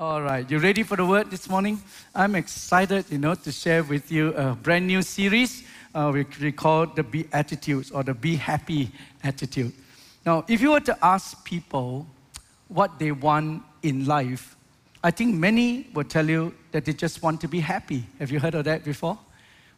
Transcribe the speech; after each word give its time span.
All 0.00 0.22
right, 0.22 0.50
you 0.50 0.58
ready 0.58 0.82
for 0.82 0.96
the 0.96 1.04
word 1.04 1.30
this 1.30 1.46
morning? 1.46 1.78
I'm 2.14 2.34
excited, 2.34 3.04
you 3.10 3.18
know, 3.18 3.34
to 3.34 3.52
share 3.52 3.82
with 3.82 4.10
you 4.10 4.28
a 4.28 4.54
brand 4.54 4.86
new 4.86 5.02
series 5.02 5.62
uh, 5.94 6.10
we, 6.10 6.24
we 6.40 6.52
call 6.52 6.86
the 6.86 7.02
Be 7.02 7.24
Beatitudes 7.24 7.90
or 7.90 8.02
the 8.02 8.14
Be 8.14 8.34
Happy 8.34 8.90
attitude. 9.22 9.74
Now, 10.24 10.46
if 10.48 10.62
you 10.62 10.70
were 10.70 10.80
to 10.80 10.96
ask 11.04 11.44
people 11.44 12.06
what 12.68 12.98
they 12.98 13.12
want 13.12 13.62
in 13.82 14.06
life, 14.06 14.56
I 15.04 15.10
think 15.10 15.34
many 15.34 15.88
will 15.92 16.04
tell 16.04 16.26
you 16.26 16.54
that 16.72 16.86
they 16.86 16.94
just 16.94 17.22
want 17.22 17.38
to 17.42 17.48
be 17.48 17.60
happy. 17.60 18.06
Have 18.20 18.30
you 18.30 18.40
heard 18.40 18.54
of 18.54 18.64
that 18.64 18.82
before? 18.82 19.18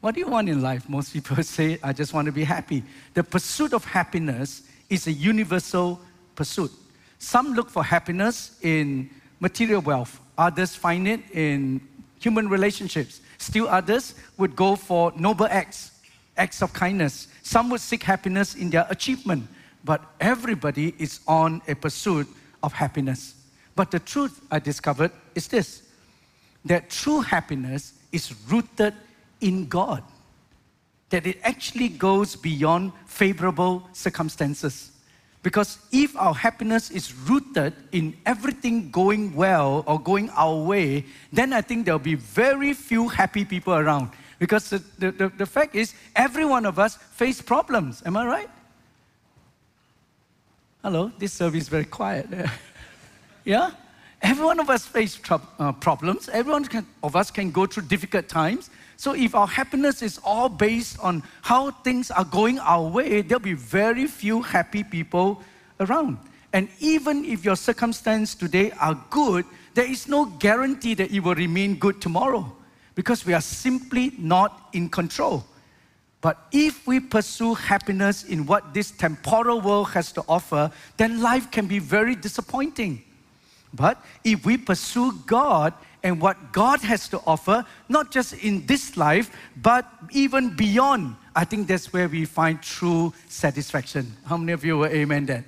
What 0.02 0.14
do 0.14 0.20
you 0.20 0.28
want 0.28 0.48
in 0.48 0.62
life? 0.62 0.88
Most 0.88 1.12
people 1.12 1.42
say, 1.42 1.80
I 1.82 1.92
just 1.92 2.14
want 2.14 2.26
to 2.26 2.32
be 2.32 2.44
happy. 2.44 2.84
The 3.14 3.24
pursuit 3.24 3.72
of 3.72 3.84
happiness 3.84 4.62
is 4.88 5.08
a 5.08 5.12
universal 5.12 6.00
pursuit. 6.36 6.70
Some 7.18 7.54
look 7.54 7.68
for 7.68 7.82
happiness 7.82 8.56
in 8.62 9.10
material 9.42 9.80
wealth, 9.80 10.20
others 10.38 10.76
find 10.76 11.08
it 11.08 11.20
in 11.32 11.80
human 12.20 12.48
relationships. 12.48 13.20
Still 13.38 13.66
others 13.68 14.14
would 14.38 14.54
go 14.54 14.76
for 14.76 15.12
noble 15.16 15.46
acts, 15.50 15.90
acts 16.36 16.62
of 16.62 16.72
kindness. 16.72 17.26
Some 17.42 17.68
would 17.70 17.80
seek 17.80 18.04
happiness 18.04 18.54
in 18.54 18.70
their 18.70 18.86
achievement, 18.88 19.48
but 19.84 20.00
everybody 20.20 20.94
is 20.96 21.18
on 21.26 21.60
a 21.66 21.74
pursuit 21.74 22.28
of 22.62 22.72
happiness. 22.72 23.34
But 23.74 23.90
the 23.90 23.98
truth 23.98 24.40
I 24.48 24.60
discovered 24.60 25.10
is 25.34 25.48
this 25.48 25.82
that 26.64 26.88
true 26.88 27.20
happiness 27.20 27.94
is 28.12 28.32
rooted 28.48 28.94
in 29.40 29.66
God, 29.66 30.04
that 31.10 31.26
it 31.26 31.40
actually 31.42 31.88
goes 31.88 32.36
beyond 32.36 32.92
favorable 33.06 33.82
circumstances. 33.92 34.91
Because 35.42 35.78
if 35.90 36.16
our 36.16 36.34
happiness 36.34 36.90
is 36.90 37.12
rooted 37.12 37.74
in 37.90 38.16
everything 38.24 38.90
going 38.90 39.34
well 39.34 39.82
or 39.86 40.00
going 40.00 40.30
our 40.30 40.54
way, 40.54 41.04
then 41.32 41.52
I 41.52 41.60
think 41.60 41.84
there'll 41.84 41.98
be 41.98 42.14
very 42.14 42.72
few 42.74 43.08
happy 43.08 43.44
people 43.44 43.74
around. 43.74 44.10
Because 44.38 44.70
the, 44.70 45.10
the, 45.10 45.32
the, 45.36 45.46
fact 45.46 45.74
is, 45.74 45.94
every 46.14 46.44
one 46.44 46.64
of 46.64 46.78
us 46.78 46.96
face 46.96 47.40
problems. 47.40 48.02
Am 48.06 48.16
I 48.16 48.26
right? 48.26 48.50
Hello, 50.82 51.12
this 51.18 51.32
service 51.32 51.62
is 51.62 51.68
very 51.68 51.84
quiet. 51.84 52.26
yeah? 53.44 53.70
Every 54.22 54.44
one 54.44 54.60
of 54.60 54.70
us 54.70 54.86
face 54.86 55.18
uh, 55.30 55.72
problems. 55.72 56.28
Every 56.28 56.52
one 56.52 56.66
of 57.02 57.16
us 57.16 57.30
can 57.30 57.50
go 57.50 57.66
through 57.66 57.84
difficult 57.84 58.28
times. 58.28 58.70
So 58.96 59.14
if 59.14 59.34
our 59.34 59.48
happiness 59.48 60.00
is 60.00 60.20
all 60.22 60.48
based 60.48 60.98
on 61.00 61.24
how 61.42 61.72
things 61.72 62.10
are 62.12 62.24
going 62.24 62.60
our 62.60 62.86
way, 62.86 63.22
there'll 63.22 63.40
be 63.40 63.54
very 63.54 64.06
few 64.06 64.40
happy 64.40 64.84
people 64.84 65.42
around. 65.80 66.18
And 66.52 66.68
even 66.78 67.24
if 67.24 67.44
your 67.44 67.56
circumstances 67.56 68.36
today 68.36 68.70
are 68.80 68.94
good, 69.10 69.44
there 69.74 69.90
is 69.90 70.06
no 70.06 70.26
guarantee 70.26 70.94
that 70.94 71.10
it 71.10 71.20
will 71.20 71.34
remain 71.34 71.76
good 71.76 72.00
tomorrow 72.00 72.52
because 72.94 73.26
we 73.26 73.32
are 73.32 73.40
simply 73.40 74.12
not 74.18 74.68
in 74.72 74.88
control. 74.88 75.44
But 76.20 76.46
if 76.52 76.86
we 76.86 77.00
pursue 77.00 77.54
happiness 77.54 78.22
in 78.22 78.46
what 78.46 78.72
this 78.72 78.92
temporal 78.92 79.60
world 79.60 79.90
has 79.90 80.12
to 80.12 80.22
offer, 80.28 80.70
then 80.96 81.20
life 81.20 81.50
can 81.50 81.66
be 81.66 81.80
very 81.80 82.14
disappointing. 82.14 83.02
But 83.74 84.02
if 84.24 84.44
we 84.44 84.56
pursue 84.56 85.12
God 85.26 85.72
and 86.02 86.20
what 86.20 86.52
God 86.52 86.80
has 86.80 87.08
to 87.08 87.20
offer, 87.26 87.64
not 87.88 88.10
just 88.10 88.34
in 88.34 88.66
this 88.66 88.96
life, 88.96 89.30
but 89.56 89.86
even 90.10 90.54
beyond. 90.54 91.16
I 91.34 91.44
think 91.44 91.68
that's 91.68 91.92
where 91.92 92.08
we 92.08 92.24
find 92.24 92.60
true 92.60 93.12
satisfaction. 93.28 94.14
How 94.26 94.36
many 94.36 94.52
of 94.52 94.64
you 94.64 94.78
will 94.78 94.86
amen 94.86 95.26
that? 95.26 95.44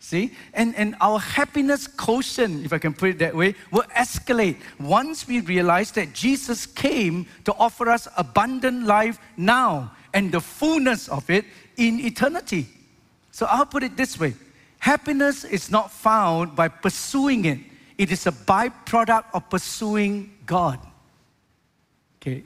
See? 0.00 0.32
And, 0.54 0.74
and 0.76 0.96
our 1.00 1.18
happiness 1.18 1.86
quotient, 1.86 2.64
if 2.64 2.72
I 2.72 2.78
can 2.78 2.94
put 2.94 3.10
it 3.10 3.18
that 3.18 3.36
way, 3.36 3.54
will 3.70 3.84
escalate 3.94 4.56
once 4.78 5.28
we 5.28 5.40
realize 5.40 5.92
that 5.92 6.14
Jesus 6.14 6.64
came 6.64 7.26
to 7.44 7.54
offer 7.54 7.90
us 7.90 8.08
abundant 8.16 8.86
life 8.86 9.18
now 9.36 9.92
and 10.14 10.32
the 10.32 10.40
fullness 10.40 11.08
of 11.08 11.28
it 11.28 11.44
in 11.76 12.00
eternity. 12.00 12.66
So 13.30 13.46
I'll 13.48 13.66
put 13.66 13.82
it 13.82 13.96
this 13.96 14.18
way 14.18 14.34
happiness 14.80 15.44
is 15.44 15.70
not 15.70 15.90
found 15.90 16.56
by 16.56 16.66
pursuing 16.66 17.44
it, 17.44 17.58
it 18.00 18.10
is 18.10 18.26
a 18.26 18.32
byproduct 18.32 19.24
of 19.34 19.50
pursuing 19.50 20.32
God. 20.46 20.78
Okay, 22.16 22.42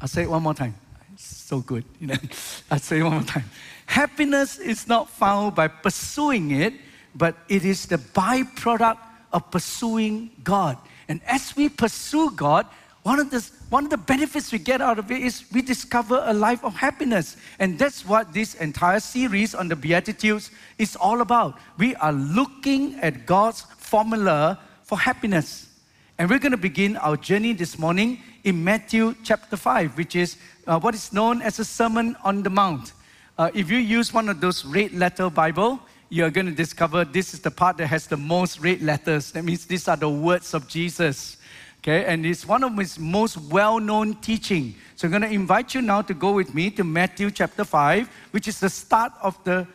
I'll 0.00 0.08
say 0.08 0.22
it 0.22 0.30
one 0.30 0.42
more 0.42 0.54
time. 0.54 0.74
It's 1.12 1.36
so 1.36 1.60
good, 1.60 1.84
you 2.00 2.06
know. 2.06 2.16
I'll 2.70 2.78
say 2.78 3.00
it 3.00 3.02
one 3.02 3.12
more 3.12 3.22
time. 3.22 3.44
Happiness 3.84 4.58
is 4.58 4.88
not 4.88 5.10
found 5.10 5.54
by 5.54 5.68
pursuing 5.68 6.50
it, 6.50 6.72
but 7.14 7.36
it 7.46 7.66
is 7.66 7.84
the 7.84 7.98
byproduct 7.98 8.96
of 9.34 9.50
pursuing 9.50 10.30
God. 10.42 10.78
And 11.08 11.20
as 11.26 11.54
we 11.54 11.68
pursue 11.68 12.30
God, 12.30 12.64
one 13.02 13.20
of, 13.20 13.30
the, 13.30 13.46
one 13.68 13.84
of 13.84 13.90
the 13.90 13.98
benefits 13.98 14.50
we 14.50 14.58
get 14.58 14.80
out 14.80 14.98
of 14.98 15.10
it 15.10 15.20
is 15.20 15.44
we 15.52 15.60
discover 15.60 16.22
a 16.24 16.32
life 16.32 16.64
of 16.64 16.74
happiness. 16.74 17.36
And 17.58 17.78
that's 17.78 18.06
what 18.06 18.32
this 18.32 18.54
entire 18.54 19.00
series 19.00 19.54
on 19.54 19.68
the 19.68 19.76
Beatitudes 19.76 20.50
is 20.78 20.96
all 20.96 21.20
about. 21.20 21.58
We 21.76 21.94
are 21.96 22.14
looking 22.14 22.94
at 23.00 23.26
God's 23.26 23.60
formula 23.76 24.58
for 24.86 24.96
happiness. 24.96 25.68
And 26.16 26.30
we're 26.30 26.38
going 26.38 26.52
to 26.52 26.56
begin 26.56 26.96
our 26.98 27.16
journey 27.16 27.52
this 27.52 27.76
morning 27.76 28.20
in 28.44 28.62
Matthew 28.62 29.16
chapter 29.24 29.56
5, 29.56 29.98
which 29.98 30.14
is 30.14 30.36
uh, 30.66 30.78
what 30.78 30.94
is 30.94 31.12
known 31.12 31.42
as 31.42 31.58
a 31.58 31.64
Sermon 31.64 32.16
on 32.22 32.44
the 32.44 32.50
Mount. 32.50 32.92
Uh, 33.36 33.50
if 33.52 33.68
you 33.68 33.78
use 33.78 34.14
one 34.14 34.28
of 34.28 34.40
those 34.40 34.64
red 34.64 34.92
letter 34.92 35.28
Bible, 35.28 35.80
you're 36.08 36.30
going 36.30 36.46
to 36.46 36.52
discover 36.52 37.04
this 37.04 37.34
is 37.34 37.40
the 37.40 37.50
part 37.50 37.76
that 37.78 37.88
has 37.88 38.06
the 38.06 38.16
most 38.16 38.60
red 38.60 38.80
letters. 38.80 39.32
That 39.32 39.44
means 39.44 39.66
these 39.66 39.88
are 39.88 39.96
the 39.96 40.08
words 40.08 40.54
of 40.54 40.68
Jesus. 40.68 41.36
Okay, 41.78 42.04
and 42.04 42.24
it's 42.24 42.46
one 42.46 42.62
of 42.62 42.76
his 42.78 42.96
most 42.96 43.36
well-known 43.36 44.14
teaching. 44.14 44.76
So 44.94 45.06
I'm 45.06 45.10
going 45.10 45.22
to 45.22 45.28
invite 45.28 45.74
you 45.74 45.82
now 45.82 46.00
to 46.02 46.14
go 46.14 46.32
with 46.32 46.54
me 46.54 46.70
to 46.70 46.84
Matthew 46.84 47.32
chapter 47.32 47.64
5, 47.64 48.08
which 48.30 48.46
is 48.46 48.60
the 48.60 48.70
start 48.70 49.12
of 49.20 49.36
the 49.42 49.66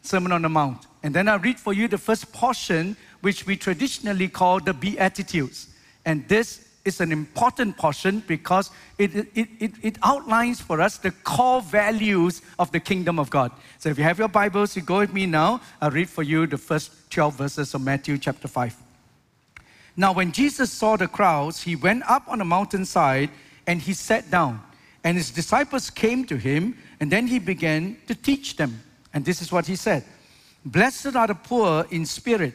Sermon 0.00 0.32
on 0.32 0.40
the 0.40 0.48
Mount. 0.48 0.86
And 1.02 1.14
then 1.14 1.28
I'll 1.28 1.38
read 1.38 1.60
for 1.60 1.74
you 1.74 1.86
the 1.86 1.98
first 1.98 2.32
portion 2.32 2.96
which 3.24 3.46
we 3.46 3.56
traditionally 3.56 4.28
call 4.28 4.60
the 4.60 4.74
Beatitudes. 4.74 5.68
And 6.04 6.28
this 6.28 6.68
is 6.84 7.00
an 7.00 7.10
important 7.10 7.74
portion 7.78 8.22
because 8.26 8.70
it, 8.98 9.16
it, 9.34 9.48
it, 9.58 9.72
it, 9.82 9.98
outlines 10.02 10.60
for 10.60 10.82
us 10.82 10.98
the 10.98 11.10
core 11.10 11.62
values 11.62 12.42
of 12.58 12.70
the 12.72 12.80
kingdom 12.80 13.18
of 13.18 13.30
God. 13.30 13.50
So 13.78 13.88
if 13.88 13.96
you 13.96 14.04
have 14.04 14.18
your 14.18 14.28
Bibles, 14.28 14.76
you 14.76 14.82
go 14.82 14.98
with 14.98 15.14
me 15.14 15.24
now. 15.24 15.62
I'll 15.80 15.90
read 15.90 16.10
for 16.10 16.22
you 16.22 16.46
the 16.46 16.58
first 16.58 17.10
12 17.10 17.34
verses 17.34 17.72
of 17.72 17.80
Matthew 17.80 18.18
chapter 18.18 18.46
5. 18.46 18.76
Now, 19.96 20.12
when 20.12 20.30
Jesus 20.30 20.70
saw 20.70 20.96
the 20.96 21.08
crowds, 21.08 21.62
he 21.62 21.76
went 21.76 22.02
up 22.10 22.28
on 22.28 22.42
a 22.42 22.44
mountainside 22.44 23.30
and 23.66 23.80
he 23.80 23.94
sat 23.94 24.30
down. 24.30 24.60
And 25.02 25.16
his 25.16 25.30
disciples 25.30 25.88
came 25.88 26.26
to 26.26 26.36
him, 26.36 26.76
and 27.00 27.10
then 27.10 27.26
he 27.26 27.38
began 27.38 27.96
to 28.06 28.14
teach 28.14 28.56
them. 28.56 28.82
And 29.12 29.24
this 29.24 29.40
is 29.40 29.50
what 29.50 29.66
he 29.66 29.76
said 29.76 30.04
Blessed 30.64 31.14
are 31.14 31.26
the 31.26 31.34
poor 31.34 31.86
in 31.90 32.04
spirit 32.04 32.54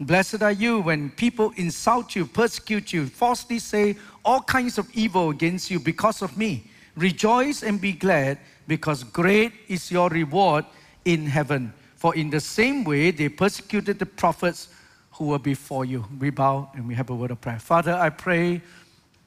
Blessed 0.00 0.42
are 0.42 0.52
you 0.52 0.80
when 0.80 1.10
people 1.10 1.52
insult 1.56 2.16
you, 2.16 2.24
persecute 2.24 2.90
you, 2.90 3.06
falsely 3.06 3.58
say 3.58 3.96
all 4.24 4.40
kinds 4.40 4.78
of 4.78 4.88
evil 4.94 5.28
against 5.28 5.70
you 5.70 5.78
because 5.78 6.22
of 6.22 6.38
me. 6.38 6.64
Rejoice 6.96 7.62
and 7.62 7.78
be 7.78 7.92
glad, 7.92 8.38
because 8.66 9.04
great 9.04 9.52
is 9.68 9.90
your 9.90 10.08
reward 10.08 10.64
in 11.04 11.26
heaven. 11.26 11.72
For 11.96 12.14
in 12.14 12.30
the 12.30 12.40
same 12.40 12.82
way 12.82 13.10
they 13.10 13.28
persecuted 13.28 13.98
the 13.98 14.06
prophets 14.06 14.68
who 15.12 15.26
were 15.26 15.38
before 15.38 15.84
you. 15.84 16.06
We 16.18 16.30
bow 16.30 16.70
and 16.74 16.88
we 16.88 16.94
have 16.94 17.10
a 17.10 17.14
word 17.14 17.30
of 17.30 17.42
prayer. 17.42 17.58
Father, 17.58 17.92
I 17.92 18.08
pray 18.08 18.62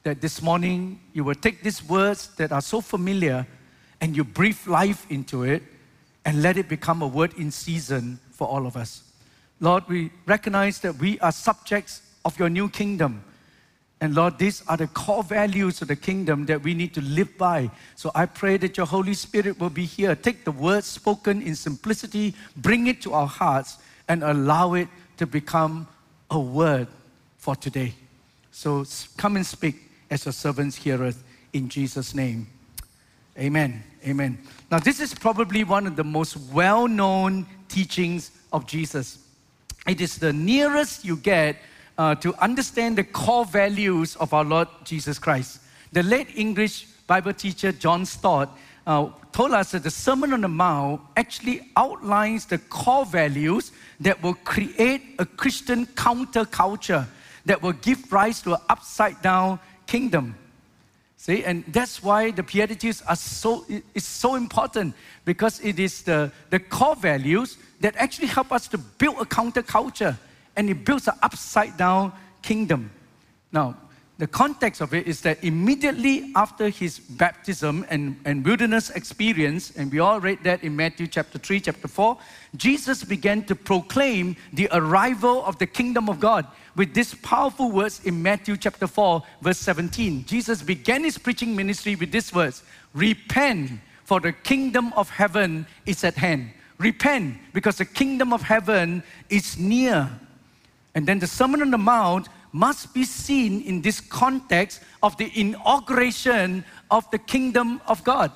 that 0.02 0.20
this 0.20 0.42
morning 0.42 0.98
you 1.12 1.22
will 1.22 1.36
take 1.36 1.62
these 1.62 1.88
words 1.88 2.34
that 2.34 2.50
are 2.50 2.60
so 2.60 2.80
familiar 2.80 3.46
and 4.00 4.16
you 4.16 4.24
breathe 4.24 4.66
life 4.66 5.06
into 5.08 5.44
it 5.44 5.62
and 6.24 6.42
let 6.42 6.56
it 6.56 6.68
become 6.68 7.00
a 7.00 7.06
word 7.06 7.32
in 7.34 7.52
season 7.52 8.18
for 8.32 8.48
all 8.48 8.66
of 8.66 8.76
us. 8.76 9.03
Lord, 9.64 9.88
we 9.88 10.10
recognize 10.26 10.78
that 10.80 10.96
we 10.96 11.18
are 11.20 11.32
subjects 11.32 12.02
of 12.26 12.38
your 12.38 12.50
new 12.50 12.68
kingdom. 12.68 13.24
And 13.98 14.14
Lord, 14.14 14.36
these 14.36 14.62
are 14.68 14.76
the 14.76 14.88
core 14.88 15.22
values 15.22 15.80
of 15.80 15.88
the 15.88 15.96
kingdom 15.96 16.44
that 16.46 16.62
we 16.62 16.74
need 16.74 16.92
to 16.92 17.00
live 17.00 17.38
by. 17.38 17.70
So 17.96 18.10
I 18.14 18.26
pray 18.26 18.58
that 18.58 18.76
your 18.76 18.84
Holy 18.84 19.14
Spirit 19.14 19.58
will 19.58 19.70
be 19.70 19.86
here. 19.86 20.14
Take 20.14 20.44
the 20.44 20.52
words 20.52 20.86
spoken 20.86 21.40
in 21.40 21.54
simplicity, 21.54 22.34
bring 22.58 22.88
it 22.88 23.00
to 23.02 23.14
our 23.14 23.26
hearts, 23.26 23.78
and 24.06 24.22
allow 24.22 24.74
it 24.74 24.88
to 25.16 25.26
become 25.26 25.88
a 26.30 26.38
word 26.38 26.86
for 27.38 27.56
today. 27.56 27.94
So 28.52 28.84
come 29.16 29.36
and 29.36 29.46
speak 29.46 29.76
as 30.10 30.26
your 30.26 30.32
servants 30.32 30.76
heareth 30.76 31.24
in 31.54 31.70
Jesus' 31.70 32.14
name. 32.14 32.48
Amen. 33.38 33.82
Amen. 34.06 34.36
Now, 34.70 34.78
this 34.78 35.00
is 35.00 35.14
probably 35.14 35.64
one 35.64 35.86
of 35.86 35.96
the 35.96 36.04
most 36.04 36.36
well 36.52 36.86
known 36.86 37.46
teachings 37.70 38.30
of 38.52 38.66
Jesus. 38.66 39.23
It 39.86 40.00
is 40.00 40.18
the 40.18 40.32
nearest 40.32 41.04
you 41.04 41.16
get 41.16 41.56
uh, 41.98 42.14
to 42.16 42.34
understand 42.42 42.96
the 42.96 43.04
core 43.04 43.44
values 43.44 44.16
of 44.16 44.32
our 44.32 44.44
Lord 44.44 44.68
Jesus 44.84 45.18
Christ. 45.18 45.60
The 45.92 46.02
late 46.02 46.28
English 46.34 46.86
Bible 47.06 47.34
teacher 47.34 47.70
John 47.70 48.06
Stott 48.06 48.56
uh, 48.86 49.10
told 49.32 49.52
us 49.52 49.72
that 49.72 49.82
the 49.82 49.90
Sermon 49.90 50.32
on 50.32 50.40
the 50.40 50.48
Mount 50.48 51.00
actually 51.16 51.70
outlines 51.76 52.46
the 52.46 52.58
core 52.58 53.04
values 53.04 53.72
that 54.00 54.22
will 54.22 54.34
create 54.34 55.02
a 55.18 55.26
Christian 55.26 55.86
counterculture 55.86 57.06
that 57.44 57.60
will 57.60 57.72
give 57.72 58.10
rise 58.12 58.40
to 58.42 58.54
an 58.54 58.60
upside 58.68 59.20
down 59.20 59.60
kingdom. 59.86 60.34
See, 61.24 61.42
and 61.42 61.64
that's 61.68 62.02
why 62.02 62.32
the 62.32 62.42
Beatitudes 62.42 63.00
are 63.08 63.16
so, 63.16 63.64
it's 63.94 64.06
so 64.06 64.34
important 64.34 64.94
because 65.24 65.58
it 65.60 65.78
is 65.78 66.02
the, 66.02 66.30
the 66.50 66.58
core 66.58 66.96
values 66.96 67.56
that 67.80 67.96
actually 67.96 68.26
help 68.26 68.52
us 68.52 68.68
to 68.68 68.76
build 68.76 69.16
a 69.18 69.24
counterculture 69.24 70.18
and 70.54 70.68
it 70.68 70.84
builds 70.84 71.08
an 71.08 71.14
upside 71.22 71.78
down 71.78 72.12
kingdom. 72.42 72.90
Now, 73.52 73.74
the 74.18 74.26
context 74.26 74.82
of 74.82 74.92
it 74.92 75.06
is 75.06 75.22
that 75.22 75.42
immediately 75.42 76.30
after 76.36 76.68
his 76.68 76.98
baptism 76.98 77.86
and, 77.88 78.20
and 78.26 78.44
wilderness 78.44 78.90
experience, 78.90 79.72
and 79.78 79.90
we 79.90 80.00
all 80.00 80.20
read 80.20 80.44
that 80.44 80.62
in 80.62 80.76
Matthew 80.76 81.06
chapter 81.06 81.38
3, 81.38 81.58
chapter 81.58 81.88
4, 81.88 82.18
Jesus 82.54 83.02
began 83.02 83.44
to 83.44 83.54
proclaim 83.54 84.36
the 84.52 84.68
arrival 84.72 85.42
of 85.46 85.58
the 85.58 85.66
kingdom 85.66 86.10
of 86.10 86.20
God 86.20 86.46
with 86.76 86.92
these 86.94 87.14
powerful 87.14 87.70
words 87.70 88.00
in 88.04 88.22
Matthew 88.22 88.56
chapter 88.56 88.86
4, 88.86 89.22
verse 89.42 89.58
17. 89.58 90.24
Jesus 90.24 90.62
began 90.62 91.04
his 91.04 91.18
preaching 91.18 91.54
ministry 91.54 91.94
with 91.94 92.10
these 92.10 92.32
words 92.34 92.62
Repent, 92.94 93.72
for 94.04 94.20
the 94.20 94.32
kingdom 94.32 94.92
of 94.94 95.08
heaven 95.10 95.66
is 95.86 96.04
at 96.04 96.14
hand. 96.14 96.50
Repent, 96.78 97.36
because 97.52 97.76
the 97.78 97.84
kingdom 97.84 98.32
of 98.32 98.42
heaven 98.42 99.02
is 99.30 99.58
near. 99.58 100.10
And 100.94 101.06
then 101.06 101.18
the 101.18 101.26
Sermon 101.26 101.62
on 101.62 101.70
the 101.70 101.78
Mount 101.78 102.28
must 102.52 102.94
be 102.94 103.04
seen 103.04 103.62
in 103.62 103.82
this 103.82 104.00
context 104.00 104.80
of 105.02 105.16
the 105.16 105.30
inauguration 105.38 106.64
of 106.90 107.08
the 107.10 107.18
kingdom 107.18 107.80
of 107.86 108.02
God. 108.04 108.30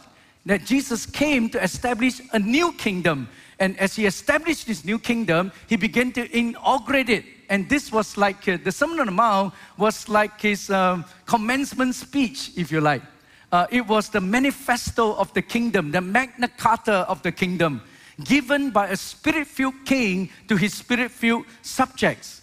That 0.46 0.64
Jesus 0.64 1.06
came 1.06 1.49
to 1.50 1.62
establish 1.62 2.20
a 2.32 2.38
new 2.38 2.73
kingdom. 2.73 3.29
And 3.61 3.79
as 3.79 3.94
he 3.94 4.06
established 4.06 4.67
this 4.67 4.85
new 4.85 4.99
kingdom, 4.99 5.52
he 5.69 5.76
began 5.76 6.12
to 6.12 6.37
inaugurate 6.37 7.08
it. 7.08 7.25
And 7.49 7.69
this 7.69 7.91
was 7.91 8.17
like 8.17 8.47
uh, 8.49 8.59
the 8.62 8.73
Sermon 8.73 9.00
on 9.00 9.06
the 9.06 9.12
Mount 9.12 9.55
was 9.77 10.09
like 10.09 10.41
his 10.41 10.71
um, 10.71 11.05
commencement 11.27 11.95
speech, 11.95 12.53
if 12.56 12.71
you 12.71 12.81
like. 12.81 13.03
Uh, 13.50 13.67
it 13.71 13.87
was 13.87 14.11
the 14.11 14.21
manifesto 14.21 15.15
of 15.15 15.33
the 15.33 15.41
kingdom, 15.41 15.91
the 15.91 16.00
Magna 16.00 16.49
Carta 16.49 17.09
of 17.09 17.23
the 17.23 17.33
kingdom, 17.33 17.81
given 18.25 18.71
by 18.71 18.89
a 18.89 18.97
spirit 18.97 19.47
filled 19.47 19.87
king 19.87 20.29
to 20.49 20.56
his 20.56 20.75
spirit 20.75 21.11
filled 21.11 21.47
subjects. 21.62 22.43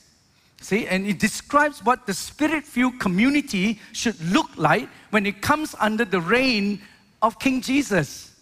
See, 0.61 0.87
and 0.87 1.05
it 1.05 1.19
describes 1.19 1.85
what 1.85 2.07
the 2.07 2.13
spirit 2.15 2.63
filled 2.63 2.99
community 2.99 3.79
should 3.91 4.19
look 4.31 4.49
like 4.57 4.89
when 5.11 5.27
it 5.27 5.39
comes 5.39 5.75
under 5.79 6.05
the 6.05 6.19
reign 6.19 6.81
of 7.21 7.37
King 7.37 7.61
Jesus. 7.61 8.33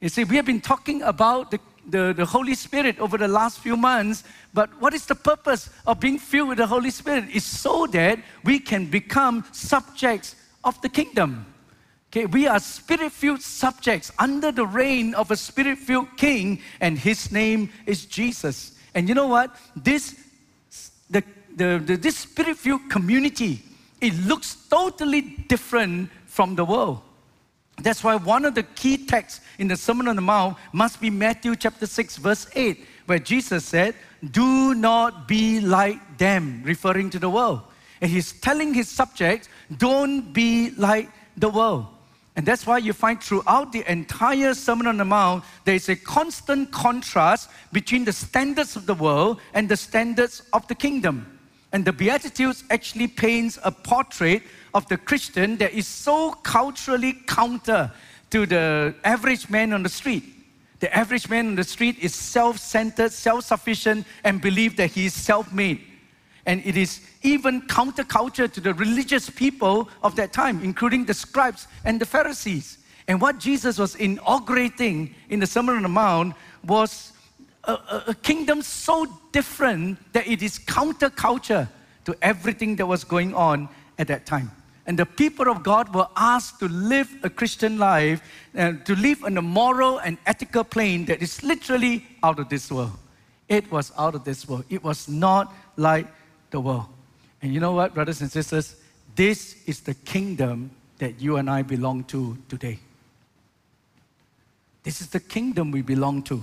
You 0.00 0.08
see, 0.08 0.24
we 0.24 0.36
have 0.36 0.46
been 0.46 0.62
talking 0.62 1.02
about 1.02 1.50
the, 1.50 1.60
the, 1.88 2.12
the 2.16 2.24
Holy 2.24 2.54
Spirit 2.54 2.98
over 2.98 3.18
the 3.18 3.28
last 3.28 3.60
few 3.60 3.76
months, 3.76 4.24
but 4.54 4.70
what 4.80 4.94
is 4.94 5.06
the 5.06 5.14
purpose 5.14 5.70
of 5.86 6.00
being 6.00 6.18
filled 6.18 6.50
with 6.50 6.58
the 6.58 6.66
Holy 6.66 6.90
Spirit? 6.90 7.24
It's 7.32 7.44
so 7.44 7.86
that 7.88 8.18
we 8.44 8.58
can 8.58 8.86
become 8.86 9.44
subjects 9.52 10.36
of 10.64 10.80
the 10.82 10.88
kingdom. 10.88 11.46
Okay, 12.10 12.26
we 12.26 12.46
are 12.46 12.60
spirit 12.60 13.12
filled 13.12 13.42
subjects 13.42 14.10
under 14.18 14.50
the 14.50 14.66
reign 14.66 15.14
of 15.14 15.30
a 15.30 15.36
spirit 15.36 15.78
filled 15.78 16.16
king, 16.16 16.60
and 16.80 16.98
his 16.98 17.30
name 17.32 17.70
is 17.86 18.06
Jesus. 18.06 18.78
And 18.94 19.08
you 19.08 19.14
know 19.14 19.26
what? 19.26 19.54
This, 19.76 20.18
the 21.10 21.22
the, 21.58 21.82
the, 21.84 21.96
this 21.96 22.18
spirit 22.18 22.56
filled 22.56 22.88
community, 22.88 23.62
it 24.00 24.14
looks 24.26 24.56
totally 24.70 25.20
different 25.48 26.10
from 26.26 26.54
the 26.54 26.64
world. 26.64 27.02
That's 27.80 28.02
why 28.02 28.16
one 28.16 28.44
of 28.44 28.54
the 28.54 28.64
key 28.64 29.06
texts 29.06 29.40
in 29.58 29.68
the 29.68 29.76
Sermon 29.76 30.08
on 30.08 30.16
the 30.16 30.22
Mount 30.22 30.56
must 30.72 31.00
be 31.00 31.10
Matthew 31.10 31.54
chapter 31.54 31.86
6, 31.86 32.16
verse 32.16 32.48
8, 32.54 32.84
where 33.06 33.18
Jesus 33.18 33.64
said, 33.64 33.94
Do 34.32 34.74
not 34.74 35.28
be 35.28 35.60
like 35.60 36.18
them, 36.18 36.62
referring 36.64 37.10
to 37.10 37.18
the 37.18 37.30
world. 37.30 37.62
And 38.00 38.10
he's 38.10 38.32
telling 38.32 38.74
his 38.74 38.88
subjects, 38.88 39.48
Don't 39.76 40.32
be 40.32 40.70
like 40.70 41.08
the 41.36 41.48
world. 41.48 41.86
And 42.34 42.46
that's 42.46 42.66
why 42.66 42.78
you 42.78 42.92
find 42.92 43.20
throughout 43.20 43.72
the 43.72 43.88
entire 43.90 44.54
Sermon 44.54 44.86
on 44.86 44.96
the 44.96 45.04
Mount, 45.04 45.44
there 45.64 45.74
is 45.74 45.88
a 45.88 45.96
constant 45.96 46.70
contrast 46.70 47.50
between 47.72 48.04
the 48.04 48.12
standards 48.12 48.76
of 48.76 48.86
the 48.86 48.94
world 48.94 49.40
and 49.54 49.68
the 49.68 49.76
standards 49.76 50.42
of 50.52 50.66
the 50.68 50.74
kingdom. 50.74 51.37
And 51.72 51.84
the 51.84 51.92
Beatitudes 51.92 52.64
actually 52.70 53.08
paints 53.08 53.58
a 53.62 53.70
portrait 53.70 54.42
of 54.74 54.88
the 54.88 54.96
Christian 54.96 55.56
that 55.58 55.72
is 55.72 55.86
so 55.86 56.32
culturally 56.32 57.12
counter 57.26 57.92
to 58.30 58.46
the 58.46 58.94
average 59.04 59.50
man 59.50 59.72
on 59.72 59.82
the 59.82 59.88
street. 59.88 60.24
The 60.80 60.94
average 60.96 61.28
man 61.28 61.48
on 61.48 61.54
the 61.56 61.64
street 61.64 61.98
is 61.98 62.14
self 62.14 62.58
centered, 62.58 63.12
self 63.12 63.44
sufficient, 63.44 64.06
and 64.24 64.40
believes 64.40 64.76
that 64.76 64.90
he 64.90 65.06
is 65.06 65.14
self 65.14 65.52
made. 65.52 65.80
And 66.46 66.64
it 66.64 66.76
is 66.76 67.00
even 67.22 67.62
counterculture 67.62 68.50
to 68.50 68.60
the 68.60 68.72
religious 68.74 69.28
people 69.28 69.88
of 70.02 70.16
that 70.16 70.32
time, 70.32 70.62
including 70.62 71.04
the 71.04 71.14
scribes 71.14 71.66
and 71.84 72.00
the 72.00 72.06
Pharisees. 72.06 72.78
And 73.08 73.20
what 73.20 73.38
Jesus 73.38 73.78
was 73.78 73.96
inaugurating 73.96 75.14
in 75.28 75.40
the 75.40 75.46
Sermon 75.46 75.76
on 75.76 75.82
the 75.82 75.88
Mount 75.88 76.34
was 76.64 77.12
a, 77.68 78.04
a, 78.08 78.14
kingdom 78.14 78.62
so 78.62 79.06
different 79.30 79.98
that 80.14 80.26
it 80.26 80.42
is 80.42 80.58
counterculture 80.58 81.68
to 82.06 82.16
everything 82.22 82.76
that 82.76 82.86
was 82.86 83.04
going 83.04 83.34
on 83.34 83.68
at 83.98 84.08
that 84.08 84.24
time. 84.24 84.50
And 84.86 84.98
the 84.98 85.04
people 85.04 85.50
of 85.50 85.62
God 85.62 85.94
were 85.94 86.08
asked 86.16 86.60
to 86.60 86.68
live 86.68 87.10
a 87.22 87.28
Christian 87.28 87.78
life, 87.78 88.22
and 88.54 88.80
uh, 88.80 88.84
to 88.84 88.96
live 88.96 89.22
on 89.22 89.36
a 89.36 89.42
moral 89.42 89.98
and 89.98 90.16
ethical 90.24 90.64
plane 90.64 91.04
that 91.06 91.20
is 91.20 91.42
literally 91.42 92.06
out 92.22 92.38
of 92.38 92.48
this 92.48 92.72
world. 92.72 92.92
It 93.48 93.70
was 93.70 93.92
out 93.98 94.14
of 94.14 94.24
this 94.24 94.48
world. 94.48 94.64
It 94.70 94.82
was 94.82 95.06
not 95.06 95.54
like 95.76 96.06
the 96.50 96.60
world. 96.60 96.86
And 97.42 97.52
you 97.52 97.60
know 97.60 97.72
what, 97.72 97.92
brothers 97.92 98.22
and 98.22 98.30
sisters? 98.30 98.76
This 99.14 99.56
is 99.66 99.80
the 99.80 99.94
kingdom 99.94 100.70
that 100.98 101.20
you 101.20 101.36
and 101.36 101.50
I 101.50 101.62
belong 101.62 102.04
to 102.04 102.38
today. 102.48 102.78
This 104.84 105.02
is 105.02 105.08
the 105.08 105.20
kingdom 105.20 105.70
we 105.70 105.82
belong 105.82 106.22
to 106.24 106.42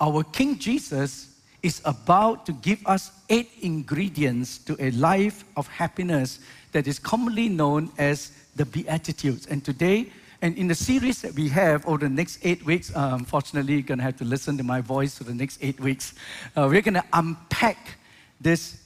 our 0.00 0.24
King 0.24 0.58
Jesus 0.58 1.28
is 1.62 1.82
about 1.84 2.46
to 2.46 2.52
give 2.52 2.84
us 2.86 3.12
eight 3.28 3.50
ingredients 3.60 4.58
to 4.58 4.76
a 4.78 4.90
life 4.92 5.44
of 5.56 5.68
happiness 5.68 6.40
that 6.72 6.86
is 6.86 6.98
commonly 6.98 7.48
known 7.48 7.90
as 7.98 8.32
the 8.56 8.64
Beatitudes. 8.64 9.46
And 9.46 9.64
today, 9.64 10.10
and 10.42 10.56
in 10.56 10.68
the 10.68 10.74
series 10.74 11.20
that 11.20 11.34
we 11.34 11.48
have 11.50 11.86
over 11.86 11.98
the 11.98 12.08
next 12.08 12.38
eight 12.42 12.64
weeks, 12.64 12.94
uh, 12.96 13.10
unfortunately, 13.12 13.74
you're 13.74 13.82
going 13.82 13.98
to 13.98 14.04
have 14.04 14.16
to 14.18 14.24
listen 14.24 14.56
to 14.56 14.64
my 14.64 14.80
voice 14.80 15.18
for 15.18 15.24
the 15.24 15.34
next 15.34 15.58
eight 15.62 15.78
weeks. 15.78 16.14
Uh, 16.56 16.66
we're 16.70 16.80
going 16.80 16.94
to 16.94 17.04
unpack 17.12 17.98
these 18.40 18.80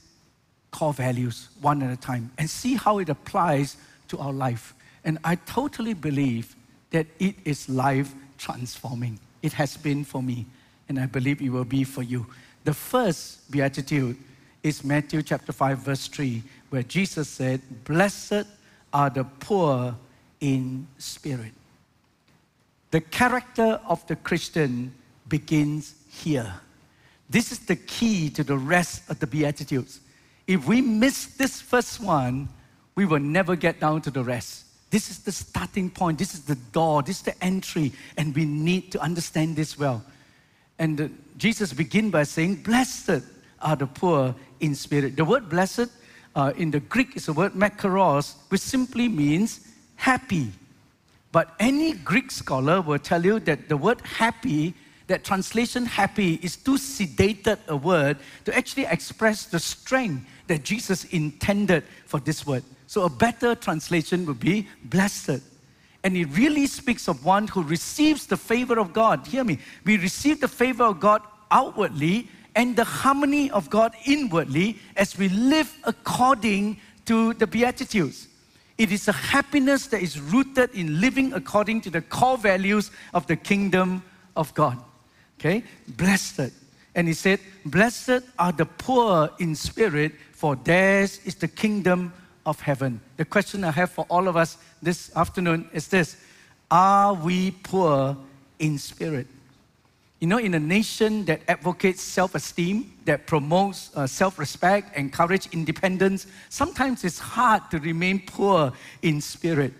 core 0.73 0.93
values 0.93 1.49
one 1.61 1.81
at 1.83 1.93
a 1.93 1.97
time 1.97 2.33
and 2.39 2.51
see 2.51 2.75
how 2.75 2.99
it 2.99 3.09
applies 3.09 3.77
to 4.09 4.19
our 4.19 4.33
life. 4.33 4.75
And 5.05 5.19
I 5.23 5.37
totally 5.37 5.95
believe 5.95 6.57
that 6.91 7.07
it 7.21 7.37
is 7.45 7.69
life 7.69 8.13
transforming. 8.37 9.21
It 9.43 9.53
has 9.53 9.77
been 9.77 10.05
for 10.05 10.23
me 10.23 10.47
and 10.89 10.99
I 10.99 11.07
believe 11.07 11.41
it 11.41 11.51
will 11.51 11.65
be 11.65 11.85
for 11.85 12.03
you. 12.03 12.27
The 12.65 12.75
first 12.75 13.51
beatitude 13.51 14.17
is 14.63 14.83
Matthew 14.83 15.23
chapter 15.23 15.53
5, 15.53 15.79
verse 15.79 16.09
3, 16.09 16.43
where 16.71 16.83
Jesus 16.83 17.29
said, 17.29 17.61
Blessed 17.85 18.47
are 18.93 19.11
the 19.11 19.25
poor 19.25 19.95
in 20.41 20.87
spirit. 20.99 21.53
The 22.91 23.01
character 23.01 23.81
of 23.87 24.07
the 24.07 24.17
Christian 24.17 24.95
begins 25.29 25.95
here. 26.09 26.55
This 27.29 27.51
is 27.53 27.59
the 27.61 27.77
key 27.77 28.31
to 28.31 28.45
the 28.45 28.57
rest 28.57 29.11
of 29.11 29.19
the 29.19 29.27
Beatitudes. 29.27 30.01
If 30.47 30.67
we 30.67 30.81
miss 30.81 31.27
this 31.27 31.61
first 31.61 32.01
one, 32.01 32.49
we 32.95 33.05
will 33.05 33.19
never 33.21 33.57
get 33.57 33.81
down 33.81 34.03
to 34.03 34.11
the 34.11 34.23
rest. 34.23 34.65
This 34.91 35.11
is 35.11 35.19
the 35.19 35.33
starting 35.33 35.91
point, 35.91 36.19
this 36.19 36.35
is 36.35 36.45
the 36.45 36.55
door, 36.55 37.03
this 37.03 37.17
is 37.17 37.23
the 37.23 37.45
entry, 37.45 37.93
and 38.17 38.35
we 38.35 38.45
need 38.45 38.93
to 38.93 39.01
understand 39.01 39.57
this 39.57 39.77
well. 39.77 40.05
And 40.79 41.17
Jesus 41.37 41.73
began 41.73 42.11
by 42.11 42.25
saying, 42.25 42.63
Blessed 42.63 43.23
are 43.61 43.77
the 43.77 43.87
poor 43.87 44.35
in 44.61 44.75
spirit. 44.75 45.17
The 45.17 45.25
word 45.25 45.49
blessed 45.49 45.91
uh, 46.35 46.53
in 46.57 46.71
the 46.71 46.81
Greek 46.81 47.17
is 47.17 47.27
the 47.27 47.33
word 47.33 47.53
makarios, 47.53 48.35
which 48.49 48.61
simply 48.61 49.09
means 49.09 49.61
happy. 49.97 50.51
But 51.33 51.55
any 51.59 51.93
Greek 51.93 52.31
scholar 52.31 52.81
will 52.81 52.99
tell 52.99 53.25
you 53.25 53.41
that 53.41 53.69
the 53.69 53.77
word 53.77 54.01
happy, 54.03 54.75
that 55.07 55.25
translation 55.25 55.85
happy, 55.85 56.35
is 56.43 56.57
too 56.57 56.77
sedated 56.77 57.59
a 57.69 57.77
word 57.77 58.19
to 58.45 58.57
actually 58.57 58.87
express 58.87 59.47
the 59.47 59.59
strength 59.59 60.27
that 60.47 60.63
Jesus 60.65 61.05
intended 61.07 61.85
for 62.07 62.21
this 62.21 62.47
word. 62.47 62.63
So 62.87 63.03
a 63.03 63.11
better 63.11 63.55
translation 63.55 64.27
would 64.27 64.41
be 64.41 64.69
blessed. 64.85 65.41
And 66.05 66.17
it 66.17 66.27
really 66.27 66.67
speaks 66.67 67.09
of 67.09 67.25
one 67.25 67.49
who 67.49 67.63
receives 67.63 68.27
the 68.27 68.37
favor 68.37 68.79
of 68.79 68.93
God. 68.93 69.27
Hear 69.27 69.43
me. 69.43 69.59
We 69.85 69.97
receive 69.97 70.41
the 70.41 70.49
favor 70.49 70.85
of 70.85 71.01
God 71.01 71.23
outwardly 71.51 72.29
and 72.55 72.77
the 72.77 72.85
harmony 72.85 73.51
of 73.51 73.71
God 73.71 73.95
inwardly 74.05 74.79
as 74.97 75.17
we 75.19 75.31
live 75.31 75.75
according 75.85 76.79
to 77.07 77.33
the 77.35 77.47
Beatitudes. 77.47 78.29
It 78.77 78.93
is 78.93 79.09
a 79.09 79.13
happiness 79.13 79.87
that 79.89 80.03
is 80.03 80.21
rooted 80.21 80.75
in 80.75 81.01
living 81.01 81.33
according 81.33 81.81
to 81.83 81.91
the 81.91 82.03
core 82.03 82.37
values 82.37 82.91
of 83.15 83.27
the 83.27 83.37
kingdom 83.37 84.03
of 84.37 84.53
God. 84.55 84.79
Okay? 85.39 85.65
Blessed. 85.89 86.51
And 86.95 87.09
he 87.09 87.15
said, 87.15 87.41
Blessed 87.65 88.23
are 88.39 88.53
the 88.53 88.67
poor 88.67 89.31
in 89.39 89.55
spirit, 89.55 90.13
for 90.33 90.57
theirs 90.57 91.21
is 91.25 91.35
the 91.35 91.49
kingdom 91.49 92.13
of 92.47 92.61
heaven. 92.61 93.01
The 93.17 93.25
question 93.25 93.65
I 93.65 93.71
have 93.71 93.91
for 93.91 94.07
all 94.09 94.29
of 94.29 94.37
us 94.37 94.59
this 94.85 95.15
afternoon 95.17 95.69
is 95.73 95.89
this 95.89 96.17
Are 96.71 97.15
we 97.15 97.51
poor 97.51 98.17
in 98.59 98.79
spirit? 98.79 99.27
You 100.21 100.29
know, 100.29 100.39
in 100.39 100.55
a 100.55 100.61
nation 100.61 101.25
that 101.27 101.43
advocates 101.49 102.01
self 102.03 102.35
esteem, 102.35 102.93
that 103.05 103.27
promotes 103.27 103.91
uh, 103.95 104.07
self 104.07 104.39
respect, 104.39 104.97
encourages 104.97 105.53
independence, 105.53 106.27
sometimes 106.49 107.05
it's 107.05 107.19
hard 107.19 107.71
to 107.71 107.79
remain 107.79 108.23
poor 108.27 108.73
in 109.03 109.21
spirit. 109.21 109.73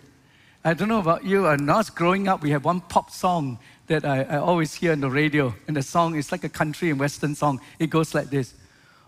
I 0.63 0.73
don't 0.73 0.89
know 0.89 0.99
about 0.99 1.23
you, 1.23 1.47
and 1.47 1.69
us 1.69 1.89
growing 1.89 2.27
up, 2.27 2.41
we 2.41 2.49
have 2.49 2.65
one 2.65 2.81
pop 2.81 3.11
song 3.11 3.59
that 3.87 4.03
I, 4.03 4.23
I 4.23 4.37
always 4.37 4.73
hear 4.73 4.93
on 4.93 4.99
the 4.99 5.09
radio. 5.09 5.53
And 5.67 5.77
the 5.77 5.83
song 5.83 6.15
is 6.15 6.31
like 6.31 6.43
a 6.43 6.49
country 6.49 6.89
and 6.89 6.99
western 6.99 7.35
song. 7.35 7.61
It 7.79 7.89
goes 7.89 8.15
like 8.15 8.29
this 8.29 8.53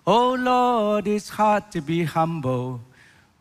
Oh 0.06 0.34
Lord, 0.34 1.08
it's 1.08 1.30
hard 1.30 1.72
to 1.72 1.82
be 1.82 2.04
humble 2.04 2.82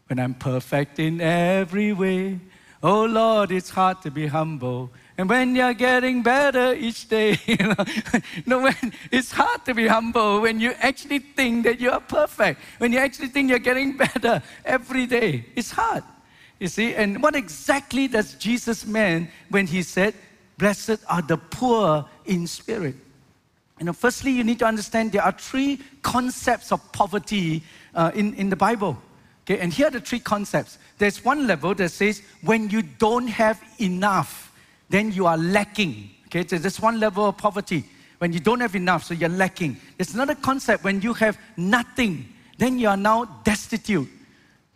when 0.08 0.18
I'm 0.18 0.34
perfect 0.34 0.98
in 0.98 1.20
every 1.20 1.92
way. 1.92 2.40
Oh 2.82 3.04
Lord, 3.04 3.50
it's 3.50 3.70
hard 3.70 4.02
to 4.02 4.10
be 4.10 4.26
humble. 4.26 4.90
And 5.18 5.28
when 5.30 5.56
you're 5.56 5.74
getting 5.74 6.22
better 6.22 6.74
each 6.74 7.08
day, 7.08 7.38
you 7.46 7.56
know, 7.56 7.84
know 8.46 8.60
when 8.60 8.92
it's 9.10 9.32
hard 9.32 9.64
to 9.64 9.74
be 9.74 9.86
humble 9.86 10.40
when 10.40 10.60
you 10.60 10.72
actually 10.80 11.20
think 11.20 11.64
that 11.64 11.80
you 11.80 11.90
are 11.90 12.00
perfect, 12.00 12.60
when 12.78 12.92
you 12.92 12.98
actually 12.98 13.28
think 13.28 13.50
you're 13.50 13.58
getting 13.58 13.96
better 13.96 14.42
every 14.64 15.06
day. 15.06 15.46
It's 15.56 15.70
hard. 15.70 16.04
You 16.58 16.68
see, 16.68 16.94
and 16.94 17.22
what 17.22 17.34
exactly 17.34 18.08
does 18.08 18.34
Jesus 18.34 18.86
mean 18.86 19.28
when 19.50 19.66
he 19.66 19.82
said, 19.82 20.14
Blessed 20.58 21.04
are 21.06 21.20
the 21.20 21.36
poor 21.36 22.06
in 22.24 22.46
spirit? 22.46 22.94
You 23.78 23.84
know, 23.84 23.92
firstly, 23.92 24.30
you 24.30 24.42
need 24.42 24.58
to 24.60 24.64
understand 24.64 25.12
there 25.12 25.22
are 25.22 25.32
three 25.32 25.80
concepts 26.00 26.72
of 26.72 26.80
poverty 26.92 27.62
uh, 27.94 28.10
in, 28.14 28.32
in 28.34 28.48
the 28.48 28.56
Bible. 28.56 28.96
Okay, 29.48 29.60
and 29.60 29.72
here 29.72 29.86
are 29.86 29.90
the 29.90 30.00
three 30.00 30.18
concepts. 30.18 30.78
There's 30.98 31.24
one 31.24 31.46
level 31.46 31.72
that 31.76 31.90
says 31.90 32.20
when 32.42 32.68
you 32.68 32.82
don't 32.82 33.28
have 33.28 33.62
enough, 33.80 34.52
then 34.88 35.12
you 35.12 35.26
are 35.26 35.38
lacking. 35.38 36.10
Okay, 36.26 36.44
so 36.44 36.58
there's 36.58 36.80
one 36.80 36.98
level 36.98 37.26
of 37.26 37.36
poverty. 37.36 37.84
When 38.18 38.32
you 38.32 38.40
don't 38.40 38.58
have 38.58 38.74
enough, 38.74 39.04
so 39.04 39.14
you're 39.14 39.28
lacking. 39.28 39.76
There's 39.96 40.14
another 40.14 40.34
concept 40.34 40.82
when 40.82 41.00
you 41.00 41.12
have 41.12 41.38
nothing, 41.56 42.28
then 42.58 42.78
you 42.78 42.88
are 42.88 42.96
now 42.96 43.24
destitute. 43.44 44.08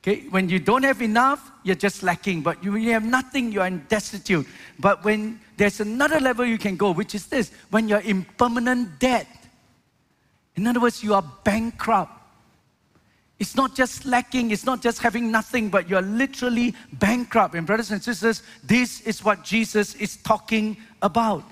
Okay, 0.03 0.27
when 0.31 0.49
you 0.49 0.61
don't 0.61 0.85
have 0.85 1.03
enough, 1.03 1.51
you're 1.65 1.75
just 1.75 2.03
lacking. 2.03 2.43
But 2.43 2.63
when 2.65 2.81
you 2.81 2.93
have 2.93 3.05
nothing, 3.05 3.51
you 3.51 3.61
are 3.61 3.71
destitute. 3.71 4.47
But 4.79 5.05
when 5.05 5.41
there's 5.57 5.81
another 5.81 6.21
level 6.21 6.45
you 6.45 6.59
can 6.59 6.77
go, 6.77 6.93
which 6.93 7.15
is 7.15 7.27
this 7.27 7.51
when 7.71 7.89
you're 7.89 7.99
in 7.99 8.25
permanent 8.39 9.01
debt. 9.01 9.27
In 10.55 10.67
other 10.67 10.81
words, 10.81 11.03
you 11.03 11.15
are 11.15 11.25
bankrupt. 11.45 12.20
It's 13.41 13.57
not 13.57 13.75
just 13.75 14.05
lacking, 14.05 14.51
it's 14.51 14.67
not 14.67 14.83
just 14.83 14.99
having 14.99 15.33
nothing, 15.33 15.71
but 15.71 15.89
you're 15.89 16.03
literally 16.03 16.75
bankrupt. 16.93 17.55
And, 17.55 17.67
brothers 17.67 17.91
and 17.91 18.03
sisters, 18.03 18.43
this 18.63 19.01
is 19.01 19.25
what 19.25 19.43
Jesus 19.43 19.95
is 19.95 20.19
talking 20.19 20.77
about. 21.01 21.43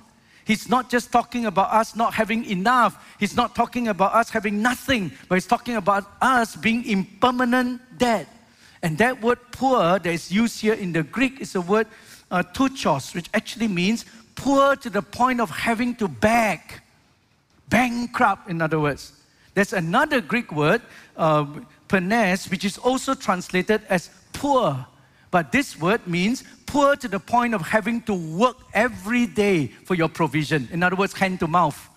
He's 0.45 0.69
not 0.69 0.91
just 0.91 1.11
talking 1.11 1.47
about 1.47 1.73
us 1.73 1.97
not 1.97 2.13
having 2.13 2.45
enough, 2.45 3.17
He's 3.19 3.35
not 3.35 3.55
talking 3.55 3.89
about 3.89 4.15
us 4.15 4.29
having 4.29 4.61
nothing, 4.63 5.11
but 5.29 5.37
He's 5.37 5.47
talking 5.47 5.77
about 5.77 6.05
us 6.21 6.57
being 6.57 6.85
in 6.85 7.07
permanent 7.21 7.81
debt. 7.99 8.29
And 8.83 8.99
that 8.99 9.23
word 9.23 9.39
poor 9.51 9.99
that 9.99 10.07
is 10.07 10.31
used 10.31 10.61
here 10.61 10.75
in 10.75 10.93
the 10.93 11.03
Greek 11.03 11.41
is 11.41 11.55
a 11.55 11.61
word 11.61 11.87
uh, 12.31 12.43
ptochos, 12.43 13.15
which 13.15 13.29
actually 13.33 13.69
means 13.69 14.05
poor 14.35 14.77
to 14.77 14.91
the 14.91 15.03
point 15.03 15.41
of 15.41 15.51
having 15.51 15.95
to 15.97 16.07
beg, 16.07 16.61
bankrupt, 17.69 18.49
in 18.49 18.61
other 18.63 18.79
words. 18.79 19.13
There's 19.55 19.73
another 19.73 20.21
Greek 20.21 20.53
word, 20.53 20.83
uh, 21.17 21.45
penes, 21.89 22.51
which 22.51 22.65
is 22.65 22.79
also 22.79 23.15
translated 23.15 23.83
as 23.89 24.11
poor. 24.33 24.87
But 25.31 25.53
this 25.53 25.79
word 25.79 26.07
means 26.07 26.45
poor 26.67 26.97
to 26.97 27.09
the 27.09 27.19
point 27.19 27.55
of 27.55 27.63
having 27.63 28.03
to 28.03 28.15
work 28.15 28.57
every 28.73 29.27
day 29.27 29.67
for 29.85 29.95
your 29.95 30.09
provision. 30.09 30.69
In 30.73 30.83
other 30.83 30.97
words, 30.97 31.13
hand 31.13 31.41
to 31.41 31.47
mouth. 31.47 31.89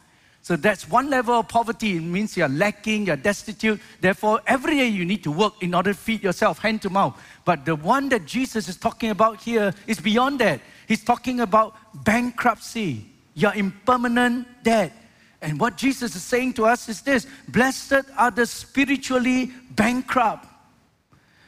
So 0.43 0.55
that's 0.55 0.89
one 0.89 1.10
level 1.10 1.36
of 1.36 1.48
poverty. 1.48 1.98
It 1.98 2.01
means 2.01 2.36
you're 2.36 2.50
lacking, 2.50 3.05
you're 3.05 3.15
destitute. 3.15 3.79
Therefore, 4.00 4.41
every 4.48 4.75
day 4.77 4.88
you 4.88 5.05
need 5.05 5.24
to 5.24 5.31
work 5.31 5.53
in 5.62 5.75
order 5.75 5.93
to 5.93 5.98
feed 6.00 6.24
yourself, 6.24 6.57
hand 6.60 6.81
to 6.81 6.89
mouth. 6.89 7.21
But 7.45 7.65
the 7.65 7.75
one 7.75 8.10
that 8.10 8.25
Jesus 8.25 8.67
is 8.67 8.75
talking 8.75 9.12
about 9.12 9.41
here 9.41 9.71
is 9.86 10.00
beyond 10.00 10.39
that. 10.39 10.62
He's 10.88 11.03
talking 11.03 11.41
about 11.41 11.75
bankruptcy. 12.03 13.05
You're 13.36 13.53
in 13.53 13.71
permanent 13.86 14.48
debt. 14.63 14.93
And 15.41 15.60
what 15.60 15.75
Jesus 15.75 16.15
is 16.15 16.24
saying 16.24 16.53
to 16.53 16.65
us 16.65 16.88
is 16.88 17.01
this 17.01 17.25
Blessed 17.48 18.05
are 18.17 18.31
the 18.31 18.45
spiritually 18.45 19.51
bankrupt. 19.71 20.48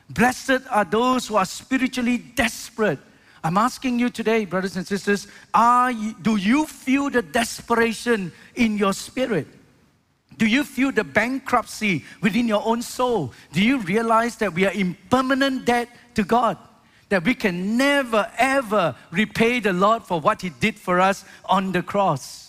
Blessed 0.09 0.61
are 0.69 0.85
those 0.85 1.27
who 1.27 1.35
are 1.35 1.45
spiritually 1.45 2.17
desperate. 2.17 2.99
I'm 3.43 3.57
asking 3.57 3.99
you 3.99 4.09
today, 4.09 4.45
brothers 4.45 4.77
and 4.77 4.87
sisters, 4.87 5.27
are 5.53 5.91
you, 5.91 6.15
do 6.21 6.37
you 6.37 6.65
feel 6.65 7.09
the 7.09 7.21
desperation 7.21 8.31
in 8.55 8.77
your 8.77 8.93
spirit? 8.93 9.47
Do 10.37 10.47
you 10.47 10.63
feel 10.63 10.91
the 10.91 11.03
bankruptcy 11.03 12.05
within 12.21 12.47
your 12.47 12.65
own 12.65 12.81
soul? 12.81 13.33
Do 13.51 13.61
you 13.61 13.79
realize 13.79 14.37
that 14.37 14.53
we 14.53 14.65
are 14.65 14.71
in 14.71 14.97
permanent 15.09 15.65
debt 15.65 15.89
to 16.15 16.23
God? 16.23 16.57
That 17.09 17.23
we 17.23 17.35
can 17.35 17.77
never, 17.77 18.31
ever 18.37 18.95
repay 19.11 19.59
the 19.59 19.73
Lord 19.73 20.03
for 20.03 20.19
what 20.19 20.41
He 20.41 20.49
did 20.49 20.79
for 20.79 20.99
us 20.99 21.25
on 21.45 21.71
the 21.71 21.83
cross? 21.83 22.42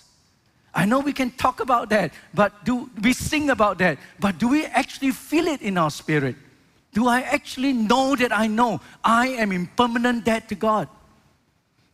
I 0.75 0.85
know 0.85 0.99
we 0.99 1.13
can 1.13 1.31
talk 1.31 1.61
about 1.61 1.89
that, 1.91 2.13
but 2.33 2.65
do 2.65 2.91
we 3.01 3.13
sing 3.13 3.51
about 3.51 3.79
that? 3.79 3.99
But 4.19 4.39
do 4.39 4.49
we 4.49 4.67
actually 4.67 5.13
feel 5.13 5.47
it 5.47 5.63
in 5.63 5.79
our 5.79 5.91
spirit? 5.91 6.37
Do 6.93 7.07
I 7.09 7.21
actually 7.21 7.73
know 7.73 8.17
that 8.17 8.37
I 8.37 8.47
know 8.47 8.81
I 9.03 9.29
am 9.29 9.53
in 9.53 9.67
permanent 9.77 10.25
debt 10.25 10.49
to 10.49 10.55
God? 10.55 10.89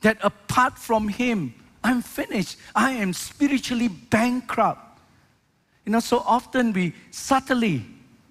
That 0.01 0.19
apart 0.23 0.79
from 0.79 1.09
Him, 1.09 1.55
I'm 1.85 2.01
finished. 2.01 2.57
I 2.75 2.93
am 2.93 3.13
spiritually 3.13 3.89
bankrupt. 3.89 4.99
You 5.85 5.93
know, 5.93 6.01
so 6.01 6.19
often 6.21 6.73
we 6.73 6.95
subtly 7.11 7.85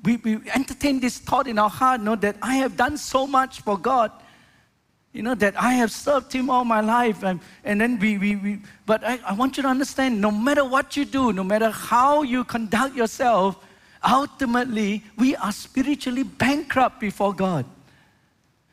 we, 0.03 0.17
we 0.17 0.39
entertain 0.53 0.99
this 0.99 1.17
thought 1.17 1.47
in 1.47 1.59
our 1.59 1.69
heart, 1.69 1.99
you 1.99 2.05
know, 2.05 2.15
that 2.15 2.37
I 2.41 2.55
have 2.55 2.77
done 2.77 2.97
so 2.97 3.27
much 3.27 3.61
for 3.61 3.77
God 3.77 4.11
you 5.13 5.23
know, 5.23 5.35
that 5.35 5.59
I 5.59 5.73
have 5.73 5.91
served 5.91 6.31
him 6.31 6.49
all 6.49 6.63
my 6.63 6.81
life. 6.81 7.23
And, 7.23 7.39
and 7.63 7.81
then 7.81 7.99
we, 7.99 8.17
we, 8.17 8.35
we 8.35 8.59
but 8.85 9.03
I, 9.03 9.19
I 9.25 9.33
want 9.33 9.57
you 9.57 9.63
to 9.63 9.69
understand 9.69 10.21
no 10.21 10.31
matter 10.31 10.63
what 10.63 10.95
you 10.95 11.05
do, 11.05 11.33
no 11.33 11.43
matter 11.43 11.69
how 11.69 12.21
you 12.21 12.43
conduct 12.43 12.95
yourself, 12.95 13.57
ultimately 14.07 15.03
we 15.17 15.35
are 15.37 15.51
spiritually 15.51 16.23
bankrupt 16.23 16.99
before 16.99 17.33
God. 17.33 17.65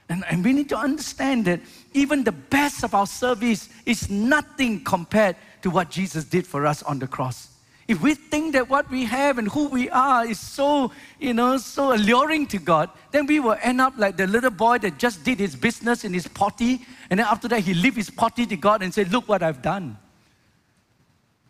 And, 0.09 0.25
and 0.31 0.45
we 0.45 0.53
need 0.53 0.69
to 0.69 0.77
understand 0.77 1.47
that 1.47 1.61
even 1.93 2.23
the 2.23 2.33
best 2.33 2.85
of 2.85 2.95
our 2.95 3.07
service 3.07 3.69
is 3.87 4.09
nothing 4.09 4.85
compared 4.85 5.37
to 5.63 5.71
what 5.71 5.91
Jesus 5.91 6.25
did 6.25 6.47
for 6.47 6.67
us 6.67 6.83
on 6.83 6.99
the 6.99 7.07
cross. 7.07 7.49
If 7.89 8.03
we 8.03 8.15
think 8.15 8.53
that 8.55 8.69
what 8.69 8.91
we 8.91 9.05
have 9.05 9.39
and 9.39 9.49
who 9.49 9.69
we 9.69 9.89
are 9.91 10.27
is 10.27 10.41
so, 10.41 10.91
you 11.21 11.33
know, 11.33 11.57
so 11.57 11.95
alluring 11.95 12.49
to 12.49 12.59
God, 12.59 12.91
then 13.13 13.27
we 13.27 13.39
will 13.39 13.57
end 13.63 13.81
up 13.81 13.95
like 13.97 14.17
the 14.17 14.27
little 14.27 14.51
boy 14.51 14.79
that 14.79 14.99
just 14.99 15.23
did 15.23 15.39
his 15.39 15.55
business 15.55 16.05
in 16.05 16.13
his 16.13 16.27
potty, 16.27 16.85
and 17.11 17.21
then 17.21 17.27
after 17.27 17.47
that 17.49 17.61
he 17.61 17.75
leave 17.75 17.95
his 17.95 18.11
potty 18.11 18.45
to 18.47 18.57
God 18.57 18.83
and 18.83 18.93
say, 18.93 19.05
Look 19.05 19.29
what 19.29 19.43
I've 19.43 19.63
done. 19.63 19.97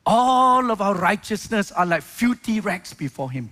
All 0.05 0.71
of 0.71 0.81
our 0.81 0.95
righteousness 0.95 1.73
are 1.73 1.87
like 1.87 2.03
filthy 2.03 2.61
rags 2.61 2.93
before 2.93 3.31
him. 3.31 3.51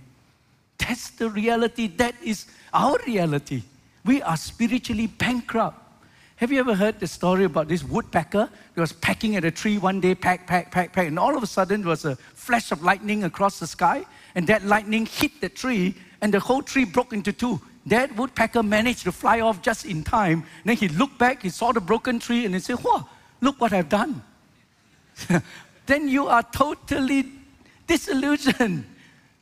That's 0.77 1.09
the 1.09 1.29
reality. 1.29 1.87
That 1.87 2.15
is 2.23 2.45
our 2.71 2.97
reality. 3.07 3.63
We 4.05 4.21
are 4.21 4.37
spiritually 4.37 5.07
bankrupt. 5.07 5.81
Have 6.37 6.51
you 6.51 6.59
ever 6.59 6.75
heard 6.75 6.99
the 6.99 7.07
story 7.07 7.45
about 7.45 7.69
this 7.69 7.83
woodpecker? 7.83 8.49
He 8.73 8.81
was 8.81 8.91
pecking 8.91 9.37
at 9.37 9.45
a 9.45 9.51
tree 9.51 9.77
one 9.77 10.01
day, 10.01 10.15
peck, 10.15 10.45
peck, 10.45 10.69
peck, 10.69 10.91
peck, 10.91 11.07
and 11.07 11.17
all 11.17 11.35
of 11.35 11.43
a 11.43 11.47
sudden 11.47 11.81
there 11.81 11.89
was 11.89 12.03
a 12.03 12.17
flash 12.45 12.71
of 12.71 12.83
lightning 12.83 13.23
across 13.23 13.59
the 13.59 13.67
sky, 13.67 14.05
and 14.35 14.45
that 14.47 14.63
lightning 14.63 15.05
hit 15.05 15.41
the 15.41 15.49
tree, 15.49 15.95
and 16.21 16.33
the 16.33 16.39
whole 16.39 16.61
tree 16.61 16.85
broke 16.85 17.11
into 17.11 17.33
two. 17.33 17.59
That 17.87 18.15
woodpecker 18.15 18.63
managed 18.63 19.03
to 19.03 19.11
fly 19.11 19.41
off 19.41 19.61
just 19.61 19.85
in 19.85 20.03
time. 20.03 20.43
then 20.63 20.75
he 20.77 20.87
looked 20.89 21.17
back, 21.17 21.41
he 21.41 21.49
saw 21.49 21.71
the 21.71 21.81
broken 21.81 22.19
tree, 22.19 22.45
and 22.45 22.53
he 22.53 22.59
said, 22.59 22.77
Whoa, 22.77 23.07
look 23.41 23.59
what 23.59 23.73
I've 23.73 23.89
done. 23.89 24.23
then 25.85 26.07
you 26.07 26.27
are 26.27 26.43
totally 26.43 27.31
disillusioned. 27.87 28.85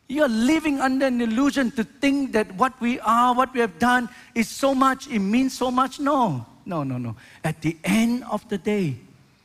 You're 0.08 0.28
living 0.28 0.80
under 0.80 1.08
an 1.08 1.22
illusion 1.22 1.72
to 1.72 1.84
think 1.84 2.34
that 2.34 2.54
what 2.56 2.80
we 2.82 3.00
are, 3.00 3.34
what 3.34 3.54
we 3.54 3.62
have 3.62 3.80
done 3.80 4.10
is 4.36 4.48
so 4.48 4.76
much, 4.76 5.08
it 5.08 5.20
means 5.20 5.58
so 5.58 5.72
much. 5.72 6.00
No, 6.00 6.46
no, 6.66 6.84
no, 6.84 6.98
no. 6.98 7.16
At 7.44 7.62
the 7.62 7.78
end 7.84 8.24
of 8.26 8.48
the 8.50 8.58
day, 8.58 8.98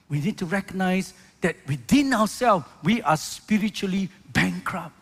we 0.08 0.20
need 0.20 0.36
to 0.38 0.46
recognize 0.46 1.14
that 1.40 1.56
within 1.66 2.12
ourselves, 2.12 2.64
we 2.82 3.02
are 3.02 3.16
spiritually 3.16 4.08
bankrupt. 4.32 4.94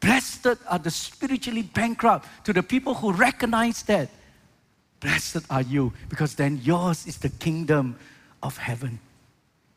Blessed 0.00 0.58
are 0.68 0.78
the 0.78 0.90
spiritually 0.90 1.62
bankrupt 1.62 2.28
to 2.44 2.52
the 2.52 2.62
people 2.62 2.94
who 2.94 3.12
recognize 3.12 3.82
that. 3.84 4.10
Blessed 5.00 5.44
are 5.50 5.62
you, 5.62 5.92
because 6.08 6.34
then 6.34 6.60
yours 6.62 7.06
is 7.06 7.18
the 7.18 7.28
kingdom 7.28 7.96
of 8.42 8.56
heaven. 8.56 8.98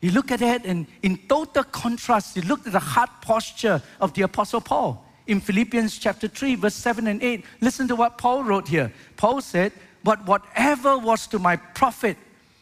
You 0.01 0.12
look 0.12 0.31
at 0.31 0.39
that, 0.39 0.65
and 0.65 0.86
in 1.01 1.17
total 1.27 1.63
contrast, 1.63 2.36
you 2.36 2.43
look 2.43 2.67
at 2.67 2.74
the 2.74 2.79
heart 2.79 3.10
posture 3.22 3.81
of 4.00 4.13
the 4.13 4.24
Apostle 4.24 4.62
Paul 4.62 5.03
in 5.27 5.41
Philippians 5.41 5.98
chapter 5.98 6.27
3, 6.27 6.55
verse 6.55 6.75
7 6.75 7.07
and 7.07 7.22
8. 7.22 7.43
Listen 7.62 7.88
to 7.88 7.96
what 7.96 8.17
Paul 8.17 8.43
wrote 8.43 8.67
here. 8.67 8.91
Paul 9.15 9.41
said, 9.41 9.72
But 10.03 10.25
whatever 10.25 10.98
was 10.98 11.27
to 11.27 11.39
my 11.39 11.55
profit, 11.55 12.17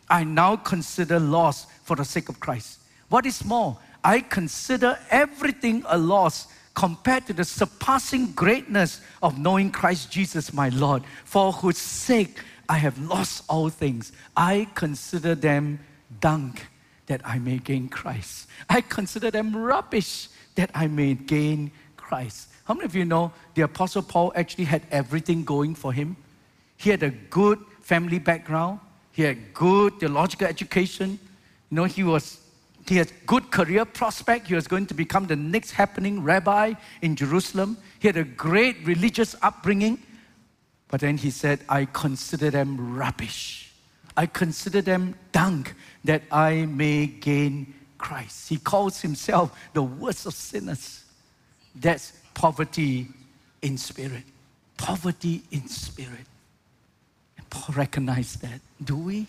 I 0.09 0.23
now 0.23 0.55
consider 0.55 1.19
loss 1.19 1.67
for 1.83 1.95
the 1.95 2.05
sake 2.05 2.29
of 2.29 2.39
Christ. 2.39 2.79
What 3.09 3.25
is 3.25 3.45
more, 3.45 3.77
I 4.03 4.19
consider 4.19 4.97
everything 5.09 5.83
a 5.87 5.97
loss 5.97 6.47
compared 6.73 7.25
to 7.27 7.33
the 7.33 7.43
surpassing 7.43 8.31
greatness 8.33 9.01
of 9.23 9.39
knowing 9.39 9.71
Christ 9.71 10.11
Jesus 10.11 10.53
my 10.53 10.69
Lord, 10.69 11.03
for 11.23 11.51
whose 11.51 11.77
sake 11.77 12.39
I 12.67 12.77
have 12.77 12.97
lost 12.99 13.43
all 13.47 13.69
things. 13.69 14.11
I 14.35 14.67
consider 14.75 15.35
them 15.35 15.79
dung 16.19 16.57
that 17.07 17.21
I 17.23 17.39
may 17.39 17.59
gain 17.59 17.87
Christ. 17.87 18.47
I 18.69 18.81
consider 18.81 19.31
them 19.31 19.55
rubbish 19.55 20.27
that 20.55 20.71
I 20.73 20.87
may 20.87 21.13
gain 21.13 21.71
Christ. 21.97 22.49
How 22.65 22.73
many 22.73 22.85
of 22.85 22.95
you 22.95 23.05
know 23.05 23.31
the 23.53 23.61
Apostle 23.61 24.01
Paul 24.01 24.33
actually 24.35 24.65
had 24.65 24.81
everything 24.91 25.43
going 25.43 25.75
for 25.75 25.93
him? 25.93 26.17
He 26.77 26.89
had 26.89 27.03
a 27.03 27.11
good 27.11 27.59
family 27.81 28.19
background, 28.19 28.79
he 29.11 29.23
had 29.23 29.53
good 29.53 29.99
theological 29.99 30.47
education. 30.47 31.19
You 31.69 31.75
know, 31.75 31.83
he 31.85 32.03
was 32.03 32.39
he 32.87 32.97
had 32.97 33.11
good 33.25 33.51
career 33.51 33.83
prospect. 33.85 34.47
He 34.47 34.55
was 34.55 34.67
going 34.67 34.85
to 34.87 34.93
become 34.93 35.25
the 35.25 35.35
next 35.35 35.71
happening 35.71 36.21
rabbi 36.21 36.73
in 37.01 37.15
Jerusalem. 37.15 37.77
He 37.99 38.07
had 38.07 38.17
a 38.17 38.23
great 38.23 38.77
religious 38.85 39.35
upbringing. 39.41 39.99
But 40.87 41.01
then 41.01 41.17
he 41.17 41.31
said, 41.31 41.61
I 41.67 41.85
consider 41.85 42.51
them 42.51 42.95
rubbish. 42.95 43.71
I 44.15 44.27
consider 44.27 44.81
them 44.81 45.15
dung 45.31 45.65
that 46.03 46.21
I 46.31 46.65
may 46.67 47.07
gain 47.07 47.73
Christ. 47.97 48.49
He 48.49 48.57
calls 48.57 49.01
himself 49.01 49.57
the 49.73 49.81
worst 49.81 50.25
of 50.27 50.33
sinners. 50.35 51.03
That's 51.73 52.13
poverty 52.33 53.07
in 53.61 53.77
spirit. 53.77 54.23
Poverty 54.77 55.41
in 55.51 55.67
spirit. 55.67 56.27
And 57.37 57.49
Paul 57.49 57.75
recognized 57.75 58.41
that. 58.43 58.61
Do 58.83 58.95
we? 58.95 59.27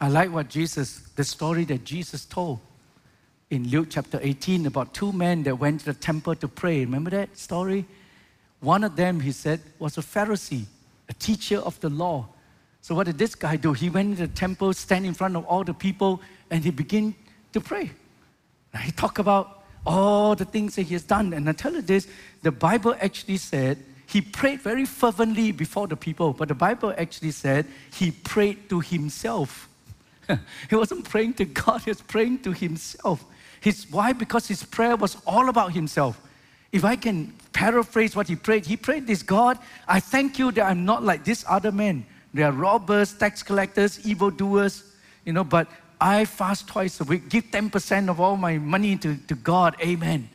I 0.00 0.08
like 0.08 0.32
what 0.32 0.48
Jesus, 0.48 1.00
the 1.16 1.24
story 1.24 1.64
that 1.64 1.84
Jesus 1.84 2.24
told 2.24 2.60
in 3.50 3.68
Luke 3.68 3.88
chapter 3.90 4.20
18 4.22 4.66
about 4.66 4.94
two 4.94 5.12
men 5.12 5.42
that 5.42 5.58
went 5.58 5.80
to 5.80 5.86
the 5.86 5.94
temple 5.94 6.36
to 6.36 6.46
pray. 6.46 6.80
Remember 6.80 7.10
that 7.10 7.36
story? 7.36 7.84
One 8.60 8.84
of 8.84 8.94
them, 8.94 9.20
he 9.20 9.32
said, 9.32 9.60
was 9.78 9.98
a 9.98 10.00
Pharisee, 10.00 10.66
a 11.08 11.14
teacher 11.14 11.58
of 11.58 11.80
the 11.80 11.88
law. 11.88 12.28
So 12.80 12.94
what 12.94 13.06
did 13.06 13.18
this 13.18 13.34
guy 13.34 13.56
do? 13.56 13.72
He 13.72 13.90
went 13.90 14.18
to 14.18 14.26
the 14.28 14.32
temple, 14.32 14.72
stand 14.72 15.04
in 15.04 15.14
front 15.14 15.36
of 15.36 15.44
all 15.46 15.64
the 15.64 15.74
people, 15.74 16.20
and 16.50 16.62
he 16.62 16.70
began 16.70 17.14
to 17.52 17.60
pray. 17.60 17.90
Now 18.72 18.80
he 18.80 18.92
talked 18.92 19.18
about 19.18 19.64
all 19.84 20.36
the 20.36 20.44
things 20.44 20.76
that 20.76 20.82
he 20.82 20.94
has 20.94 21.02
done. 21.02 21.32
And 21.32 21.48
I 21.48 21.52
tell 21.52 21.72
you 21.72 21.82
this, 21.82 22.06
the 22.42 22.52
Bible 22.52 22.94
actually 23.00 23.38
said 23.38 23.78
he 24.06 24.20
prayed 24.20 24.60
very 24.60 24.84
fervently 24.84 25.50
before 25.50 25.88
the 25.88 25.96
people, 25.96 26.32
but 26.32 26.48
the 26.48 26.54
Bible 26.54 26.94
actually 26.96 27.32
said 27.32 27.66
he 27.92 28.12
prayed 28.12 28.68
to 28.70 28.80
himself. 28.80 29.67
He 30.70 30.76
wasn't 30.76 31.08
praying 31.08 31.34
to 31.34 31.44
God, 31.44 31.82
he 31.82 31.90
was 31.90 32.00
praying 32.00 32.40
to 32.40 32.52
himself. 32.52 33.24
His, 33.60 33.86
why? 33.90 34.12
Because 34.12 34.46
his 34.46 34.62
prayer 34.62 34.96
was 34.96 35.16
all 35.26 35.48
about 35.48 35.72
himself. 35.72 36.20
If 36.70 36.84
I 36.84 36.96
can 36.96 37.32
paraphrase 37.52 38.14
what 38.14 38.28
he 38.28 38.36
prayed, 38.36 38.66
he 38.66 38.76
prayed 38.76 39.06
this 39.06 39.22
God, 39.22 39.58
I 39.86 40.00
thank 40.00 40.38
you 40.38 40.52
that 40.52 40.64
I'm 40.64 40.84
not 40.84 41.02
like 41.02 41.24
this 41.24 41.44
other 41.48 41.72
man. 41.72 42.06
They 42.34 42.42
are 42.42 42.52
robbers, 42.52 43.14
tax 43.14 43.42
collectors, 43.42 44.06
evildoers, 44.06 44.84
you 45.24 45.32
know, 45.32 45.44
but 45.44 45.68
I 46.00 46.24
fast 46.26 46.68
twice 46.68 47.00
a 47.00 47.04
week, 47.04 47.28
give 47.28 47.44
10% 47.44 48.08
of 48.08 48.20
all 48.20 48.36
my 48.36 48.58
money 48.58 48.96
to, 48.98 49.16
to 49.16 49.34
God, 49.34 49.76
amen. 49.80 50.28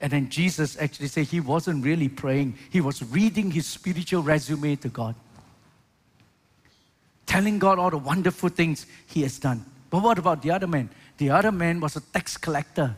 And 0.00 0.12
then 0.12 0.28
Jesus 0.28 0.80
actually 0.80 1.08
said 1.08 1.26
he 1.26 1.40
wasn't 1.40 1.84
really 1.84 2.08
praying, 2.08 2.56
he 2.70 2.80
was 2.80 3.02
reading 3.02 3.50
his 3.50 3.66
spiritual 3.66 4.22
resume 4.22 4.76
to 4.76 4.88
God, 4.88 5.14
telling 7.40 7.58
God 7.58 7.78
all 7.78 7.88
the 7.88 7.96
wonderful 7.96 8.50
things 8.50 8.86
he 9.06 9.22
has 9.22 9.38
done. 9.38 9.64
But 9.88 10.02
what 10.02 10.18
about 10.18 10.42
the 10.42 10.50
other 10.50 10.66
man? 10.66 10.90
The 11.16 11.30
other 11.30 11.50
man 11.50 11.80
was 11.80 11.96
a 11.96 12.00
tax 12.00 12.36
collector. 12.36 12.94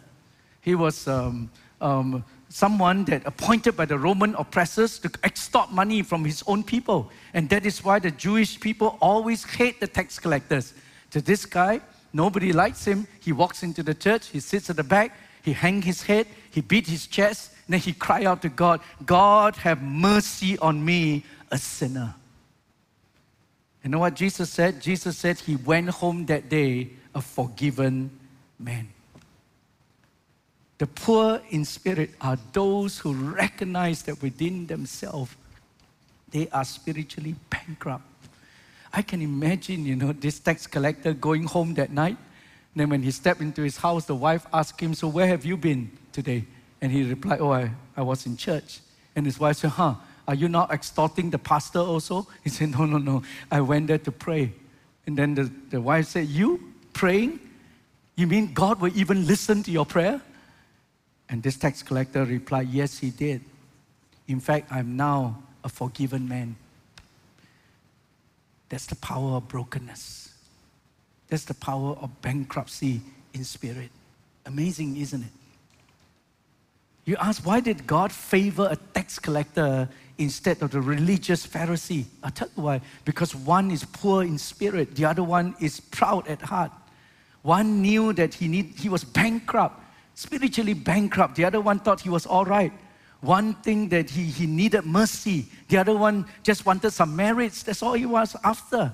He 0.63 0.75
was 0.75 1.07
um, 1.07 1.49
um, 1.81 2.25
someone 2.49 3.05
that 3.05 3.23
appointed 3.25 3.77
by 3.77 3.85
the 3.85 3.97
Roman 3.97 4.35
oppressors 4.35 4.99
to 4.99 5.11
extort 5.23 5.71
money 5.71 6.03
from 6.03 6.25
his 6.25 6.43
own 6.49 6.65
people. 6.65 7.09
And 7.35 7.49
that 7.51 7.65
is 7.65 7.85
why 7.85 8.01
the 8.01 8.11
Jewish 8.11 8.59
people 8.59 8.99
always 9.01 9.45
hate 9.45 9.79
the 9.79 9.87
tax 9.87 10.19
collectors. 10.19 10.75
To 11.13 11.21
this 11.21 11.47
guy, 11.47 11.81
nobody 12.13 12.53
likes 12.53 12.85
him. 12.85 13.07
He 13.21 13.31
walks 13.31 13.63
into 13.63 13.85
the 13.85 13.95
church, 13.95 14.27
he 14.27 14.41
sits 14.41 14.69
at 14.71 14.77
the 14.77 14.83
back, 14.83 15.17
he 15.43 15.53
hangs 15.53 15.85
his 15.85 16.03
head, 16.03 16.27
he 16.51 16.63
beat 16.63 16.89
his 16.89 17.07
chest, 17.07 17.53
and 17.67 17.75
then 17.75 17.81
he 17.81 17.93
cry 17.93 18.25
out 18.25 18.43
to 18.43 18.49
God, 18.49 18.81
God 19.07 19.55
have 19.55 19.81
mercy 19.83 20.59
on 20.59 20.85
me, 20.85 21.25
a 21.53 21.59
sinner. 21.59 22.17
You 23.83 23.91
know 23.91 23.99
what 23.99 24.15
Jesus 24.15 24.51
said? 24.51 24.81
Jesus 24.81 25.19
said 25.19 25.39
he 25.39 25.57
went 25.57 25.89
home 25.89 26.27
that 26.27 26.49
day 26.49 26.91
a 27.15 27.21
forgiven 27.21 28.11
man. 28.59 28.89
The 30.79 30.87
poor 30.87 31.41
in 31.51 31.65
spirit 31.65 32.11
are 32.21 32.39
those 32.53 32.99
who 32.99 33.13
recognize 33.13 34.03
that 34.03 34.21
within 34.23 34.67
themselves 34.67 35.35
they 36.31 36.49
are 36.49 36.65
spiritually 36.65 37.35
bankrupt. 37.51 38.05
I 38.93 39.03
can 39.03 39.23
imagine, 39.23 39.85
you 39.85 39.97
know, 39.97 40.13
this 40.13 40.39
tax 40.39 40.67
collector 40.67 41.13
going 41.13 41.45
home 41.45 41.75
that 41.75 41.91
night. 41.91 42.17
Then 42.75 42.89
when 42.89 43.03
he 43.03 43.11
stepped 43.11 43.41
into 43.41 43.63
his 43.63 43.77
house, 43.77 44.07
the 44.07 44.15
wife 44.15 44.47
asked 44.53 44.81
him, 44.81 44.95
So 44.95 45.09
where 45.09 45.27
have 45.27 45.45
you 45.45 45.57
been 45.57 45.91
today? 46.13 46.45
And 46.81 46.91
he 46.91 47.05
replied, 47.05 47.41
Oh, 47.41 47.53
I, 47.53 47.71
I 47.97 48.03
was 48.03 48.27
in 48.27 48.37
church. 48.37 48.81
And 49.15 49.27
his 49.27 49.39
wife 49.39 49.59
said, 49.59 49.71
Huh, 49.71 49.95
are 50.29 50.35
you 50.35 50.49
not 50.49 50.71
extorting 50.71 51.31
the 51.31 51.39
pastor 51.39 51.81
also? 51.81 52.27
He 52.45 52.51
said, 52.51 52.71
No, 52.71 52.85
no, 52.85 52.99
no. 52.99 53.23
I 53.51 53.61
went 53.61 53.89
there 53.89 53.99
to 53.99 54.13
pray. 54.13 54.53
And 55.07 55.17
then 55.17 55.35
the, 55.35 55.51
the 55.71 55.81
wife 55.81 56.07
said, 56.07 56.29
You 56.29 56.73
praying? 56.93 57.41
You 58.17 58.27
mean 58.27 58.53
God 58.53 58.81
will 58.81 58.97
even 58.97 59.27
listen 59.27 59.63
to 59.65 59.71
your 59.71 59.87
prayer? 59.87 60.21
And 61.29 61.43
this 61.43 61.57
tax 61.57 61.83
collector 61.83 62.25
replied, 62.25 62.69
Yes, 62.69 62.99
he 62.99 63.11
did. 63.11 63.43
In 64.29 64.39
fact, 64.39 64.71
I'm 64.71 64.97
now 64.97 65.43
a 65.65 65.69
forgiven 65.69 66.29
man. 66.29 66.57
That's 68.69 68.87
the 68.87 68.97
power 68.97 69.37
of 69.37 69.49
brokenness. 69.49 70.33
That's 71.29 71.45
the 71.45 71.55
power 71.55 71.97
of 72.01 72.23
bankruptcy 72.23 73.01
in 73.35 73.45
spirit. 73.45 73.91
Amazing, 74.47 74.97
isn't 74.99 75.23
it? 75.23 75.31
You 77.05 77.17
ask, 77.17 77.45
why 77.45 77.61
did 77.61 77.87
God 77.87 78.13
favor 78.13 78.69
a 78.71 78.77
tax 78.77 79.19
collector 79.19 79.89
instead 80.19 80.63
of 80.63 80.71
the 80.71 80.81
religious 80.81 81.47
Pharisee? 81.47 82.05
I'll 82.23 82.31
tell 82.31 82.49
you 82.57 82.63
why. 82.63 82.81
Because 83.05 83.35
one 83.35 83.71
is 83.71 83.85
poor 83.85 84.23
in 84.23 84.39
spirit, 84.39 84.95
the 84.95 85.05
other 85.05 85.23
one 85.23 85.55
is 85.61 85.81
proud 85.81 86.29
at 86.29 86.43
heart. 86.43 86.71
One 87.43 87.83
knew 87.83 88.13
that 88.13 88.35
he, 88.35 88.47
need, 88.47 88.75
he 88.77 88.89
was 88.89 89.03
bankrupt 89.03 89.83
spiritually 90.15 90.75
bankrupt. 90.75 91.37
The 91.37 91.45
other 91.45 91.61
one 91.61 91.79
thought 91.79 92.01
he 92.01 92.11
was 92.11 92.27
all 92.27 92.45
right. 92.45 92.73
One 93.21 93.55
thing 93.55 93.89
that 93.91 94.11
he, 94.11 94.25
he 94.25 94.47
needed 94.47 94.85
mercy. 94.85 95.47
The 95.69 95.79
other 95.79 95.97
one 95.97 96.27
just 96.43 96.67
wanted 96.67 96.91
some 96.91 97.15
merits. 97.15 97.63
That's 97.63 97.83
all 97.83 97.95
he 97.95 98.07
was 98.07 98.37
after. 98.43 98.93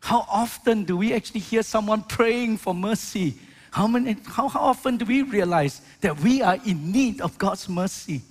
How 0.00 0.26
often 0.28 0.84
do 0.84 0.96
we 0.96 1.12
actually 1.12 1.40
hear 1.40 1.62
someone 1.62 2.02
praying 2.02 2.58
for 2.58 2.74
mercy? 2.74 3.34
How, 3.74 3.88
many, 3.88 4.16
how, 4.26 4.46
how 4.46 4.60
often 4.60 4.98
do 4.98 5.04
we 5.04 5.22
realize 5.22 5.80
that 6.00 6.20
we 6.20 6.42
are 6.42 6.58
in 6.64 6.92
need 6.92 7.20
of 7.20 7.36
God's 7.38 7.68
mercy? 7.68 8.22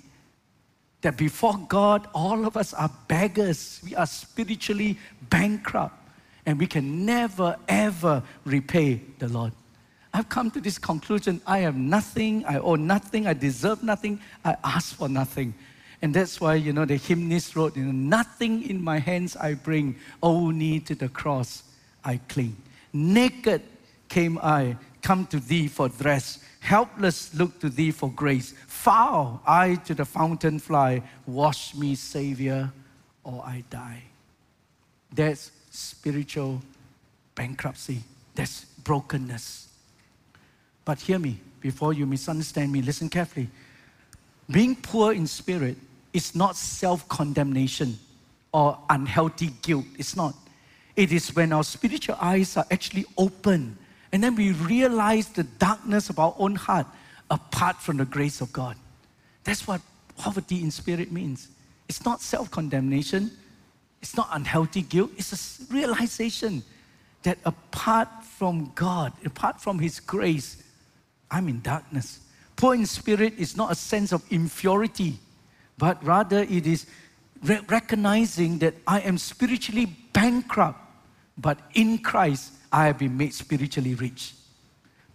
That 1.02 1.18
before 1.18 1.58
God, 1.68 2.08
all 2.16 2.46
of 2.46 2.56
us 2.56 2.74
are 2.74 2.90
beggars. 3.10 3.82
We 3.84 3.94
are 3.94 4.06
spiritually 4.06 4.98
bankrupt. 5.30 5.96
And 6.46 6.58
we 6.58 6.66
can 6.66 7.06
never, 7.06 7.58
ever 7.68 8.24
repay 8.46 9.02
the 9.20 9.28
Lord. 9.28 9.52
I've 10.14 10.30
come 10.30 10.50
to 10.52 10.62
this 10.62 10.78
conclusion 10.78 11.42
I 11.46 11.60
have 11.60 11.76
nothing, 11.76 12.46
I 12.46 12.60
owe 12.60 12.76
nothing, 12.76 13.28
I 13.28 13.34
deserve 13.34 13.84
nothing, 13.84 14.22
I 14.46 14.56
ask 14.64 14.96
for 14.96 15.10
nothing. 15.10 15.54
And 16.02 16.14
that's 16.14 16.40
why, 16.40 16.56
you 16.56 16.72
know, 16.72 16.86
the 16.86 16.96
hymnist 16.96 17.58
wrote, 17.58 17.76
you 17.76 17.84
know, 17.84 17.92
nothing 17.92 18.64
in 18.70 18.82
my 18.82 18.98
hands 18.98 19.36
I 19.36 19.56
bring, 19.56 19.98
only 20.22 20.80
to 20.82 20.96
the 20.96 21.10
cross 21.10 21.64
I 22.06 22.22
cling. 22.30 22.56
Naked 22.94 23.62
came 24.08 24.38
I, 24.42 24.78
come 25.04 25.28
to 25.28 25.39
thee 25.39 25.68
for 25.68 25.89
dress. 25.89 26.39
Helpless 26.62 27.34
look 27.36 27.60
to 27.60 27.70
thee 27.70 27.92
for 27.92 28.10
grace. 28.10 28.54
Foul, 28.68 29.42
I 29.46 29.76
to 29.86 29.94
the 29.94 30.06
fountain 30.06 30.58
fly. 30.58 31.04
Wash 31.28 31.76
me, 31.76 31.94
Savior, 31.94 32.72
or 33.24 33.44
I 33.46 33.63
die. 33.70 34.04
That's 35.12 35.52
spiritual 35.70 36.62
bankruptcy. 37.36 38.02
That's 38.34 38.66
brokenness. 38.84 39.68
But 40.86 41.02
hear 41.02 41.20
me, 41.20 41.39
before 41.60 41.94
you 41.94 42.06
misunderstand 42.06 42.72
me, 42.72 42.82
listen 42.82 43.10
carefully. 43.10 43.50
Being 44.50 44.76
poor 44.76 45.13
in 45.13 45.28
spirit 45.28 45.78
is 46.13 46.36
not 46.36 46.56
self 46.56 47.08
condemnation 47.08 47.98
or 48.54 48.78
unhealthy 48.89 49.52
guilt. 49.62 49.86
It's 49.98 50.16
not. 50.16 50.36
It 50.96 51.12
is 51.12 51.36
when 51.36 51.54
our 51.54 51.63
spiritual 51.63 52.18
eyes 52.22 52.56
are 52.56 52.66
actually 52.70 53.06
open 53.18 53.78
and 54.13 54.23
then 54.23 54.36
we 54.36 54.52
realize 54.52 55.28
the 55.30 55.43
darkness 55.43 56.10
of 56.12 56.19
our 56.19 56.36
own 56.38 56.54
heart 56.54 56.86
apart 57.32 57.82
from 57.82 57.97
the 57.97 58.06
grace 58.06 58.41
of 58.41 58.54
God. 58.54 58.78
That's 59.43 59.67
what 59.67 59.82
poverty 60.17 60.62
in 60.62 60.69
spirit 60.69 61.12
means. 61.12 61.49
It's 61.89 62.06
not 62.06 62.21
self 62.21 62.52
condemnation, 62.52 63.32
it's 64.04 64.15
not 64.15 64.30
unhealthy 64.32 64.84
guilt, 64.84 65.10
it's 65.17 65.60
a 65.60 65.73
realization 65.73 66.62
that 67.23 67.39
apart 67.43 68.08
from 68.38 68.71
God, 68.76 69.13
apart 69.26 69.60
from 69.60 69.80
His 69.80 69.99
grace, 69.99 70.62
I'm 71.32 71.49
in 71.49 71.62
darkness. 71.62 72.19
Poor 72.56 72.76
in 72.76 72.86
spirit 72.86 73.34
is 73.39 73.58
not 73.58 73.71
a 73.71 73.76
sense 73.76 74.12
of 74.12 74.23
inferiority, 74.32 75.17
but 75.80 76.02
rather 76.06 76.43
it 76.43 76.67
is 76.67 76.86
re- 77.43 77.62
recognizing 77.67 78.60
that 78.60 78.76
I 78.86 78.99
am 78.99 79.17
spiritually 79.17 79.88
bankrupt, 80.13 80.80
but 81.36 81.58
in 81.73 81.97
Christ 81.97 82.52
I 82.74 82.88
have 82.88 82.98
been 82.98 83.16
made 83.16 83.34
spiritually 83.34 83.94
rich. 83.94 84.34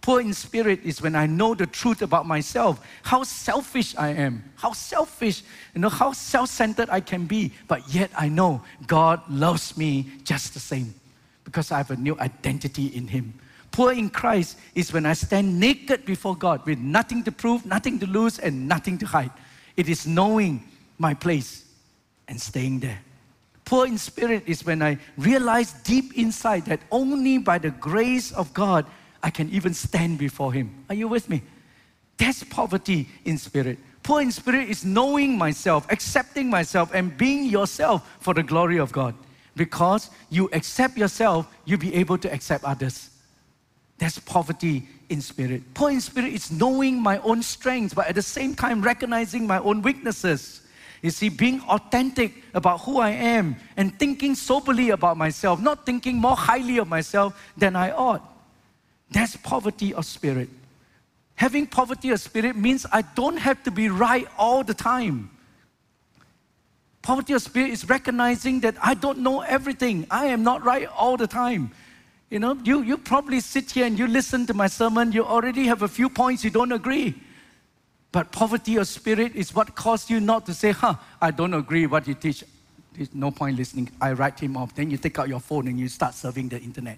Poor 0.01 0.21
in 0.21 0.33
spirit 0.33 0.79
is 0.83 1.01
when 1.01 1.13
I 1.13 1.25
know 1.25 1.53
the 1.53 1.67
truth 1.67 2.01
about 2.01 2.25
myself, 2.25 2.79
how 3.03 3.23
selfish 3.23 3.95
I 3.97 4.09
am, 4.09 4.43
how 4.55 4.71
selfish, 4.71 5.43
you 5.75 5.81
know, 5.81 5.89
how 5.89 6.13
self 6.13 6.49
centered 6.49 6.89
I 6.89 7.01
can 7.01 7.25
be, 7.25 7.51
but 7.67 7.93
yet 7.93 8.09
I 8.17 8.29
know 8.29 8.61
God 8.87 9.21
loves 9.29 9.75
me 9.77 10.09
just 10.23 10.53
the 10.53 10.59
same 10.59 10.95
because 11.43 11.71
I 11.71 11.77
have 11.77 11.91
a 11.91 11.97
new 11.97 12.17
identity 12.19 12.87
in 12.87 13.07
Him. 13.09 13.33
Poor 13.71 13.91
in 13.91 14.09
Christ 14.09 14.57
is 14.73 14.93
when 14.93 15.05
I 15.05 15.13
stand 15.13 15.59
naked 15.59 16.05
before 16.05 16.35
God 16.35 16.65
with 16.65 16.79
nothing 16.79 17.23
to 17.25 17.31
prove, 17.31 17.65
nothing 17.65 17.99
to 17.99 18.07
lose, 18.07 18.39
and 18.39 18.67
nothing 18.67 18.97
to 18.99 19.05
hide. 19.05 19.31
It 19.75 19.89
is 19.89 20.07
knowing 20.07 20.63
my 20.97 21.13
place 21.13 21.65
and 22.27 22.39
staying 22.39 22.79
there. 22.79 22.99
Poor 23.69 23.85
in 23.85 23.99
spirit 23.99 24.41
is 24.47 24.65
when 24.65 24.81
I 24.81 24.97
realize 25.15 25.73
deep 25.83 26.17
inside 26.17 26.65
that 26.65 26.79
only 26.89 27.37
by 27.37 27.59
the 27.59 27.69
grace 27.69 28.31
of 28.31 28.51
God 28.51 28.87
I 29.21 29.29
can 29.29 29.47
even 29.51 29.75
stand 29.75 30.17
before 30.17 30.51
Him. 30.51 30.85
Are 30.89 30.95
you 30.95 31.07
with 31.07 31.29
me? 31.29 31.43
That's 32.17 32.43
poverty 32.43 33.07
in 33.25 33.37
spirit. 33.37 33.77
Poor 34.01 34.21
in 34.21 34.31
spirit 34.31 34.69
is 34.69 34.83
knowing 34.83 35.37
myself, 35.37 35.85
accepting 35.91 36.49
myself, 36.49 36.95
and 36.95 37.15
being 37.15 37.45
yourself 37.45 38.17
for 38.19 38.33
the 38.33 38.41
glory 38.41 38.79
of 38.79 38.91
God. 38.91 39.13
Because 39.55 40.09
you 40.31 40.49
accept 40.51 40.97
yourself, 40.97 41.45
you'll 41.65 41.77
be 41.77 41.93
able 41.93 42.17
to 42.17 42.33
accept 42.33 42.63
others. 42.63 43.11
That's 43.99 44.17
poverty 44.17 44.87
in 45.09 45.21
spirit. 45.21 45.61
Poor 45.75 45.91
in 45.91 46.01
spirit 46.01 46.33
is 46.33 46.51
knowing 46.51 46.99
my 46.99 47.19
own 47.19 47.43
strengths, 47.43 47.93
but 47.93 48.07
at 48.07 48.15
the 48.15 48.23
same 48.23 48.55
time 48.55 48.81
recognizing 48.81 49.45
my 49.45 49.59
own 49.59 49.83
weaknesses. 49.83 50.61
You 51.01 51.11
see, 51.11 51.29
being 51.29 51.61
authentic 51.61 52.33
about 52.53 52.81
who 52.81 52.99
I 52.99 53.11
am 53.11 53.55
and 53.77 53.97
thinking 53.97 54.35
soberly 54.35 54.89
about 54.89 55.17
myself, 55.17 55.61
not 55.61 55.85
thinking 55.85 56.17
more 56.17 56.35
highly 56.35 56.77
of 56.77 56.87
myself 56.87 57.51
than 57.55 57.75
I 57.75 57.91
ought. 57.91 58.21
That's 59.11 59.35
poverty 59.37 59.93
of 59.93 60.05
spirit. 60.05 60.49
Having 61.35 61.67
poverty 61.67 62.09
of 62.09 62.19
spirit 62.19 62.57
means 62.57 62.85
I 62.91 63.01
don't 63.01 63.37
have 63.37 63.63
to 63.63 63.71
be 63.71 63.87
right 63.87 64.27
all 64.37 64.63
the 64.63 64.73
time. 64.73 65.29
Poverty 67.01 67.31
of 67.31 67.41
spirit 67.41 67.69
is 67.69 67.87
recognizing 67.87 68.59
that 68.59 68.75
I 68.83 68.93
don't 68.93 69.19
know 69.19 69.39
everything. 69.41 70.05
I 70.11 70.25
am 70.25 70.43
not 70.43 70.65
right 70.65 70.87
all 70.87 71.15
the 71.15 71.27
time. 71.27 71.71
You 72.29 72.39
know, 72.39 72.59
you, 72.63 72.81
you 72.81 72.97
probably 72.97 73.39
sit 73.39 73.71
here 73.71 73.85
and 73.85 73.97
you 73.97 74.05
listen 74.05 74.45
to 74.47 74.53
my 74.53 74.67
sermon, 74.67 75.13
you 75.13 75.25
already 75.25 75.65
have 75.65 75.81
a 75.81 75.87
few 75.87 76.09
points 76.09 76.43
you 76.43 76.49
don't 76.49 76.73
agree. 76.73 77.15
But 78.11 78.31
poverty 78.31 78.77
of 78.77 78.87
spirit 78.87 79.35
is 79.35 79.53
what 79.53 79.75
caused 79.75 80.09
you 80.09 80.19
not 80.19 80.45
to 80.47 80.53
say, 80.53 80.71
huh, 80.71 80.95
I 81.21 81.31
don't 81.31 81.53
agree 81.53 81.85
what 81.85 82.07
you 82.07 82.15
teach. 82.15 82.43
There's 82.93 83.13
no 83.13 83.31
point 83.31 83.57
listening. 83.57 83.91
I 84.01 84.13
write 84.13 84.39
him 84.39 84.57
off. 84.57 84.73
Then 84.73 84.89
you 84.89 84.97
take 84.97 85.19
out 85.19 85.29
your 85.29 85.39
phone 85.39 85.67
and 85.67 85.79
you 85.79 85.87
start 85.87 86.13
surfing 86.13 86.49
the 86.49 86.59
internet. 86.59 86.97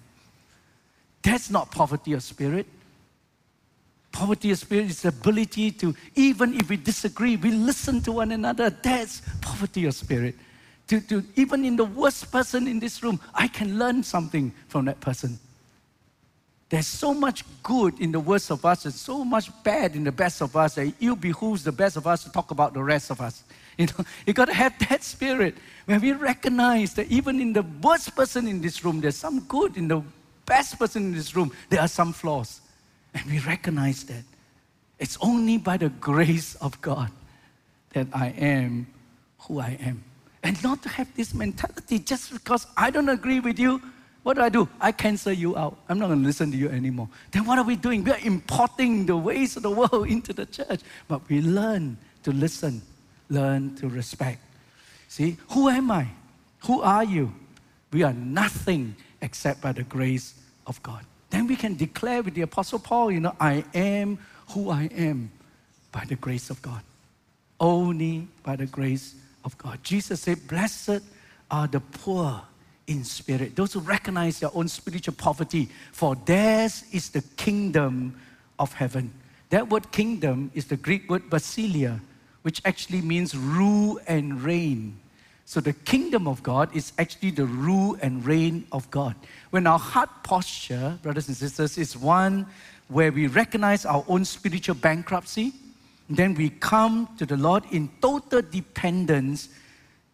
That's 1.22 1.50
not 1.50 1.70
poverty 1.70 2.14
of 2.14 2.22
spirit. 2.22 2.66
Poverty 4.10 4.50
of 4.50 4.58
spirit 4.58 4.86
is 4.86 5.02
the 5.02 5.08
ability 5.08 5.70
to, 5.72 5.94
even 6.14 6.54
if 6.54 6.68
we 6.68 6.76
disagree, 6.76 7.36
we 7.36 7.50
listen 7.50 8.00
to 8.02 8.12
one 8.12 8.32
another. 8.32 8.70
That's 8.70 9.22
poverty 9.40 9.86
of 9.86 9.94
spirit. 9.94 10.34
To, 10.88 11.00
to 11.00 11.24
even 11.36 11.64
in 11.64 11.76
the 11.76 11.84
worst 11.84 12.30
person 12.32 12.66
in 12.66 12.80
this 12.80 13.02
room, 13.02 13.20
I 13.34 13.48
can 13.48 13.78
learn 13.78 14.02
something 14.02 14.52
from 14.68 14.86
that 14.86 15.00
person. 15.00 15.38
There's 16.72 16.86
so 16.86 17.12
much 17.12 17.44
good 17.62 18.00
in 18.00 18.12
the 18.12 18.18
worst 18.18 18.50
of 18.50 18.64
us 18.64 18.86
and 18.86 18.94
so 18.94 19.26
much 19.26 19.50
bad 19.62 19.94
in 19.94 20.04
the 20.04 20.10
best 20.10 20.40
of 20.40 20.56
us 20.56 20.76
that 20.76 20.90
it 20.98 21.20
behooves 21.20 21.64
the 21.64 21.70
best 21.70 21.98
of 21.98 22.06
us 22.06 22.24
to 22.24 22.32
talk 22.32 22.50
about 22.50 22.72
the 22.72 22.82
rest 22.82 23.10
of 23.10 23.20
us. 23.20 23.44
You 23.78 23.86
know, 23.86 24.04
you 24.26 24.32
got 24.32 24.46
to 24.46 24.54
have 24.54 24.78
that 24.88 25.02
spirit 25.02 25.54
where 25.84 26.00
we 26.00 26.12
recognize 26.12 26.94
that 26.94 27.08
even 27.08 27.40
in 27.40 27.52
the 27.52 27.62
worst 27.82 28.16
person 28.16 28.46
in 28.48 28.62
this 28.62 28.84
room, 28.84 29.02
there's 29.02 29.16
some 29.16 29.40
good. 29.40 29.76
In 29.76 29.88
the 29.88 30.02
best 30.46 30.78
person 30.78 31.04
in 31.04 31.14
this 31.14 31.36
room, 31.36 31.52
there 31.68 31.80
are 31.80 31.88
some 31.88 32.14
flaws. 32.14 32.62
And 33.12 33.24
we 33.26 33.38
recognize 33.40 34.04
that. 34.04 34.24
It's 34.98 35.18
only 35.20 35.58
by 35.58 35.76
the 35.76 35.90
grace 35.90 36.54
of 36.56 36.80
God 36.80 37.10
that 37.92 38.06
I 38.14 38.28
am 38.28 38.86
who 39.40 39.60
I 39.60 39.78
am. 39.80 40.04
And 40.42 40.62
not 40.62 40.82
to 40.84 40.88
have 40.88 41.14
this 41.16 41.34
mentality 41.34 41.98
just 41.98 42.32
because 42.32 42.66
I 42.76 42.90
don't 42.90 43.10
agree 43.10 43.40
with 43.40 43.58
you, 43.58 43.80
what 44.22 44.34
do 44.34 44.42
I 44.42 44.48
do? 44.48 44.68
I 44.80 44.92
cancel 44.92 45.32
you 45.32 45.56
out. 45.56 45.76
I'm 45.88 45.98
not 45.98 46.06
going 46.06 46.20
to 46.20 46.26
listen 46.26 46.52
to 46.52 46.56
you 46.56 46.68
anymore. 46.68 47.08
Then 47.32 47.44
what 47.44 47.58
are 47.58 47.64
we 47.64 47.74
doing? 47.74 48.04
We 48.04 48.12
are 48.12 48.20
importing 48.22 49.06
the 49.06 49.16
ways 49.16 49.56
of 49.56 49.64
the 49.64 49.70
world 49.70 50.06
into 50.08 50.32
the 50.32 50.46
church. 50.46 50.80
But 51.08 51.28
we 51.28 51.40
learn 51.40 51.98
to 52.22 52.32
listen, 52.32 52.82
learn 53.28 53.74
to 53.76 53.88
respect. 53.88 54.40
See, 55.08 55.36
who 55.50 55.68
am 55.68 55.90
I? 55.90 56.06
Who 56.66 56.82
are 56.82 57.02
you? 57.02 57.32
We 57.92 58.04
are 58.04 58.12
nothing 58.12 58.94
except 59.20 59.60
by 59.60 59.72
the 59.72 59.82
grace 59.82 60.34
of 60.66 60.80
God. 60.82 61.04
Then 61.30 61.46
we 61.46 61.56
can 61.56 61.74
declare 61.76 62.22
with 62.22 62.34
the 62.34 62.42
Apostle 62.42 62.78
Paul, 62.78 63.10
you 63.10 63.20
know, 63.20 63.34
I 63.40 63.64
am 63.74 64.18
who 64.50 64.70
I 64.70 64.84
am 64.94 65.32
by 65.90 66.04
the 66.04 66.16
grace 66.16 66.48
of 66.50 66.62
God. 66.62 66.82
Only 67.58 68.28
by 68.42 68.56
the 68.56 68.66
grace 68.66 69.14
of 69.44 69.58
God. 69.58 69.82
Jesus 69.82 70.20
said, 70.20 70.46
Blessed 70.46 71.02
are 71.50 71.66
the 71.66 71.80
poor 71.80 72.42
in 72.86 73.04
spirit, 73.04 73.56
those 73.56 73.72
who 73.72 73.80
recognize 73.80 74.40
their 74.40 74.50
own 74.54 74.68
spiritual 74.68 75.14
poverty, 75.14 75.68
for 75.92 76.16
theirs 76.26 76.84
is 76.92 77.10
the 77.10 77.22
kingdom 77.36 78.14
of 78.58 78.72
heaven. 78.72 79.12
That 79.50 79.68
word 79.68 79.90
kingdom 79.92 80.50
is 80.54 80.66
the 80.66 80.76
Greek 80.76 81.08
word 81.10 81.28
basileia, 81.30 82.00
which 82.42 82.60
actually 82.64 83.00
means 83.02 83.36
rule 83.36 84.00
and 84.06 84.42
reign. 84.42 84.98
So 85.44 85.60
the 85.60 85.72
kingdom 85.72 86.26
of 86.26 86.42
God 86.42 86.74
is 86.74 86.92
actually 86.98 87.32
the 87.32 87.44
rule 87.44 87.96
and 88.00 88.24
reign 88.24 88.66
of 88.72 88.90
God. 88.90 89.14
When 89.50 89.66
our 89.66 89.78
heart 89.78 90.08
posture, 90.22 90.98
brothers 91.02 91.28
and 91.28 91.36
sisters, 91.36 91.76
is 91.76 91.96
one 91.96 92.46
where 92.88 93.12
we 93.12 93.26
recognize 93.26 93.84
our 93.84 94.04
own 94.08 94.24
spiritual 94.24 94.74
bankruptcy, 94.76 95.52
then 96.08 96.34
we 96.34 96.50
come 96.50 97.08
to 97.18 97.26
the 97.26 97.36
Lord 97.36 97.64
in 97.70 97.90
total 98.00 98.42
dependence 98.42 99.48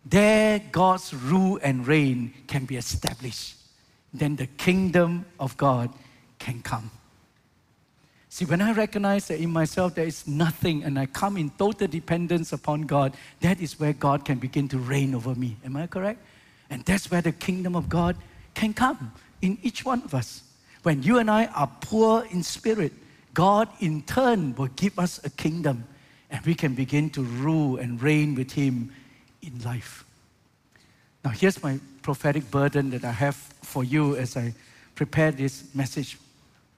there 0.05 0.61
God's 0.73 1.13
rule 1.13 1.59
and 1.63 1.87
reign 1.87 2.33
can 2.47 2.65
be 2.65 2.77
established. 2.77 3.57
Then 4.13 4.37
the 4.37 4.47
kingdom 4.47 5.27
of 5.39 5.57
God 5.57 5.91
can 6.39 6.63
come. 6.63 6.91
See, 8.31 8.45
when 8.45 8.61
I 8.61 8.73
recognize 8.73 9.29
that 9.29 9.41
in 9.41 9.51
myself 9.51 9.95
there 9.95 10.07
is 10.07 10.27
nothing 10.27 10.85
and 10.85 10.99
I 10.99 11.07
come 11.07 11.37
in 11.37 11.51
total 11.51 11.89
dependence 11.89 12.53
upon 12.53 12.83
God, 12.83 13.17
that 13.41 13.61
is 13.61 13.81
where 13.81 13.93
God 13.93 14.25
can 14.25 14.39
begin 14.39 14.69
to 14.69 14.79
reign 14.79 15.15
over 15.15 15.35
me. 15.35 15.57
Am 15.65 15.77
I 15.77 15.87
correct? 15.87 16.21
And 16.71 16.85
that's 16.85 17.11
where 17.11 17.23
the 17.23 17.33
kingdom 17.33 17.75
of 17.75 17.89
God 17.89 18.17
can 18.55 18.75
come 18.75 19.13
in 19.41 19.59
each 19.63 19.85
one 19.85 20.03
of 20.03 20.15
us. 20.15 20.43
When 20.83 21.03
you 21.03 21.19
and 21.19 21.31
I 21.31 21.47
are 21.47 21.71
poor 21.81 22.25
in 22.31 22.43
spirit, 22.43 22.93
God 23.35 23.69
in 23.81 24.03
turn 24.03 24.55
will 24.55 24.69
give 24.69 24.99
us 24.99 25.21
a 25.25 25.31
kingdom 25.31 25.85
and 26.31 26.45
we 26.45 26.55
can 26.55 26.75
begin 26.75 27.11
to 27.11 27.23
rule 27.23 27.79
and 27.79 28.01
reign 28.01 28.35
with 28.35 28.53
Him 28.53 28.93
in 29.49 29.63
life. 29.63 30.05
Now, 31.25 31.31
here's 31.31 31.63
my 31.63 31.81
prophetic 32.03 32.51
burden 32.51 32.91
that 32.91 33.05
I 33.05 33.13
have 33.13 33.35
for 33.35 33.85
you 33.85 34.17
as 34.17 34.37
I 34.37 34.55
prepare 34.95 35.31
this 35.31 35.65
message 35.75 36.19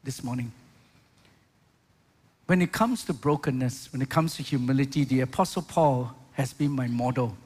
this 0.03 0.23
morning. 0.25 0.53
When 2.47 2.63
it 2.63 2.73
comes 2.73 3.05
to 3.05 3.13
brokenness, 3.13 3.93
when 3.93 4.03
it 4.03 4.09
comes 4.09 4.37
to 4.37 4.43
humility, 4.43 5.05
the 5.05 5.21
Apostle 5.21 5.63
Paul 5.63 6.15
has 6.33 6.53
been 6.53 6.71
my 6.71 6.89
model. 6.89 7.37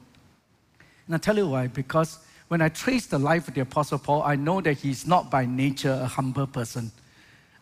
And 1.05 1.15
I'll 1.15 1.19
tell 1.19 1.37
you 1.37 1.47
why, 1.47 1.67
because 1.67 2.19
when 2.47 2.61
I 2.61 2.69
trace 2.69 3.05
the 3.07 3.19
life 3.19 3.47
of 3.47 3.53
the 3.53 3.61
Apostle 3.61 3.99
Paul, 3.99 4.23
I 4.23 4.35
know 4.35 4.61
that 4.61 4.77
he's 4.77 5.05
not 5.05 5.29
by 5.29 5.45
nature 5.45 5.99
a 6.01 6.07
humble 6.07 6.47
person. 6.47 6.91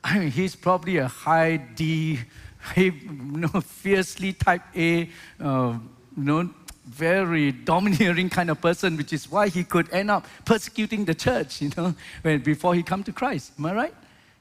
I 0.03 0.19
mean, 0.19 0.31
he's 0.31 0.55
probably 0.55 0.97
a 0.97 1.07
high 1.07 1.57
D, 1.57 2.19
you 2.75 2.93
know, 3.09 3.61
fiercely 3.61 4.33
type 4.33 4.61
A, 4.75 5.09
uh, 5.39 5.77
you 6.17 6.23
know, 6.23 6.49
very 6.85 7.51
domineering 7.51 8.29
kind 8.29 8.49
of 8.49 8.59
person, 8.61 8.97
which 8.97 9.13
is 9.13 9.31
why 9.31 9.47
he 9.47 9.63
could 9.63 9.91
end 9.93 10.11
up 10.11 10.25
persecuting 10.45 11.05
the 11.05 11.15
church, 11.15 11.61
you 11.61 11.71
know, 11.77 11.95
when, 12.21 12.41
before 12.41 12.75
he 12.75 12.83
come 12.83 13.03
to 13.03 13.11
Christ. 13.11 13.53
Am 13.57 13.65
I 13.65 13.73
right? 13.73 13.95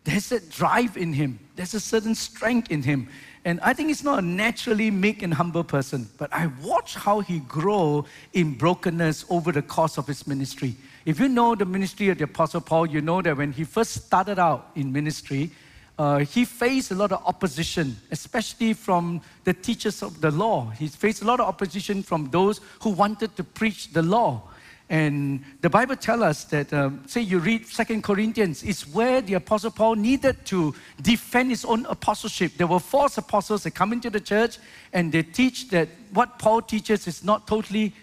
There's 0.05 0.33
a 0.33 0.41
drive 0.41 0.97
in 0.97 1.13
him. 1.13 1.39
There's 1.55 1.75
a 1.75 1.81
certain 1.81 2.15
strength 2.15 2.71
in 2.71 2.83
him. 2.83 3.09
And 3.45 3.61
I 3.61 3.73
think 3.73 3.89
he's 3.89 4.05
not 4.05 4.21
a 4.21 4.23
naturally 4.23 4.91
meek 4.91 5.23
and 5.23 5.35
humble 5.35 5.65
person, 5.65 6.09
but 6.17 6.33
I 6.33 6.49
watch 6.63 6.95
how 6.95 7.21
he 7.21 7.41
grow 7.41 8.05
in 8.33 8.55
brokenness 8.55 9.25
over 9.29 9.51
the 9.51 9.63
course 9.63 9.99
of 9.99 10.07
his 10.07 10.27
ministry. 10.27 10.77
If 11.05 11.19
you 11.19 11.29
know 11.29 11.55
the 11.57 11.65
ministry 11.65 12.09
of 12.09 12.19
the 12.19 12.25
Apostle 12.25 12.61
Paul, 12.61 12.87
you 12.87 13.01
know 13.01 13.21
that 13.23 13.37
when 13.37 13.53
he 13.53 13.65
first 13.65 13.95
started 13.95 14.39
out 14.39 14.71
in 14.77 14.93
ministry, 14.93 15.51
uh, 16.03 16.19
he 16.19 16.45
faced 16.45 16.91
a 16.91 16.97
lot 16.97 17.13
of 17.13 17.23
opposition, 17.27 17.97
especially 18.11 18.73
from 18.73 19.21
the 19.45 19.55
teachers 19.55 20.03
of 20.03 20.21
the 20.21 20.33
law. 20.33 20.69
He 20.71 20.89
faced 20.89 21.23
a 21.23 21.25
lot 21.25 21.39
of 21.39 21.47
opposition 21.47 22.03
from 22.03 22.29
those 22.31 22.61
who 22.81 22.91
wanted 22.91 23.37
to 23.37 23.45
preach 23.45 23.93
the 23.93 24.03
law. 24.03 24.43
And 24.91 25.45
the 25.61 25.71
Bible 25.71 25.95
tells 25.95 26.23
us 26.23 26.45
that, 26.47 26.73
um, 26.73 27.05
say 27.07 27.21
you 27.21 27.39
read 27.39 27.69
Second 27.69 28.03
Corinthians, 28.03 28.65
it's 28.65 28.83
where 28.93 29.21
the 29.21 29.35
Apostle 29.35 29.71
Paul 29.71 29.95
needed 29.95 30.45
to 30.47 30.75
defend 31.01 31.51
his 31.51 31.65
own 31.65 31.87
apostleship. 31.87 32.55
There 32.57 32.67
were 32.67 32.81
false 32.81 33.17
apostles 33.17 33.63
that 33.63 33.71
come 33.71 33.93
into 33.93 34.11
the 34.11 34.21
church 34.21 34.59
and 34.93 35.13
they 35.13 35.23
teach 35.23 35.69
that 35.69 35.89
what 36.13 36.37
Paul 36.37 36.63
teaches 36.63 37.07
is 37.07 37.23
not 37.23 37.47
totally, 37.47 37.95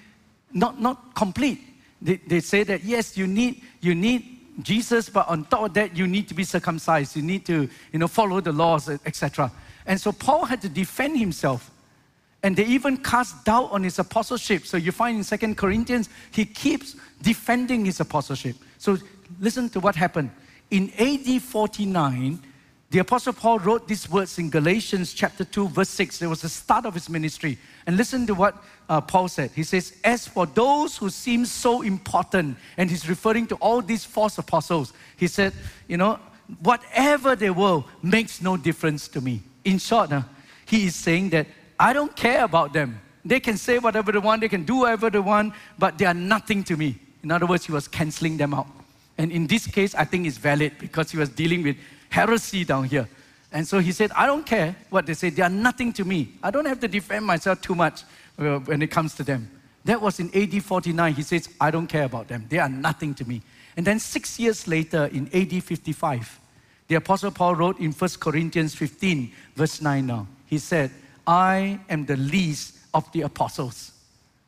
not, 0.54 0.80
not 0.80 1.16
complete. 1.16 1.60
They, 2.02 2.16
they 2.16 2.40
say 2.40 2.64
that, 2.64 2.86
yes, 2.86 3.18
you 3.18 3.28
need, 3.28 3.62
you 3.82 3.94
need 3.94 4.39
Jesus, 4.64 5.10
but 5.10 5.28
on 5.28 5.46
top 5.46 5.66
of 5.66 5.74
that, 5.74 5.96
you 5.96 6.08
need 6.08 6.28
to 6.28 6.34
be 6.34 6.44
circumcised. 6.44 7.16
You 7.16 7.22
need 7.22 7.46
to, 7.46 7.70
you 7.92 8.00
know, 8.00 8.08
follow 8.08 8.42
the 8.42 8.52
laws, 8.52 8.90
etc. 8.90 9.52
And 9.86 10.00
so 10.00 10.12
Paul 10.12 10.46
had 10.46 10.62
to 10.62 10.70
defend 10.70 11.18
himself. 11.18 11.72
And 12.42 12.56
they 12.56 12.66
even 12.66 12.98
cast 12.98 13.44
doubt 13.44 13.72
on 13.72 13.84
his 13.84 14.00
apostleship. 14.00 14.66
So 14.66 14.78
you 14.78 14.92
find 14.92 15.18
in 15.18 15.24
Second 15.24 15.58
Corinthians, 15.58 16.10
he 16.32 16.46
keeps 16.46 16.96
defending 17.22 17.86
his 17.86 18.00
apostleship. 18.00 18.56
So 18.78 18.98
listen 19.40 19.70
to 19.70 19.80
what 19.80 19.96
happened. 19.96 20.32
In 20.72 20.92
AD 20.98 21.42
49, 21.42 22.40
the 22.92 23.00
Apostle 23.00 23.34
Paul 23.34 23.60
wrote 23.60 23.88
these 23.88 24.10
words 24.10 24.40
in 24.40 24.50
Galatians 24.50 25.14
chapter 25.14 25.46
2, 25.46 25.68
verse 25.70 25.90
6. 25.90 26.24
It 26.24 26.28
was 26.28 26.42
the 26.42 26.50
start 26.50 26.86
of 26.88 26.96
his 26.96 27.08
ministry. 27.08 27.60
And 27.86 27.96
listen 27.96 28.26
to 28.26 28.34
what 28.34 28.64
uh, 28.90 29.00
Paul 29.00 29.28
said. 29.28 29.52
He 29.52 29.62
says, 29.62 29.94
As 30.04 30.28
for 30.28 30.48
those 30.48 30.98
who 30.98 31.12
seem 31.12 31.46
so 31.46 31.84
important, 31.84 32.58
and 32.78 32.90
he's 32.90 33.08
referring 33.08 33.46
to 33.48 33.56
all 33.56 33.84
these 33.84 34.06
false 34.06 34.40
apostles, 34.40 34.94
he 35.18 35.28
said, 35.28 35.54
You 35.88 35.98
know, 35.98 36.20
whatever 36.62 37.36
they 37.36 37.52
were 37.52 37.84
makes 38.02 38.42
no 38.42 38.58
difference 38.58 39.08
to 39.10 39.22
me. 39.22 39.44
In 39.66 39.78
short, 39.78 40.12
uh, 40.12 40.24
he 40.66 40.88
is 40.88 40.96
saying 40.96 41.30
that 41.30 41.46
I 41.80 41.94
don't 41.94 42.16
care 42.16 42.44
about 42.44 42.74
them. 42.74 43.00
They 43.24 43.40
can 43.40 43.58
say 43.58 43.78
whatever 43.78 44.12
they 44.12 44.18
want, 44.18 44.42
they 44.42 44.50
can 44.50 44.64
do 44.64 44.78
whatever 44.78 45.12
they 45.12 45.20
want, 45.20 45.54
but 45.78 46.00
they 46.00 46.06
are 46.06 46.16
nothing 46.16 46.64
to 46.64 46.76
me. 46.76 46.98
In 47.22 47.32
other 47.32 47.46
words, 47.46 47.66
he 47.68 47.72
was 47.72 47.88
canceling 47.88 48.38
them 48.38 48.56
out. 48.56 48.68
And 49.20 49.32
in 49.32 49.46
this 49.46 49.68
case, 49.68 49.94
I 49.94 50.06
think 50.06 50.26
it's 50.26 50.38
valid 50.38 50.74
because 50.80 51.12
he 51.12 51.18
was 51.18 51.30
dealing 51.30 51.62
with 51.62 51.76
heresy 52.10 52.64
down 52.66 52.86
here. 52.86 53.08
And 53.52 53.68
so 53.68 53.80
he 53.80 53.92
said, 53.92 54.12
I 54.16 54.28
don't 54.28 54.46
care 54.46 54.76
what 54.90 55.06
they 55.06 55.14
say, 55.14 55.30
they 55.30 55.42
are 55.42 55.50
nothing 55.50 55.92
to 55.94 56.06
me. 56.06 56.34
I 56.44 56.52
don't 56.52 56.66
have 56.66 56.80
to 56.82 56.88
defend 56.88 57.26
myself 57.26 57.62
too 57.62 57.76
much 57.76 58.04
uh, 58.38 58.60
when 58.60 58.82
it 58.82 58.92
comes 58.92 59.16
to 59.16 59.24
them. 59.24 59.50
That 59.86 60.02
was 60.02 60.20
in 60.20 60.30
AD 60.36 60.64
49. 60.64 61.14
He 61.14 61.24
says, 61.24 61.50
I 61.60 61.72
don't 61.72 61.88
care 61.88 62.04
about 62.04 62.28
them, 62.28 62.46
they 62.50 62.60
are 62.60 62.70
nothing 62.70 63.14
to 63.16 63.28
me. 63.28 63.42
And 63.76 63.88
then 63.88 64.00
six 64.00 64.40
years 64.40 64.68
later, 64.68 65.06
in 65.06 65.30
AD 65.34 65.64
55, 65.64 66.40
the 66.88 66.96
Apostle 66.96 67.32
Paul 67.32 67.56
wrote 67.56 67.80
in 67.80 67.92
1 67.92 68.10
Corinthians 68.20 68.76
15, 68.76 69.32
verse 69.56 69.82
9 69.82 70.06
now, 70.06 70.28
he 70.48 70.58
said, 70.58 70.92
I 71.26 71.80
am 71.90 72.06
the 72.06 72.18
least 72.18 72.76
of 72.94 73.10
the 73.12 73.22
apostles. 73.22 73.92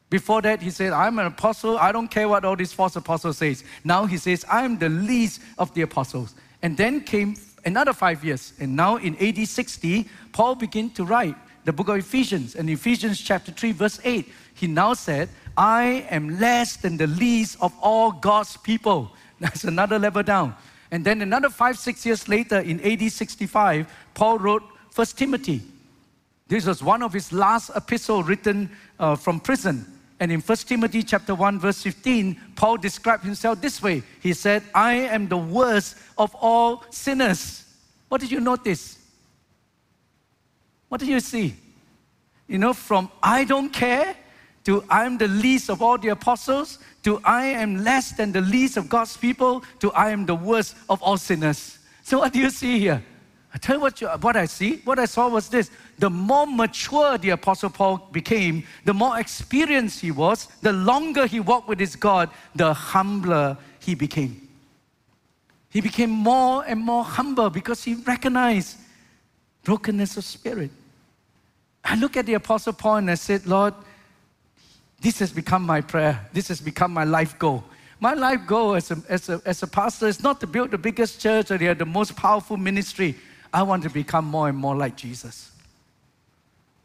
Before 0.10 0.42
that, 0.42 0.62
he 0.62 0.72
said, 0.72 0.92
I'm 0.92 1.20
an 1.20 1.28
apostle. 1.28 1.78
I 1.78 1.94
don't 1.94 2.10
care 2.10 2.28
what 2.28 2.44
all 2.44 2.56
these 2.58 2.74
false 2.74 2.98
apostles 2.98 3.38
say. 3.38 3.56
Now 3.84 4.06
he 4.06 4.18
says, 4.18 4.44
I'm 4.52 4.78
the 4.78 4.90
least 4.90 5.42
of 5.58 5.74
the 5.74 5.84
apostles. 5.84 6.36
And 6.62 6.76
then 6.76 7.02
came 7.02 7.36
another 7.66 7.94
five 7.94 8.24
years. 8.24 8.54
And 8.60 8.76
now 8.76 8.98
in 8.98 9.16
AD 9.18 9.48
60, 9.48 10.08
Paul 10.32 10.56
began 10.56 10.90
to 10.92 11.04
write 11.04 11.36
the 11.66 11.74
book 11.74 11.90
of 11.90 11.98
Ephesians. 11.98 12.56
And 12.56 12.70
Ephesians 12.70 13.20
chapter 13.20 13.52
3, 13.52 13.72
verse 13.72 14.00
8, 14.04 14.32
he 14.56 14.68
now 14.68 14.94
said, 14.94 15.30
I 15.58 16.06
am 16.10 16.40
less 16.40 16.78
than 16.78 16.98
the 16.98 17.08
least 17.08 17.58
of 17.62 17.74
all 17.82 18.12
God's 18.12 18.58
people. 18.58 19.12
That's 19.40 19.64
another 19.64 20.00
level 20.00 20.24
down. 20.24 20.56
And 20.92 21.06
then 21.06 21.22
another 21.22 21.50
five, 21.50 21.78
six 21.78 22.06
years 22.06 22.28
later, 22.28 22.60
in 22.60 22.82
AD 22.82 23.12
65, 23.12 23.92
Paul 24.14 24.40
wrote 24.40 24.64
First 24.92 25.18
Timothy. 25.18 25.62
This 26.48 26.66
was 26.66 26.84
one 26.84 27.02
of 27.02 27.14
his 27.14 27.32
last 27.32 27.72
epistle 27.76 28.24
written 28.24 28.70
uh, 29.00 29.16
from 29.16 29.40
prison. 29.40 29.86
And 30.22 30.32
in 30.32 30.40
1 30.40 30.58
Timothy 30.68 31.02
chapter 31.02 31.34
1 31.34 31.60
verse 31.60 31.82
15, 31.82 32.40
Paul 32.56 32.78
described 32.78 33.24
himself 33.24 33.60
this 33.60 33.82
way. 33.82 34.04
He 34.22 34.34
said, 34.34 34.64
"I 34.76 34.94
am 34.94 35.28
the 35.28 35.36
worst 35.36 35.96
of 36.16 36.36
all 36.36 36.84
sinners." 36.92 37.64
What 38.08 38.22
did 38.22 38.32
you 38.32 38.40
notice? 38.40 39.00
What 40.90 41.00
did 41.00 41.10
you 41.10 41.20
see? 41.22 41.56
You 42.48 42.60
know, 42.60 42.74
from 42.74 43.10
I 43.24 43.46
don't 43.46 43.74
care 43.74 44.16
to 44.66 44.84
I 44.92 45.06
am 45.06 45.18
the 45.18 45.28
least 45.28 45.72
of 45.72 45.82
all 45.82 45.98
the 45.98 46.10
apostles 46.10 46.78
to 47.02 47.20
I 47.24 47.46
am 47.46 47.84
less 47.84 48.12
than 48.12 48.32
the 48.32 48.42
least 48.42 48.78
of 48.78 48.90
God's 48.90 49.18
people 49.18 49.64
to 49.80 49.92
I 49.94 50.12
am 50.12 50.28
the 50.28 50.36
worst 50.36 50.76
of 50.88 51.02
all 51.02 51.18
sinners. 51.18 51.80
So 52.04 52.20
what 52.20 52.32
do 52.32 52.40
you 52.40 52.52
see 52.52 52.78
here? 52.78 53.04
I 53.54 53.58
tell 53.58 53.76
you 53.76 53.82
what, 53.82 54.00
you, 54.00 54.08
what 54.08 54.38
I 54.38 54.46
see. 54.46 54.78
What 54.86 54.98
I 54.98 55.06
saw 55.06 55.28
was 55.28 55.50
this. 55.50 55.72
The 56.00 56.10
more 56.10 56.48
mature 56.48 57.18
the 57.18 57.32
Apostle 57.32 57.70
Paul 57.70 58.08
became, 58.12 58.64
the 58.86 58.94
more 58.94 59.20
experienced 59.20 60.00
he 60.00 60.12
was, 60.12 60.48
the 60.62 60.72
longer 60.72 61.26
he 61.26 61.40
walked 61.40 61.68
with 61.68 61.80
his 61.80 61.96
God, 61.96 62.30
the 62.56 62.74
humbler 62.74 63.58
he 63.80 63.94
became. 63.94 64.48
He 65.70 65.82
became 65.82 66.10
more 66.10 66.64
and 66.66 66.80
more 66.80 67.04
humble 67.04 67.50
because 67.50 67.84
he 67.84 67.96
recognized 67.96 68.78
brokenness 69.64 70.18
of 70.18 70.24
spirit. 70.24 70.72
I 71.84 71.96
look 71.96 72.16
at 72.16 72.26
the 72.26 72.36
Apostle 72.36 72.74
Paul 72.74 72.98
and 72.98 73.12
I 73.12 73.16
said, 73.16 73.46
Lord, 73.46 73.74
this 75.02 75.20
has 75.20 75.32
become 75.32 75.64
my 75.64 75.82
prayer. 75.82 76.28
This 76.32 76.48
has 76.50 76.62
become 76.62 76.94
my 76.94 77.04
life 77.04 77.38
goal. 77.40 77.64
My 78.00 78.14
life 78.14 78.42
goal 78.48 78.76
as 78.76 78.92
a, 78.92 79.02
as 79.10 79.30
a, 79.30 79.42
as 79.46 79.64
a 79.64 79.68
pastor 79.68 80.08
is 80.08 80.24
not 80.24 80.40
to 80.42 80.48
build 80.48 80.72
the 80.72 80.78
biggest 80.78 81.20
church 81.20 81.52
or 81.52 81.58
the 81.58 81.86
most 81.86 82.16
powerful 82.16 82.58
ministry. 82.58 83.16
I 83.54 83.64
want 83.64 83.84
to 83.84 83.90
become 83.90 84.26
more 84.26 84.50
and 84.50 84.58
more 84.58 84.76
like 84.76 84.96
Jesus. 84.96 85.52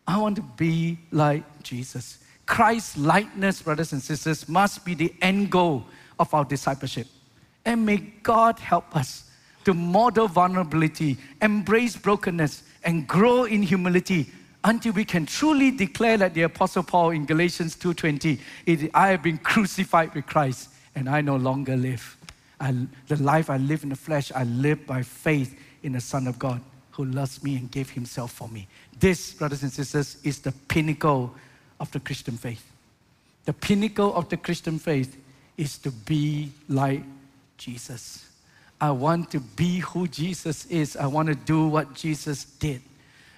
I 0.06 0.18
want 0.18 0.36
to 0.36 0.42
be 0.42 0.98
like 1.10 1.44
Jesus. 1.62 2.18
Christ's 2.46 2.96
likeness, 2.96 3.62
brothers 3.62 3.92
and 3.92 4.00
sisters, 4.00 4.48
must 4.48 4.84
be 4.84 4.94
the 4.94 5.12
end 5.20 5.50
goal 5.50 5.84
of 6.18 6.32
our 6.32 6.44
discipleship. 6.44 7.06
And 7.64 7.84
may 7.84 7.96
God 8.22 8.58
help 8.58 8.94
us 8.94 9.30
to 9.64 9.74
model 9.74 10.28
vulnerability, 10.28 11.16
embrace 11.42 11.96
brokenness, 11.96 12.62
and 12.84 13.06
grow 13.08 13.44
in 13.44 13.62
humility 13.62 14.30
until 14.66 14.92
we 14.92 15.04
can 15.04 15.26
truly 15.26 15.70
declare 15.70 16.18
like 16.18 16.34
the 16.34 16.42
apostle 16.42 16.82
paul 16.82 17.10
in 17.10 17.24
galatians 17.24 17.76
2.20 17.76 18.90
i 18.94 19.08
have 19.08 19.22
been 19.22 19.38
crucified 19.38 20.12
with 20.14 20.26
christ 20.26 20.70
and 20.94 21.08
i 21.08 21.20
no 21.20 21.36
longer 21.36 21.76
live 21.76 22.16
I, 22.60 22.74
the 23.06 23.16
life 23.16 23.48
i 23.48 23.58
live 23.58 23.84
in 23.84 23.90
the 23.90 23.96
flesh 23.96 24.32
i 24.34 24.44
live 24.44 24.86
by 24.86 25.02
faith 25.02 25.58
in 25.86 25.92
the 25.92 26.00
Son 26.00 26.26
of 26.26 26.38
God 26.38 26.60
who 26.90 27.04
loves 27.04 27.42
me 27.42 27.56
and 27.56 27.70
gave 27.70 27.90
himself 27.90 28.32
for 28.32 28.48
me. 28.48 28.66
This, 28.98 29.34
brothers 29.34 29.62
and 29.62 29.72
sisters, 29.72 30.16
is 30.24 30.40
the 30.40 30.52
pinnacle 30.52 31.34
of 31.78 31.90
the 31.92 32.00
Christian 32.00 32.36
faith. 32.36 32.64
The 33.44 33.52
pinnacle 33.52 34.12
of 34.14 34.28
the 34.28 34.36
Christian 34.36 34.78
faith 34.78 35.16
is 35.56 35.78
to 35.78 35.90
be 35.90 36.50
like 36.68 37.02
Jesus. 37.56 38.28
I 38.80 38.90
want 38.90 39.30
to 39.30 39.40
be 39.40 39.78
who 39.78 40.08
Jesus 40.08 40.66
is. 40.66 40.96
I 40.96 41.06
want 41.06 41.28
to 41.28 41.34
do 41.34 41.68
what 41.68 41.94
Jesus 41.94 42.44
did. 42.44 42.82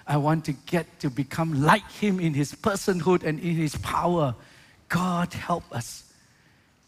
I 0.07 0.17
want 0.17 0.43
to 0.45 0.53
get 0.53 0.99
to 1.01 1.09
become 1.09 1.61
like 1.61 1.89
him 1.91 2.19
in 2.19 2.33
his 2.33 2.53
personhood 2.53 3.23
and 3.23 3.39
in 3.39 3.55
his 3.55 3.75
power. 3.77 4.33
God 4.87 5.31
help 5.33 5.63
us. 5.71 6.11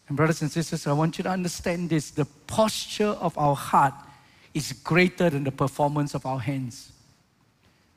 And, 0.08 0.16
brothers 0.16 0.42
and 0.42 0.50
sisters, 0.50 0.86
I 0.86 0.92
want 0.92 1.18
you 1.18 1.24
to 1.24 1.30
understand 1.30 1.90
this 1.90 2.10
the 2.10 2.26
posture 2.46 3.14
of 3.20 3.38
our 3.38 3.54
heart 3.54 3.94
is 4.54 4.72
greater 4.72 5.30
than 5.30 5.44
the 5.44 5.52
performance 5.52 6.14
of 6.14 6.26
our 6.26 6.38
hands. 6.38 6.92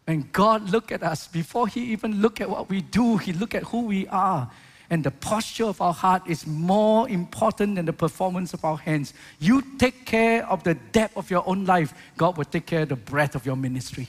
When 0.06 0.30
God 0.32 0.70
look 0.70 0.92
at 0.92 1.04
us, 1.04 1.28
before 1.28 1.68
He 1.68 1.92
even 1.92 2.22
look 2.22 2.40
at 2.40 2.50
what 2.50 2.70
we 2.70 2.82
do, 2.82 3.18
He 3.18 3.34
look 3.34 3.56
at 3.56 3.64
who 3.64 3.82
we 3.82 4.08
are. 4.08 4.50
And 4.90 5.04
the 5.04 5.12
posture 5.12 5.66
of 5.66 5.82
our 5.82 5.94
heart 5.94 6.22
is 6.28 6.46
more 6.46 7.10
important 7.10 7.76
than 7.76 7.86
the 7.86 7.94
performance 7.94 8.54
of 8.54 8.64
our 8.64 8.78
hands. 8.78 9.14
You 9.40 9.64
take 9.80 10.06
care 10.06 10.48
of 10.48 10.64
the 10.64 10.76
depth 10.76 11.18
of 11.18 11.32
your 11.32 11.48
own 11.48 11.66
life, 11.66 11.94
God 12.18 12.38
will 12.38 12.46
take 12.46 12.68
care 12.68 12.84
of 12.84 12.90
the 12.90 12.96
breadth 12.96 13.36
of 13.36 13.46
your 13.46 13.56
ministry. 13.56 14.08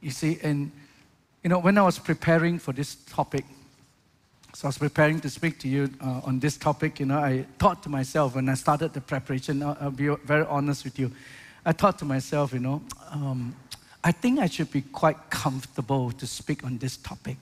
You 0.00 0.10
see, 0.10 0.38
and 0.42 0.72
you 1.44 1.50
know, 1.50 1.60
when 1.60 1.78
I 1.78 1.82
was 1.82 1.98
preparing 1.98 2.58
for 2.58 2.72
this 2.72 2.96
topic, 3.06 3.44
so 4.56 4.66
I 4.66 4.68
was 4.70 4.78
preparing 4.78 5.20
to 5.20 5.28
speak 5.28 5.58
to 5.58 5.68
you 5.68 5.90
uh, 6.00 6.22
on 6.24 6.40
this 6.40 6.56
topic. 6.56 6.98
You 6.98 7.04
know, 7.04 7.18
I 7.18 7.44
thought 7.58 7.82
to 7.82 7.90
myself 7.90 8.36
when 8.36 8.48
I 8.48 8.54
started 8.54 8.94
the 8.94 9.02
preparation, 9.02 9.62
I'll, 9.62 9.76
I'll, 9.78 9.90
be 9.90 10.08
very 10.24 10.46
honest 10.46 10.82
with 10.84 10.98
you. 10.98 11.12
I 11.66 11.72
thought 11.72 11.98
to 11.98 12.06
myself, 12.06 12.54
you 12.54 12.60
know, 12.60 12.80
um, 13.10 13.54
I 14.02 14.12
think 14.12 14.40
I 14.40 14.46
should 14.46 14.72
be 14.72 14.80
quite 14.80 15.28
comfortable 15.28 16.10
to 16.10 16.26
speak 16.26 16.64
on 16.64 16.78
this 16.78 16.96
topic 16.96 17.36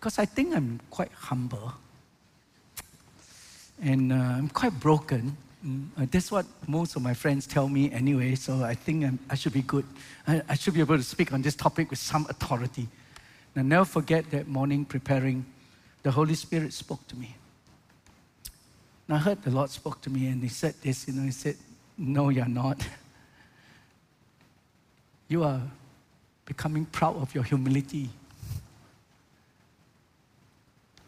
because 0.00 0.18
I 0.18 0.24
think 0.24 0.56
I'm 0.56 0.80
quite 0.88 1.12
humble 1.12 1.74
and 3.82 4.10
uh, 4.10 4.16
I'm 4.16 4.48
quite 4.48 4.72
broken. 4.80 5.36
Mm, 5.66 5.88
uh, 5.98 6.06
that's 6.10 6.32
what 6.32 6.46
most 6.66 6.96
of 6.96 7.02
my 7.02 7.12
friends 7.12 7.46
tell 7.46 7.68
me 7.68 7.92
anyway, 7.92 8.36
so 8.36 8.64
I 8.64 8.72
think 8.72 9.04
I'm, 9.04 9.18
i 9.28 9.34
should 9.34 9.52
be 9.52 9.60
good. 9.60 9.84
I, 10.26 10.40
I, 10.48 10.54
should 10.54 10.72
be 10.72 10.80
able 10.80 10.96
to 10.96 11.02
speak 11.02 11.34
on 11.34 11.42
this 11.42 11.56
topic 11.56 11.90
with 11.90 11.98
some 11.98 12.26
authority. 12.30 12.88
I'll 13.54 13.64
never 13.64 13.84
forget 13.84 14.30
that 14.30 14.48
morning 14.48 14.86
preparing, 14.86 15.44
the 16.06 16.12
Holy 16.12 16.36
Spirit 16.36 16.72
spoke 16.72 17.04
to 17.08 17.16
me. 17.16 17.34
And 19.08 19.16
I 19.16 19.18
heard 19.18 19.42
the 19.42 19.50
Lord 19.50 19.70
spoke 19.70 20.00
to 20.02 20.08
me 20.08 20.28
and 20.28 20.40
He 20.40 20.48
said 20.48 20.74
this, 20.80 21.08
you 21.08 21.14
know, 21.14 21.22
He 21.22 21.32
said, 21.32 21.56
No, 21.98 22.28
you're 22.28 22.46
not. 22.46 22.86
You 25.28 25.42
are 25.42 25.60
becoming 26.44 26.84
proud 26.84 27.16
of 27.16 27.34
your 27.34 27.42
humility. 27.42 28.08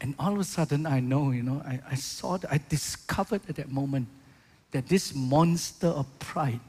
And 0.01 0.13
all 0.19 0.33
of 0.33 0.39
a 0.39 0.43
sudden, 0.43 0.85
I 0.85 0.99
know, 0.99 1.31
you 1.31 1.43
know, 1.43 1.61
I, 1.65 1.79
I 1.91 1.95
saw, 1.95 2.37
I 2.51 2.59
discovered 2.67 3.39
at 3.47 3.55
that 3.55 3.71
moment 3.71 4.09
that 4.71 4.89
this 4.89 5.15
monster 5.15 5.87
of 5.87 6.05
pride 6.19 6.59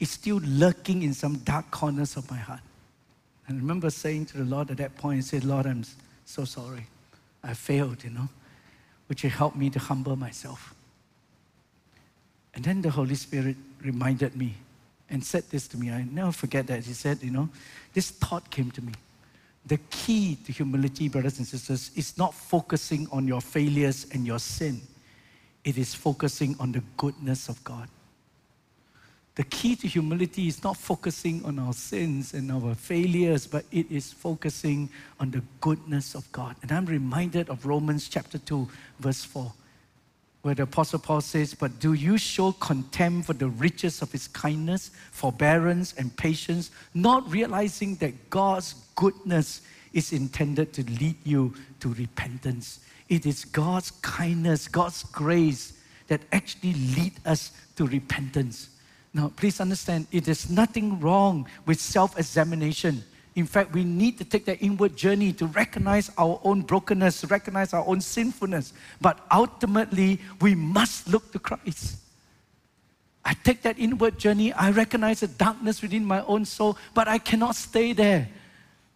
is 0.00 0.12
still 0.12 0.40
lurking 0.42 1.02
in 1.02 1.12
some 1.12 1.36
dark 1.40 1.70
corners 1.70 2.16
of 2.16 2.30
my 2.30 2.38
heart. 2.38 2.62
And 3.46 3.58
I 3.58 3.60
remember 3.60 3.90
saying 3.90 4.24
to 4.26 4.38
the 4.38 4.44
Lord 4.44 4.70
at 4.70 4.78
that 4.78 4.96
point, 4.96 5.18
I 5.18 5.20
said, 5.20 5.44
Lord, 5.44 5.66
I'm 5.66 5.84
so 6.24 6.46
sorry. 6.46 6.86
I 7.42 7.54
failed, 7.54 8.04
you 8.04 8.10
know. 8.10 8.28
Would 9.08 9.22
you 9.22 9.30
help 9.30 9.56
me 9.56 9.68
to 9.70 9.78
humble 9.78 10.16
myself? 10.16 10.74
And 12.54 12.64
then 12.64 12.82
the 12.82 12.90
Holy 12.90 13.14
Spirit 13.14 13.56
reminded 13.82 14.36
me 14.36 14.54
and 15.10 15.24
said 15.24 15.44
this 15.50 15.68
to 15.68 15.76
me. 15.76 15.90
I 15.90 16.04
never 16.10 16.32
forget 16.32 16.66
that. 16.68 16.84
He 16.84 16.92
said, 16.92 17.22
You 17.22 17.30
know, 17.30 17.48
this 17.92 18.10
thought 18.10 18.50
came 18.50 18.70
to 18.72 18.82
me. 18.82 18.92
The 19.66 19.78
key 19.90 20.38
to 20.46 20.52
humility, 20.52 21.08
brothers 21.08 21.38
and 21.38 21.46
sisters, 21.46 21.90
is 21.94 22.18
not 22.18 22.34
focusing 22.34 23.06
on 23.12 23.28
your 23.28 23.40
failures 23.40 24.06
and 24.12 24.26
your 24.26 24.38
sin, 24.38 24.80
it 25.64 25.78
is 25.78 25.94
focusing 25.94 26.56
on 26.58 26.72
the 26.72 26.82
goodness 26.96 27.48
of 27.48 27.62
God. 27.62 27.88
The 29.34 29.44
key 29.44 29.76
to 29.76 29.88
humility 29.88 30.46
is 30.46 30.62
not 30.62 30.76
focusing 30.76 31.42
on 31.46 31.58
our 31.58 31.72
sins 31.72 32.34
and 32.34 32.52
our 32.52 32.74
failures, 32.74 33.46
but 33.46 33.64
it 33.72 33.90
is 33.90 34.12
focusing 34.12 34.90
on 35.18 35.30
the 35.30 35.42
goodness 35.62 36.14
of 36.14 36.30
God. 36.32 36.54
And 36.60 36.70
I'm 36.70 36.84
reminded 36.84 37.48
of 37.48 37.64
Romans 37.64 38.08
chapter 38.08 38.36
2, 38.36 38.68
verse 39.00 39.24
4, 39.24 39.50
where 40.42 40.54
the 40.54 40.64
Apostle 40.64 40.98
Paul 40.98 41.22
says, 41.22 41.54
But 41.54 41.78
do 41.80 41.94
you 41.94 42.18
show 42.18 42.52
contempt 42.52 43.26
for 43.26 43.32
the 43.32 43.48
riches 43.48 44.02
of 44.02 44.12
his 44.12 44.28
kindness, 44.28 44.90
forbearance, 45.12 45.94
and 45.94 46.14
patience, 46.14 46.70
not 46.92 47.30
realizing 47.30 47.94
that 47.96 48.28
God's 48.28 48.74
goodness 48.96 49.62
is 49.94 50.12
intended 50.12 50.74
to 50.74 50.82
lead 50.84 51.16
you 51.24 51.54
to 51.80 51.94
repentance? 51.94 52.80
It 53.08 53.24
is 53.24 53.46
God's 53.46 53.92
kindness, 54.02 54.68
God's 54.68 55.04
grace 55.04 55.72
that 56.08 56.20
actually 56.32 56.74
lead 56.74 57.14
us 57.24 57.52
to 57.76 57.86
repentance. 57.86 58.68
Now, 59.14 59.30
please 59.36 59.60
understand, 59.60 60.06
it 60.10 60.26
is 60.26 60.48
nothing 60.48 60.98
wrong 61.00 61.46
with 61.66 61.80
self 61.80 62.18
examination. 62.18 63.04
In 63.34 63.46
fact, 63.46 63.72
we 63.72 63.84
need 63.84 64.18
to 64.18 64.24
take 64.24 64.44
that 64.44 64.62
inward 64.62 64.96
journey 64.96 65.32
to 65.34 65.46
recognize 65.46 66.10
our 66.18 66.38
own 66.44 66.62
brokenness, 66.62 67.24
recognize 67.30 67.72
our 67.72 67.86
own 67.86 68.00
sinfulness. 68.00 68.72
But 69.00 69.18
ultimately, 69.30 70.20
we 70.40 70.54
must 70.54 71.08
look 71.08 71.32
to 71.32 71.38
Christ. 71.38 71.96
I 73.24 73.34
take 73.34 73.62
that 73.62 73.78
inward 73.78 74.18
journey, 74.18 74.52
I 74.52 74.70
recognize 74.70 75.20
the 75.20 75.28
darkness 75.28 75.80
within 75.80 76.04
my 76.04 76.24
own 76.24 76.44
soul, 76.44 76.76
but 76.92 77.06
I 77.06 77.18
cannot 77.18 77.54
stay 77.54 77.92
there. 77.92 78.28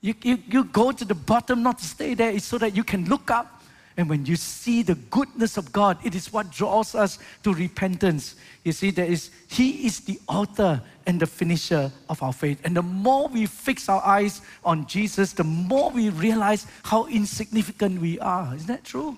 You, 0.01 0.15
you, 0.23 0.39
you 0.49 0.65
go 0.65 0.93
to 0.93 1.05
the 1.05 1.15
bottom, 1.15 1.63
not 1.63 1.79
to 1.79 1.85
stay 1.85 2.15
there, 2.15 2.31
it's 2.31 2.45
so 2.45 2.59
that 2.59 2.77
you 2.77 2.85
can 2.85 3.05
look 3.07 3.31
up 3.31 3.56
and 3.97 4.11
when 4.11 4.27
you 4.27 4.37
see 4.37 4.83
the 4.83 4.95
goodness 4.95 5.57
of 5.57 5.73
God, 5.73 5.99
it 6.05 6.15
is 6.15 6.33
what 6.33 6.51
draws 6.51 6.95
us 6.95 7.19
to 7.45 7.55
repentance. 7.55 8.35
You 8.63 8.73
see, 8.73 8.91
there 8.91 9.07
is 9.07 9.31
He 9.49 9.87
is 9.87 10.01
the 10.01 10.21
author 10.29 10.83
and 11.07 11.19
the 11.19 11.27
finisher 11.27 11.91
of 12.11 12.23
our 12.23 12.33
faith. 12.33 12.61
And 12.65 12.77
the 12.77 12.83
more 12.83 13.29
we 13.29 13.47
fix 13.47 13.89
our 13.89 14.05
eyes 14.05 14.43
on 14.65 14.87
Jesus, 14.87 15.33
the 15.33 15.45
more 15.45 15.91
we 15.91 16.11
realize 16.11 16.67
how 16.83 17.07
insignificant 17.07 18.01
we 18.01 18.19
are. 18.19 18.55
Isn't 18.55 18.67
that 18.67 18.85
true? 18.85 19.17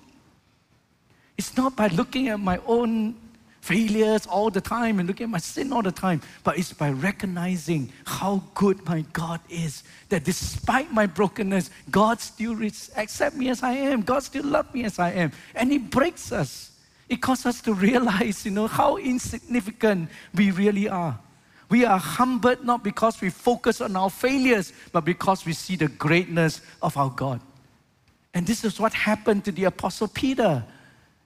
It's 1.37 1.57
not 1.57 1.75
by 1.75 1.87
looking 1.87 2.29
at 2.29 2.39
my 2.39 2.59
own 2.65 3.15
failures 3.61 4.25
all 4.25 4.49
the 4.49 4.61
time 4.61 4.99
and 4.99 5.07
looking 5.07 5.25
at 5.25 5.29
my 5.29 5.37
sin 5.37 5.71
all 5.73 5.81
the 5.81 5.91
time, 5.91 6.21
but 6.43 6.57
it's 6.57 6.73
by 6.73 6.91
recognizing 6.91 7.91
how 8.05 8.43
good 8.55 8.83
my 8.85 9.01
God 9.13 9.41
is. 9.49 9.83
That 10.09 10.23
despite 10.23 10.91
my 10.91 11.05
brokenness, 11.05 11.69
God 11.91 12.19
still 12.19 12.57
accepts 12.63 13.35
me 13.35 13.49
as 13.49 13.63
I 13.63 13.73
am. 13.73 14.01
God 14.01 14.23
still 14.23 14.45
loves 14.45 14.73
me 14.73 14.85
as 14.85 14.99
I 14.99 15.11
am. 15.11 15.31
And 15.55 15.71
He 15.71 15.77
breaks 15.77 16.31
us. 16.31 16.71
It 17.09 17.21
causes 17.21 17.45
us 17.47 17.61
to 17.61 17.73
realize, 17.73 18.45
you 18.45 18.51
know, 18.51 18.67
how 18.67 18.97
insignificant 18.97 20.09
we 20.33 20.51
really 20.51 20.87
are. 20.87 21.19
We 21.69 21.85
are 21.85 21.99
humbled 21.99 22.63
not 22.63 22.83
because 22.83 23.21
we 23.21 23.29
focus 23.29 23.81
on 23.81 23.95
our 23.95 24.09
failures, 24.09 24.73
but 24.91 25.05
because 25.05 25.45
we 25.45 25.53
see 25.53 25.75
the 25.75 25.87
greatness 25.87 26.61
of 26.81 26.97
our 26.97 27.09
God. 27.09 27.41
And 28.33 28.45
this 28.45 28.63
is 28.63 28.79
what 28.79 28.93
happened 28.93 29.45
to 29.45 29.51
the 29.51 29.65
Apostle 29.65 30.07
Peter 30.07 30.63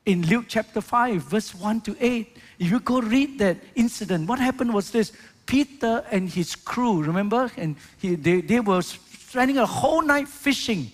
in 0.06 0.26
Luke 0.28 0.46
chapter 0.48 0.82
5, 0.82 1.22
verse 1.24 1.56
1 1.56 1.82
to 1.82 1.96
8. 2.00 2.38
If 2.60 2.72
you 2.72 2.80
go 2.80 3.00
read 3.00 3.39
that 3.39 3.58
incident, 3.76 4.28
what 4.28 4.39
happened 4.39 4.74
was 4.74 4.92
this 4.92 5.12
Peter 5.46 6.04
and 6.12 6.30
his 6.30 6.56
crew, 6.56 7.04
remember? 7.04 7.52
And 7.58 7.76
he, 8.00 8.16
they, 8.16 8.42
they 8.42 8.60
were 8.60 8.82
spending 8.82 9.58
a 9.58 9.66
whole 9.66 10.02
night 10.02 10.28
fishing. 10.28 10.92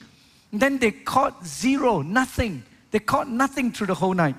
And 0.51 0.61
then 0.61 0.77
they 0.77 0.91
caught 0.91 1.45
zero, 1.45 2.01
nothing. 2.01 2.63
They 2.91 2.99
caught 2.99 3.29
nothing 3.29 3.71
through 3.71 3.87
the 3.87 3.95
whole 3.95 4.13
night. 4.13 4.35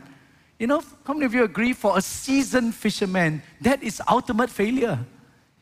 You 0.58 0.66
know, 0.66 0.82
how 1.04 1.14
many 1.14 1.26
of 1.26 1.34
you 1.34 1.44
agree 1.44 1.72
for 1.72 1.96
a 1.96 2.02
seasoned 2.02 2.74
fisherman, 2.74 3.42
that 3.60 3.82
is 3.82 4.02
ultimate 4.08 4.50
failure? 4.50 4.98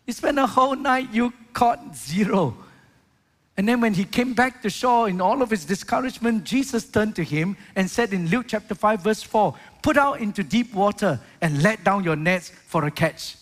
You 0.06 0.12
spend 0.12 0.38
a 0.38 0.46
whole 0.46 0.74
night, 0.74 1.12
you 1.12 1.32
caught 1.52 1.94
zero. 1.94 2.56
And 3.58 3.68
then 3.68 3.80
when 3.80 3.92
he 3.92 4.04
came 4.04 4.34
back 4.34 4.62
to 4.62 4.70
shore 4.70 5.08
in 5.08 5.20
all 5.20 5.42
of 5.42 5.50
his 5.50 5.64
discouragement, 5.64 6.44
Jesus 6.44 6.88
turned 6.88 7.16
to 7.16 7.24
him 7.24 7.56
and 7.74 7.90
said 7.90 8.12
in 8.12 8.28
Luke 8.28 8.46
chapter 8.46 8.72
5, 8.72 9.00
verse 9.00 9.22
4, 9.24 9.52
Put 9.82 9.96
out 9.96 10.20
into 10.20 10.44
deep 10.44 10.72
water 10.72 11.18
and 11.40 11.60
let 11.60 11.82
down 11.82 12.04
your 12.04 12.14
nets 12.14 12.50
for 12.50 12.84
a 12.84 12.90
catch. 12.92 13.34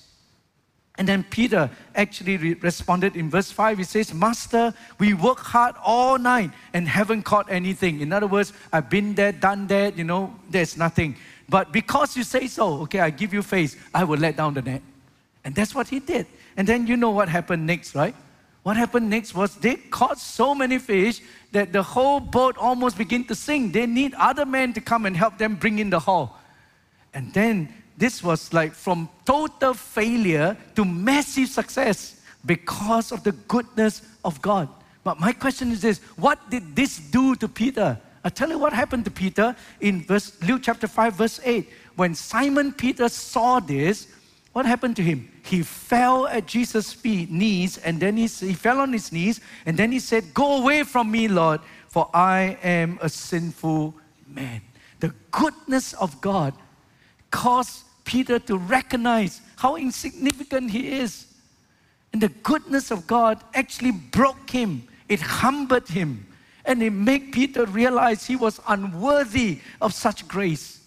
And 0.96 1.06
then 1.06 1.22
Peter 1.22 1.68
actually 1.94 2.38
re- 2.38 2.54
responded 2.54 3.14
in 3.14 3.28
verse 3.28 3.50
5. 3.50 3.76
He 3.76 3.84
says, 3.84 4.14
Master, 4.14 4.72
we 4.98 5.12
work 5.12 5.38
hard 5.38 5.74
all 5.84 6.16
night 6.16 6.50
and 6.72 6.88
haven't 6.88 7.24
caught 7.24 7.52
anything. 7.52 8.00
In 8.00 8.10
other 8.10 8.26
words, 8.26 8.54
I've 8.72 8.88
been 8.88 9.14
there, 9.14 9.32
done 9.32 9.66
that, 9.66 9.98
you 9.98 10.04
know, 10.04 10.34
there's 10.48 10.78
nothing. 10.78 11.16
But 11.46 11.72
because 11.72 12.16
you 12.16 12.22
say 12.22 12.46
so, 12.46 12.80
okay, 12.84 13.00
I 13.00 13.10
give 13.10 13.34
you 13.34 13.42
faith, 13.42 13.78
I 13.94 14.04
will 14.04 14.18
let 14.18 14.38
down 14.38 14.54
the 14.54 14.62
net. 14.62 14.80
And 15.44 15.54
that's 15.54 15.74
what 15.74 15.88
he 15.88 16.00
did. 16.00 16.26
And 16.56 16.66
then 16.66 16.86
you 16.86 16.96
know 16.96 17.10
what 17.10 17.28
happened 17.28 17.66
next, 17.66 17.94
right? 17.94 18.14
What 18.66 18.76
happened 18.76 19.08
next 19.08 19.32
was 19.32 19.54
they 19.54 19.76
caught 19.76 20.18
so 20.18 20.52
many 20.52 20.78
fish 20.80 21.20
that 21.52 21.72
the 21.72 21.84
whole 21.84 22.18
boat 22.18 22.58
almost 22.58 22.98
began 22.98 23.22
to 23.26 23.34
sink. 23.36 23.72
They 23.72 23.86
need 23.86 24.12
other 24.14 24.44
men 24.44 24.72
to 24.72 24.80
come 24.80 25.06
and 25.06 25.16
help 25.16 25.38
them 25.38 25.54
bring 25.54 25.78
in 25.78 25.88
the 25.88 26.00
haul. 26.00 26.36
And 27.14 27.32
then 27.32 27.72
this 27.96 28.24
was 28.24 28.52
like 28.52 28.72
from 28.72 29.08
total 29.24 29.72
failure 29.72 30.56
to 30.74 30.84
massive 30.84 31.48
success 31.48 32.20
because 32.44 33.12
of 33.12 33.22
the 33.22 33.30
goodness 33.46 34.02
of 34.24 34.42
God. 34.42 34.68
But 35.04 35.20
my 35.20 35.32
question 35.32 35.70
is 35.70 35.80
this 35.80 36.00
what 36.16 36.50
did 36.50 36.74
this 36.74 36.98
do 36.98 37.36
to 37.36 37.46
Peter? 37.46 37.96
i 38.24 38.28
tell 38.28 38.48
you 38.48 38.58
what 38.58 38.72
happened 38.72 39.04
to 39.04 39.12
Peter 39.12 39.54
in 39.80 40.02
verse, 40.02 40.36
Luke 40.42 40.62
chapter 40.64 40.88
5, 40.88 41.14
verse 41.14 41.38
8. 41.44 41.70
When 41.94 42.16
Simon 42.16 42.72
Peter 42.72 43.08
saw 43.08 43.60
this, 43.60 44.08
what 44.56 44.64
happened 44.64 44.96
to 44.96 45.02
him? 45.02 45.30
He 45.44 45.62
fell 45.62 46.26
at 46.26 46.46
Jesus' 46.46 46.90
feet, 46.90 47.30
knees, 47.30 47.76
and 47.76 48.00
then 48.00 48.16
he, 48.16 48.26
he 48.26 48.54
fell 48.54 48.80
on 48.80 48.90
his 48.90 49.12
knees, 49.12 49.38
and 49.66 49.76
then 49.76 49.92
he 49.92 49.98
said, 49.98 50.32
Go 50.32 50.62
away 50.62 50.82
from 50.82 51.10
me, 51.10 51.28
Lord, 51.28 51.60
for 51.88 52.08
I 52.14 52.56
am 52.62 52.98
a 53.02 53.10
sinful 53.10 53.94
man. 54.26 54.62
The 55.00 55.12
goodness 55.30 55.92
of 55.92 56.18
God 56.22 56.54
caused 57.30 57.82
Peter 58.06 58.38
to 58.38 58.56
recognize 58.56 59.42
how 59.56 59.76
insignificant 59.76 60.70
he 60.70 61.00
is. 61.00 61.26
And 62.14 62.22
the 62.22 62.30
goodness 62.30 62.90
of 62.90 63.06
God 63.06 63.44
actually 63.52 63.92
broke 63.92 64.48
him, 64.48 64.88
it 65.10 65.20
humbled 65.20 65.86
him, 65.86 66.26
and 66.64 66.82
it 66.82 66.94
made 66.94 67.30
Peter 67.30 67.66
realize 67.66 68.24
he 68.24 68.36
was 68.36 68.58
unworthy 68.66 69.60
of 69.82 69.92
such 69.92 70.26
grace. 70.26 70.80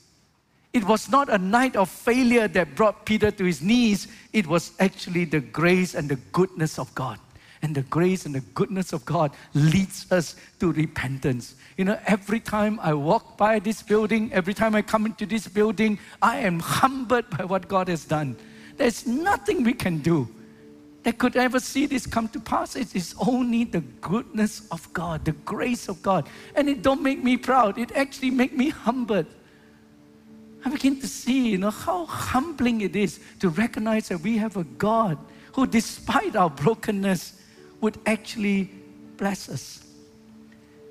It 0.71 0.83
was 0.83 1.09
not 1.09 1.29
a 1.29 1.37
night 1.37 1.75
of 1.75 1.89
failure 1.89 2.47
that 2.47 2.75
brought 2.75 3.05
Peter 3.05 3.31
to 3.31 3.43
his 3.43 3.61
knees. 3.61 4.07
It 4.33 4.45
was 4.45 4.71
actually 4.79 5.25
the 5.25 5.39
grace 5.39 5.95
and 5.95 6.07
the 6.07 6.17
goodness 6.31 6.77
of 6.77 6.93
God. 6.93 7.19
And 7.61 7.75
the 7.75 7.81
grace 7.81 8.25
and 8.25 8.35
the 8.35 8.41
goodness 8.53 8.93
of 8.93 9.03
God 9.03 9.31
leads 9.53 10.09
us 10.11 10.35
to 10.59 10.71
repentance. 10.71 11.55
You 11.75 11.85
know, 11.85 11.99
every 12.05 12.39
time 12.39 12.79
I 12.81 12.93
walk 12.93 13.37
by 13.37 13.59
this 13.59 13.81
building, 13.81 14.31
every 14.31 14.53
time 14.53 14.75
I 14.75 14.81
come 14.81 15.05
into 15.05 15.25
this 15.25 15.47
building, 15.47 15.99
I 16.21 16.37
am 16.37 16.59
humbled 16.59 17.29
by 17.31 17.45
what 17.45 17.67
God 17.67 17.87
has 17.89 18.05
done. 18.05 18.37
There's 18.77 19.05
nothing 19.05 19.63
we 19.63 19.73
can 19.73 19.97
do 19.97 20.27
that 21.03 21.17
could 21.17 21.35
ever 21.35 21.59
see 21.59 21.85
this 21.85 22.05
come 22.05 22.27
to 22.29 22.39
pass. 22.39 22.75
It 22.75 22.95
is 22.95 23.15
only 23.27 23.63
the 23.63 23.81
goodness 23.81 24.67
of 24.71 24.91
God, 24.93 25.25
the 25.25 25.31
grace 25.31 25.89
of 25.89 26.01
God. 26.01 26.29
And 26.55 26.69
it 26.69 26.81
don't 26.81 27.01
make 27.01 27.23
me 27.23 27.35
proud. 27.35 27.77
It 27.77 27.91
actually 27.93 28.31
make 28.31 28.55
me 28.55 28.69
humbled. 28.69 29.25
I 30.65 30.69
begin 30.69 30.99
to 30.99 31.07
see, 31.07 31.49
you 31.49 31.57
know, 31.57 31.71
how 31.71 32.05
humbling 32.05 32.81
it 32.81 32.95
is 32.95 33.19
to 33.39 33.49
recognize 33.49 34.09
that 34.09 34.19
we 34.19 34.37
have 34.37 34.57
a 34.57 34.63
God 34.63 35.17
who, 35.53 35.65
despite 35.65 36.35
our 36.35 36.49
brokenness, 36.49 37.41
would 37.81 37.97
actually 38.05 38.71
bless 39.17 39.49
us. 39.49 39.83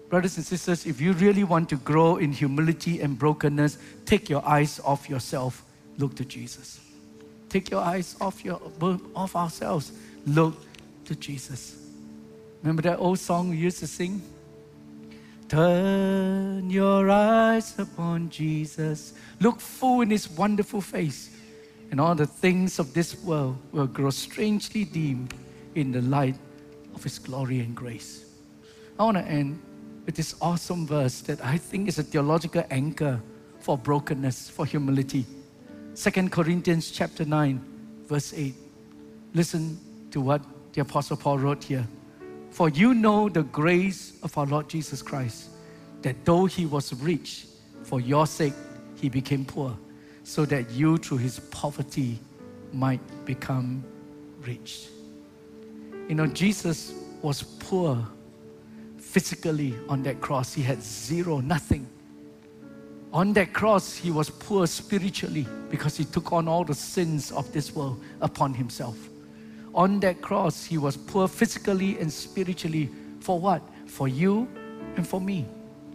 Brothers 0.09 0.39
and 0.39 0.47
sisters, 0.47 0.87
if 0.87 1.01
you 1.01 1.13
really 1.13 1.45
want 1.45 1.69
to 1.69 1.77
grow 1.77 2.17
in 2.17 2.33
humility 2.33 3.01
and 3.01 3.19
brokenness, 3.19 3.77
take 4.07 4.31
your 4.31 4.47
eyes 4.47 4.81
off 4.81 5.09
yourself, 5.09 5.65
look 5.99 6.15
to 6.17 6.25
Jesus. 6.25 6.81
Take 7.49 7.71
your 7.71 7.81
eyes 7.81 8.17
off, 8.21 8.45
your, 8.45 8.61
off 9.15 9.37
ourselves. 9.37 9.93
Look 10.27 10.55
to 11.07 11.15
Jesus. 11.15 11.77
Remember 12.63 12.83
that 12.83 12.99
old 12.99 13.19
song 13.19 13.51
we 13.51 13.57
used 13.57 13.79
to 13.81 13.87
sing? 13.87 14.23
Turn 15.49 16.69
your 16.69 17.09
eyes 17.11 17.79
upon 17.79 18.29
Jesus. 18.29 19.15
Look 19.41 19.61
full 19.61 20.03
in 20.03 20.11
his 20.11 20.29
wonderful 20.29 20.83
face, 20.83 21.31
and 21.91 21.99
all 21.99 22.15
the 22.15 22.27
things 22.27 22.79
of 22.79 22.93
this 22.93 23.17
world 23.25 23.57
will 23.73 23.87
grow 23.87 24.11
strangely 24.11 24.85
dim 24.85 25.29
in 25.75 25.91
the 25.91 26.03
light 26.03 26.37
of 26.95 27.03
his 27.03 27.19
glory 27.19 27.61
and 27.61 27.75
grace. 27.75 28.27
I 28.99 29.05
want 29.05 29.17
to 29.17 29.25
end 29.25 29.59
with 30.05 30.17
this 30.17 30.35
awesome 30.43 30.87
verse 30.87 31.23
that 31.23 31.43
I 31.45 31.57
think 31.57 31.89
is 31.89 31.99
a 31.99 32.03
theological 32.03 32.65
anchor 32.71 33.21
for 33.61 33.79
brokenness, 33.79 34.51
for 34.51 34.67
humility. 34.67 35.25
2 35.95 36.29
Corinthians 36.29 36.91
chapter 36.91 37.25
9, 37.25 37.61
verse 38.07 38.35
8. 38.35 38.55
Listen 39.33 39.79
to 40.11 40.21
what 40.21 40.43
the 40.73 40.83
Apostle 40.83 41.17
Paul 41.17 41.39
wrote 41.39 41.65
here. 41.65 41.87
For 42.59 42.69
you 42.69 42.93
know 42.93 43.29
the 43.29 43.45
grace 43.45 44.15
of 44.25 44.37
our 44.37 44.45
Lord 44.45 44.69
Jesus 44.69 45.01
Christ, 45.01 45.51
that 46.03 46.25
though 46.25 46.47
he 46.47 46.67
was 46.67 46.93
rich, 46.93 47.47
for 47.85 48.01
your 48.01 48.27
sake 48.27 48.53
he 48.97 49.09
became 49.09 49.45
poor, 49.45 49.79
so 50.25 50.45
that 50.47 50.69
you 50.73 50.97
through 50.97 51.19
his 51.19 51.39
poverty 51.39 52.19
might 52.73 52.99
become 53.25 53.85
rich. 54.41 54.89
You 56.09 56.17
know, 56.17 56.27
Jesus 56.27 56.95
was 57.23 57.45
poor 57.45 58.05
physically 58.97 59.77
on 59.89 60.03
that 60.03 60.21
cross. 60.21 60.53
He 60.53 60.63
had 60.63 60.83
zero, 60.83 61.39
nothing. 61.39 61.87
On 63.13 63.33
that 63.35 63.53
cross, 63.53 63.95
he 63.95 64.11
was 64.11 64.31
poor 64.31 64.67
spiritually 64.67 65.47
because 65.71 65.97
he 65.97 66.05
took 66.05 66.33
on 66.33 66.49
all 66.49 66.65
the 66.65 66.75
sins 66.75 67.31
of 67.31 67.53
this 67.53 67.73
world 67.73 68.03
upon 68.21 68.53
himself. 68.53 68.99
On 69.75 70.01
that 70.01 70.23
cross, 70.23 70.65
he 70.65 70.79
was 70.79 70.97
poor 70.97 71.29
physically 71.29 71.99
and 71.99 72.13
spiritually. 72.13 72.91
For 73.21 73.39
what? 73.39 73.63
For 73.87 74.09
you 74.09 74.49
and 74.97 75.07
for 75.07 75.21
me. 75.21 75.47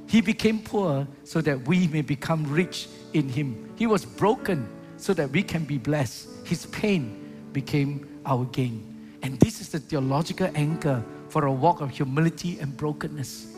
He 0.08 0.22
became 0.22 0.60
poor 0.60 1.08
so 1.24 1.42
that 1.42 1.68
we 1.68 1.88
may 1.88 2.02
become 2.02 2.44
rich 2.52 2.88
in 3.14 3.30
him. 3.30 3.72
He 3.76 3.88
was 3.88 4.06
broken 4.06 4.68
so 4.98 5.14
that 5.14 5.30
we 5.32 5.44
can 5.44 5.66
be 5.66 5.78
blessed. 5.78 6.28
His 6.46 6.66
pain 6.68 7.50
became 7.52 8.22
our 8.26 8.46
gain. 8.46 9.18
And 9.22 9.40
this 9.40 9.62
is 9.62 9.70
the 9.70 9.80
theological 9.80 10.50
anchor 10.56 11.04
for 11.30 11.46
a 11.46 11.52
walk 11.52 11.82
of 11.82 11.90
humility 11.90 12.60
and 12.60 12.76
brokenness. 12.76 13.56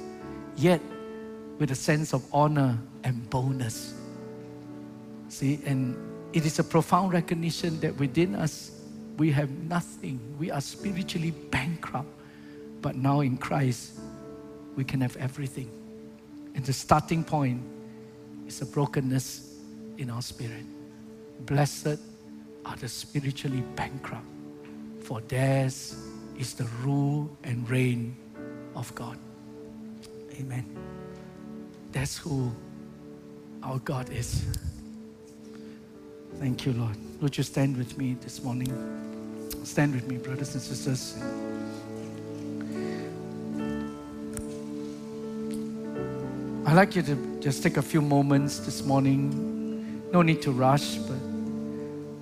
Yet, 0.55 0.81
with 1.59 1.71
a 1.71 1.75
sense 1.75 2.13
of 2.13 2.23
honor 2.33 2.77
and 3.03 3.29
boldness. 3.29 3.93
See, 5.29 5.59
and 5.65 5.97
it 6.33 6.45
is 6.45 6.59
a 6.59 6.63
profound 6.63 7.13
recognition 7.13 7.79
that 7.79 7.97
within 7.97 8.35
us 8.35 8.74
we 9.17 9.31
have 9.31 9.49
nothing. 9.49 10.19
We 10.39 10.51
are 10.51 10.61
spiritually 10.61 11.31
bankrupt. 11.31 12.09
But 12.81 12.95
now 12.95 13.21
in 13.21 13.37
Christ, 13.37 13.99
we 14.75 14.83
can 14.83 15.01
have 15.01 15.15
everything. 15.17 15.71
And 16.53 16.63
the 16.63 16.73
starting 16.73 17.23
point 17.23 17.61
is 18.47 18.61
a 18.61 18.65
brokenness 18.65 19.55
in 19.97 20.09
our 20.09 20.21
spirit. 20.21 20.65
Blessed 21.45 21.99
are 22.65 22.75
the 22.75 22.87
spiritually 22.87 23.63
bankrupt, 23.75 24.25
for 25.01 25.21
theirs 25.21 25.95
is 26.37 26.53
the 26.53 26.65
rule 26.83 27.29
and 27.43 27.69
reign 27.69 28.15
of 28.75 28.93
God. 28.95 29.17
Amen. 30.39 30.65
That's 31.91 32.17
who 32.17 32.51
our 33.63 33.79
God 33.79 34.09
is. 34.09 34.43
Thank 36.39 36.65
you, 36.65 36.73
Lord. 36.73 36.95
Would 37.21 37.37
you 37.37 37.43
stand 37.43 37.77
with 37.77 37.97
me 37.97 38.15
this 38.21 38.43
morning? 38.43 38.71
Stand 39.63 39.95
with 39.95 40.07
me, 40.07 40.17
brothers 40.17 40.53
and 40.53 40.61
sisters. 40.61 41.17
I'd 46.67 46.75
like 46.75 46.95
you 46.95 47.01
to 47.03 47.39
just 47.39 47.63
take 47.63 47.77
a 47.77 47.81
few 47.81 48.01
moments 48.01 48.59
this 48.59 48.83
morning. 48.83 50.01
No 50.11 50.21
need 50.21 50.41
to 50.41 50.51
rush, 50.51 50.95
but, 50.95 51.19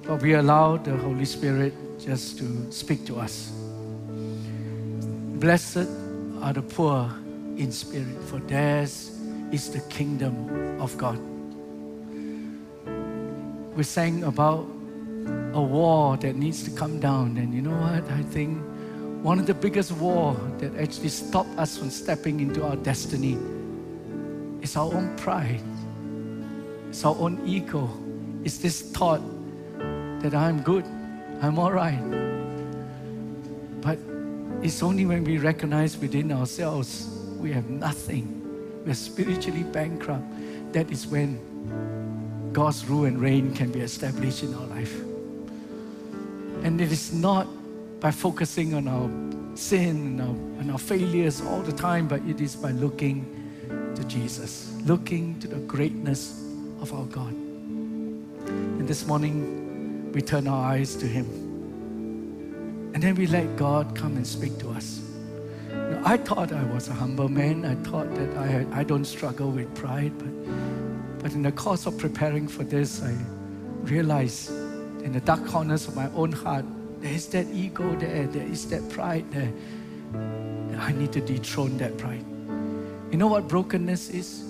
but 0.03 0.21
we 0.21 0.33
allow 0.33 0.77
the 0.77 0.95
Holy 0.95 1.25
Spirit 1.25 1.73
just 1.99 2.37
to 2.37 2.71
speak 2.71 3.05
to 3.07 3.19
us. 3.19 3.51
Blessed 5.39 5.87
are 6.41 6.53
the 6.53 6.61
poor 6.61 7.09
in 7.57 7.71
spirit, 7.71 8.21
for 8.25 8.39
theirs 8.39 9.19
is 9.51 9.71
the 9.71 9.81
kingdom 9.89 10.79
of 10.79 10.97
God. 10.97 11.19
We 13.75 13.83
sang 13.83 14.23
about 14.23 14.67
a 15.53 15.61
wall 15.61 16.15
that 16.17 16.35
needs 16.35 16.63
to 16.63 16.71
come 16.71 16.99
down, 16.99 17.37
and 17.37 17.53
you 17.53 17.61
know 17.61 17.77
what? 17.77 18.09
I 18.11 18.21
think 18.21 18.61
one 19.23 19.39
of 19.39 19.47
the 19.47 19.53
biggest 19.53 19.91
war 19.93 20.35
that 20.59 20.75
actually 20.75 21.09
stop 21.09 21.47
us 21.57 21.77
from 21.77 21.89
stepping 21.89 22.39
into 22.39 22.63
our 22.63 22.75
destiny 22.75 23.37
is 24.61 24.75
our 24.75 24.93
own 24.93 25.15
pride. 25.17 25.61
It's 26.89 27.03
our 27.05 27.15
own 27.15 27.41
ego. 27.45 27.89
It's 28.43 28.57
this 28.57 28.81
thought 28.81 29.21
that 30.21 30.35
I'm 30.35 30.61
good, 30.61 30.85
I'm 31.41 31.57
all 31.57 31.71
right. 31.71 32.01
But 33.81 33.97
it's 34.61 34.83
only 34.83 35.05
when 35.05 35.23
we 35.23 35.37
recognize 35.37 35.97
within 35.97 36.31
ourselves 36.31 37.07
we 37.39 37.51
have 37.51 37.69
nothing 37.69 38.43
we're 38.85 38.93
spiritually 38.93 39.63
bankrupt, 39.63 40.25
that 40.73 40.91
is 40.91 41.07
when 41.07 41.39
God's 42.53 42.85
rule 42.85 43.05
and 43.05 43.19
reign 43.19 43.53
can 43.53 43.71
be 43.71 43.79
established 43.79 44.43
in 44.43 44.53
our 44.53 44.67
life. 44.67 44.93
And 46.63 46.79
it 46.79 46.91
is 46.91 47.11
not 47.11 47.47
by 47.99 48.11
focusing 48.11 48.75
on 48.75 48.87
our 48.87 49.09
sin 49.57 50.19
and 50.19 50.21
our, 50.21 50.35
and 50.61 50.71
our 50.71 50.77
failures 50.77 51.41
all 51.41 51.61
the 51.61 51.71
time, 51.71 52.07
but 52.07 52.21
it 52.27 52.39
is 52.39 52.55
by 52.55 52.71
looking 52.71 53.25
to 53.95 54.03
Jesus, 54.05 54.71
looking 54.85 55.39
to 55.39 55.47
the 55.47 55.57
greatness 55.57 56.43
of 56.79 56.93
our 56.93 57.05
God. 57.05 57.33
And 57.33 58.87
this 58.87 59.07
morning, 59.07 60.11
we 60.13 60.21
turn 60.21 60.47
our 60.47 60.63
eyes 60.73 60.95
to 60.97 61.07
Him. 61.07 61.25
And 62.93 63.01
then 63.01 63.15
we 63.15 63.25
let 63.25 63.55
God 63.57 63.95
come 63.95 64.15
and 64.15 64.27
speak 64.27 64.59
to 64.59 64.69
us. 64.69 65.01
I 66.05 66.17
thought 66.17 66.51
I 66.51 66.63
was 66.65 66.87
a 66.87 66.93
humble 66.93 67.29
man. 67.29 67.65
I 67.65 67.75
thought 67.89 68.13
that 68.15 68.37
I, 68.37 68.45
had, 68.45 68.67
I 68.73 68.83
don't 68.83 69.05
struggle 69.05 69.49
with 69.49 69.73
pride. 69.73 70.11
But, 70.19 70.27
but 71.23 71.31
in 71.31 71.41
the 71.41 71.53
course 71.53 71.85
of 71.85 71.97
preparing 71.97 72.49
for 72.49 72.65
this, 72.65 73.01
I 73.01 73.15
realized 73.83 74.49
in 75.03 75.13
the 75.13 75.21
dark 75.21 75.45
corners 75.47 75.87
of 75.87 75.95
my 75.95 76.09
own 76.11 76.33
heart, 76.33 76.65
there 76.99 77.13
is 77.13 77.27
that 77.27 77.47
ego 77.47 77.95
there, 77.95 78.27
there 78.27 78.45
is 78.45 78.67
that 78.69 78.89
pride 78.89 79.23
there. 79.31 79.53
And 80.13 80.81
I 80.81 80.91
need 80.91 81.13
to 81.13 81.21
dethrone 81.21 81.77
that 81.77 81.97
pride. 81.97 82.25
You 83.09 83.17
know 83.17 83.27
what 83.27 83.47
brokenness 83.47 84.09
is? 84.09 84.43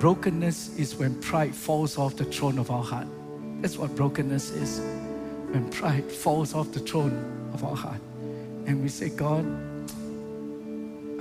Brokenness 0.00 0.76
is 0.76 0.94
when 0.96 1.18
pride 1.22 1.54
falls 1.54 1.96
off 1.96 2.16
the 2.16 2.26
throne 2.26 2.58
of 2.58 2.70
our 2.70 2.84
heart. 2.84 3.06
That's 3.62 3.78
what 3.78 3.96
brokenness 3.96 4.50
is. 4.50 4.80
When 5.50 5.70
pride 5.70 6.12
falls 6.12 6.54
off 6.54 6.72
the 6.72 6.80
throne 6.80 7.50
of 7.54 7.64
our 7.64 7.74
heart. 7.74 8.00
And 8.66 8.82
we 8.82 8.90
say, 8.90 9.08
God, 9.08 9.46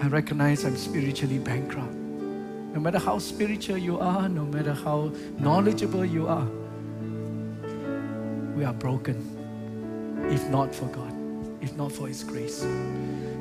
I 0.01 0.07
recognize 0.07 0.65
I'm 0.65 0.75
spiritually 0.75 1.39
bankrupt. 1.39 2.00
No 2.73 2.79
matter 2.79 2.99
how 2.99 3.19
spiritual 3.19 3.77
you 3.77 3.99
are, 3.99 4.29
no 4.29 4.45
matter 4.45 4.73
how 4.73 5.11
knowledgeable 5.37 6.05
you 6.05 6.27
are, 6.27 6.47
we 8.55 8.63
are 8.63 8.73
broken 8.73 9.37
if 10.31 10.47
not 10.49 10.73
for 10.73 10.85
God, 10.87 11.13
if 11.61 11.75
not 11.75 11.91
for 11.91 12.07
His 12.07 12.23
grace. 12.23 12.65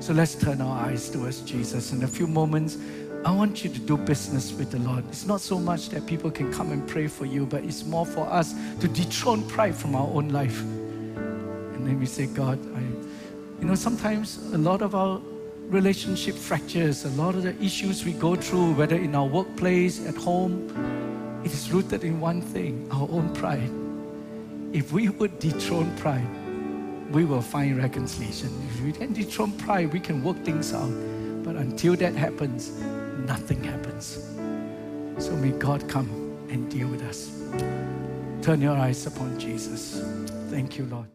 So 0.01 0.13
let's 0.13 0.35
turn 0.35 0.61
our 0.61 0.87
eyes 0.87 1.09
towards 1.11 1.43
Jesus. 1.43 1.93
In 1.93 2.03
a 2.03 2.09
few 2.09 2.27
moments, 2.27 2.79
I 3.25 3.31
want 3.31 3.63
you 3.63 3.71
to 3.71 3.79
do 3.79 3.97
business 3.99 4.53
with 4.53 4.71
the 4.71 4.79
Lord. 4.79 5.05
It's 5.09 5.27
not 5.27 5.41
so 5.41 5.59
much 5.59 5.91
that 5.91 6.07
people 6.07 6.31
can 6.31 6.53
come 6.53 6.73
and 6.73 6.87
pray 6.89 7.07
for 7.07 7.27
you, 7.27 7.47
but 7.47 7.63
it's 7.65 7.85
more 7.85 8.07
for 8.07 8.27
us 8.27 8.55
to 8.81 8.89
dethrone 8.89 9.47
pride 9.47 9.75
from 9.75 9.95
our 9.95 10.09
own 10.09 10.31
life. 10.31 10.61
And 10.63 11.87
then 11.87 12.01
we 12.01 12.07
say, 12.07 12.27
God, 12.27 12.59
I, 12.75 12.81
you 13.61 13.67
know, 13.67 13.75
sometimes 13.75 14.39
a 14.55 14.59
lot 14.59 14.81
of 14.81 14.95
our 14.95 15.21
relationship 15.71 16.35
fractures, 16.35 17.05
a 17.05 17.09
lot 17.11 17.37
of 17.37 17.45
the 17.45 17.55
issues 17.63 18.05
we 18.05 18.13
go 18.13 18.35
through, 18.35 18.73
whether 18.73 18.97
in 18.97 19.15
our 19.15 19.27
workplace, 19.27 20.05
at 20.05 20.17
home, 20.17 20.69
it 21.45 21.53
is 21.53 21.71
rooted 21.71 22.03
in 22.03 22.21
one 22.21 22.43
thing 22.43 22.89
our 22.91 23.09
own 23.11 23.33
pride. 23.35 23.71
if 24.73 24.93
we 24.93 25.09
would 25.09 25.39
dethrone 25.41 25.91
pride, 25.97 26.29
we 27.11 27.25
will 27.25 27.43
find 27.43 27.77
reconciliation. 27.77 28.49
If 28.69 28.83
we 28.83 28.93
can 28.93 29.13
dethrone 29.13 29.53
pride, 29.53 29.93
we 29.93 29.99
can 29.99 30.23
work 30.23 30.37
things 30.45 30.73
out. 30.73 30.93
But 31.45 31.57
until 31.57 31.97
that 31.97 32.15
happens, 32.15 32.71
nothing 33.27 33.65
happens. 33.65 34.29
So 35.19 35.33
may 35.33 35.51
God 35.51 35.89
come 35.89 36.09
and 36.51 36.71
deal 36.71 36.87
with 36.87 37.03
us. 37.03 37.33
Turn 38.43 38.61
your 38.61 38.77
eyes 38.77 39.07
upon 39.07 39.39
Jesus. 39.41 40.03
Thank 40.51 40.79
you, 40.79 40.87
Lord. 40.87 41.07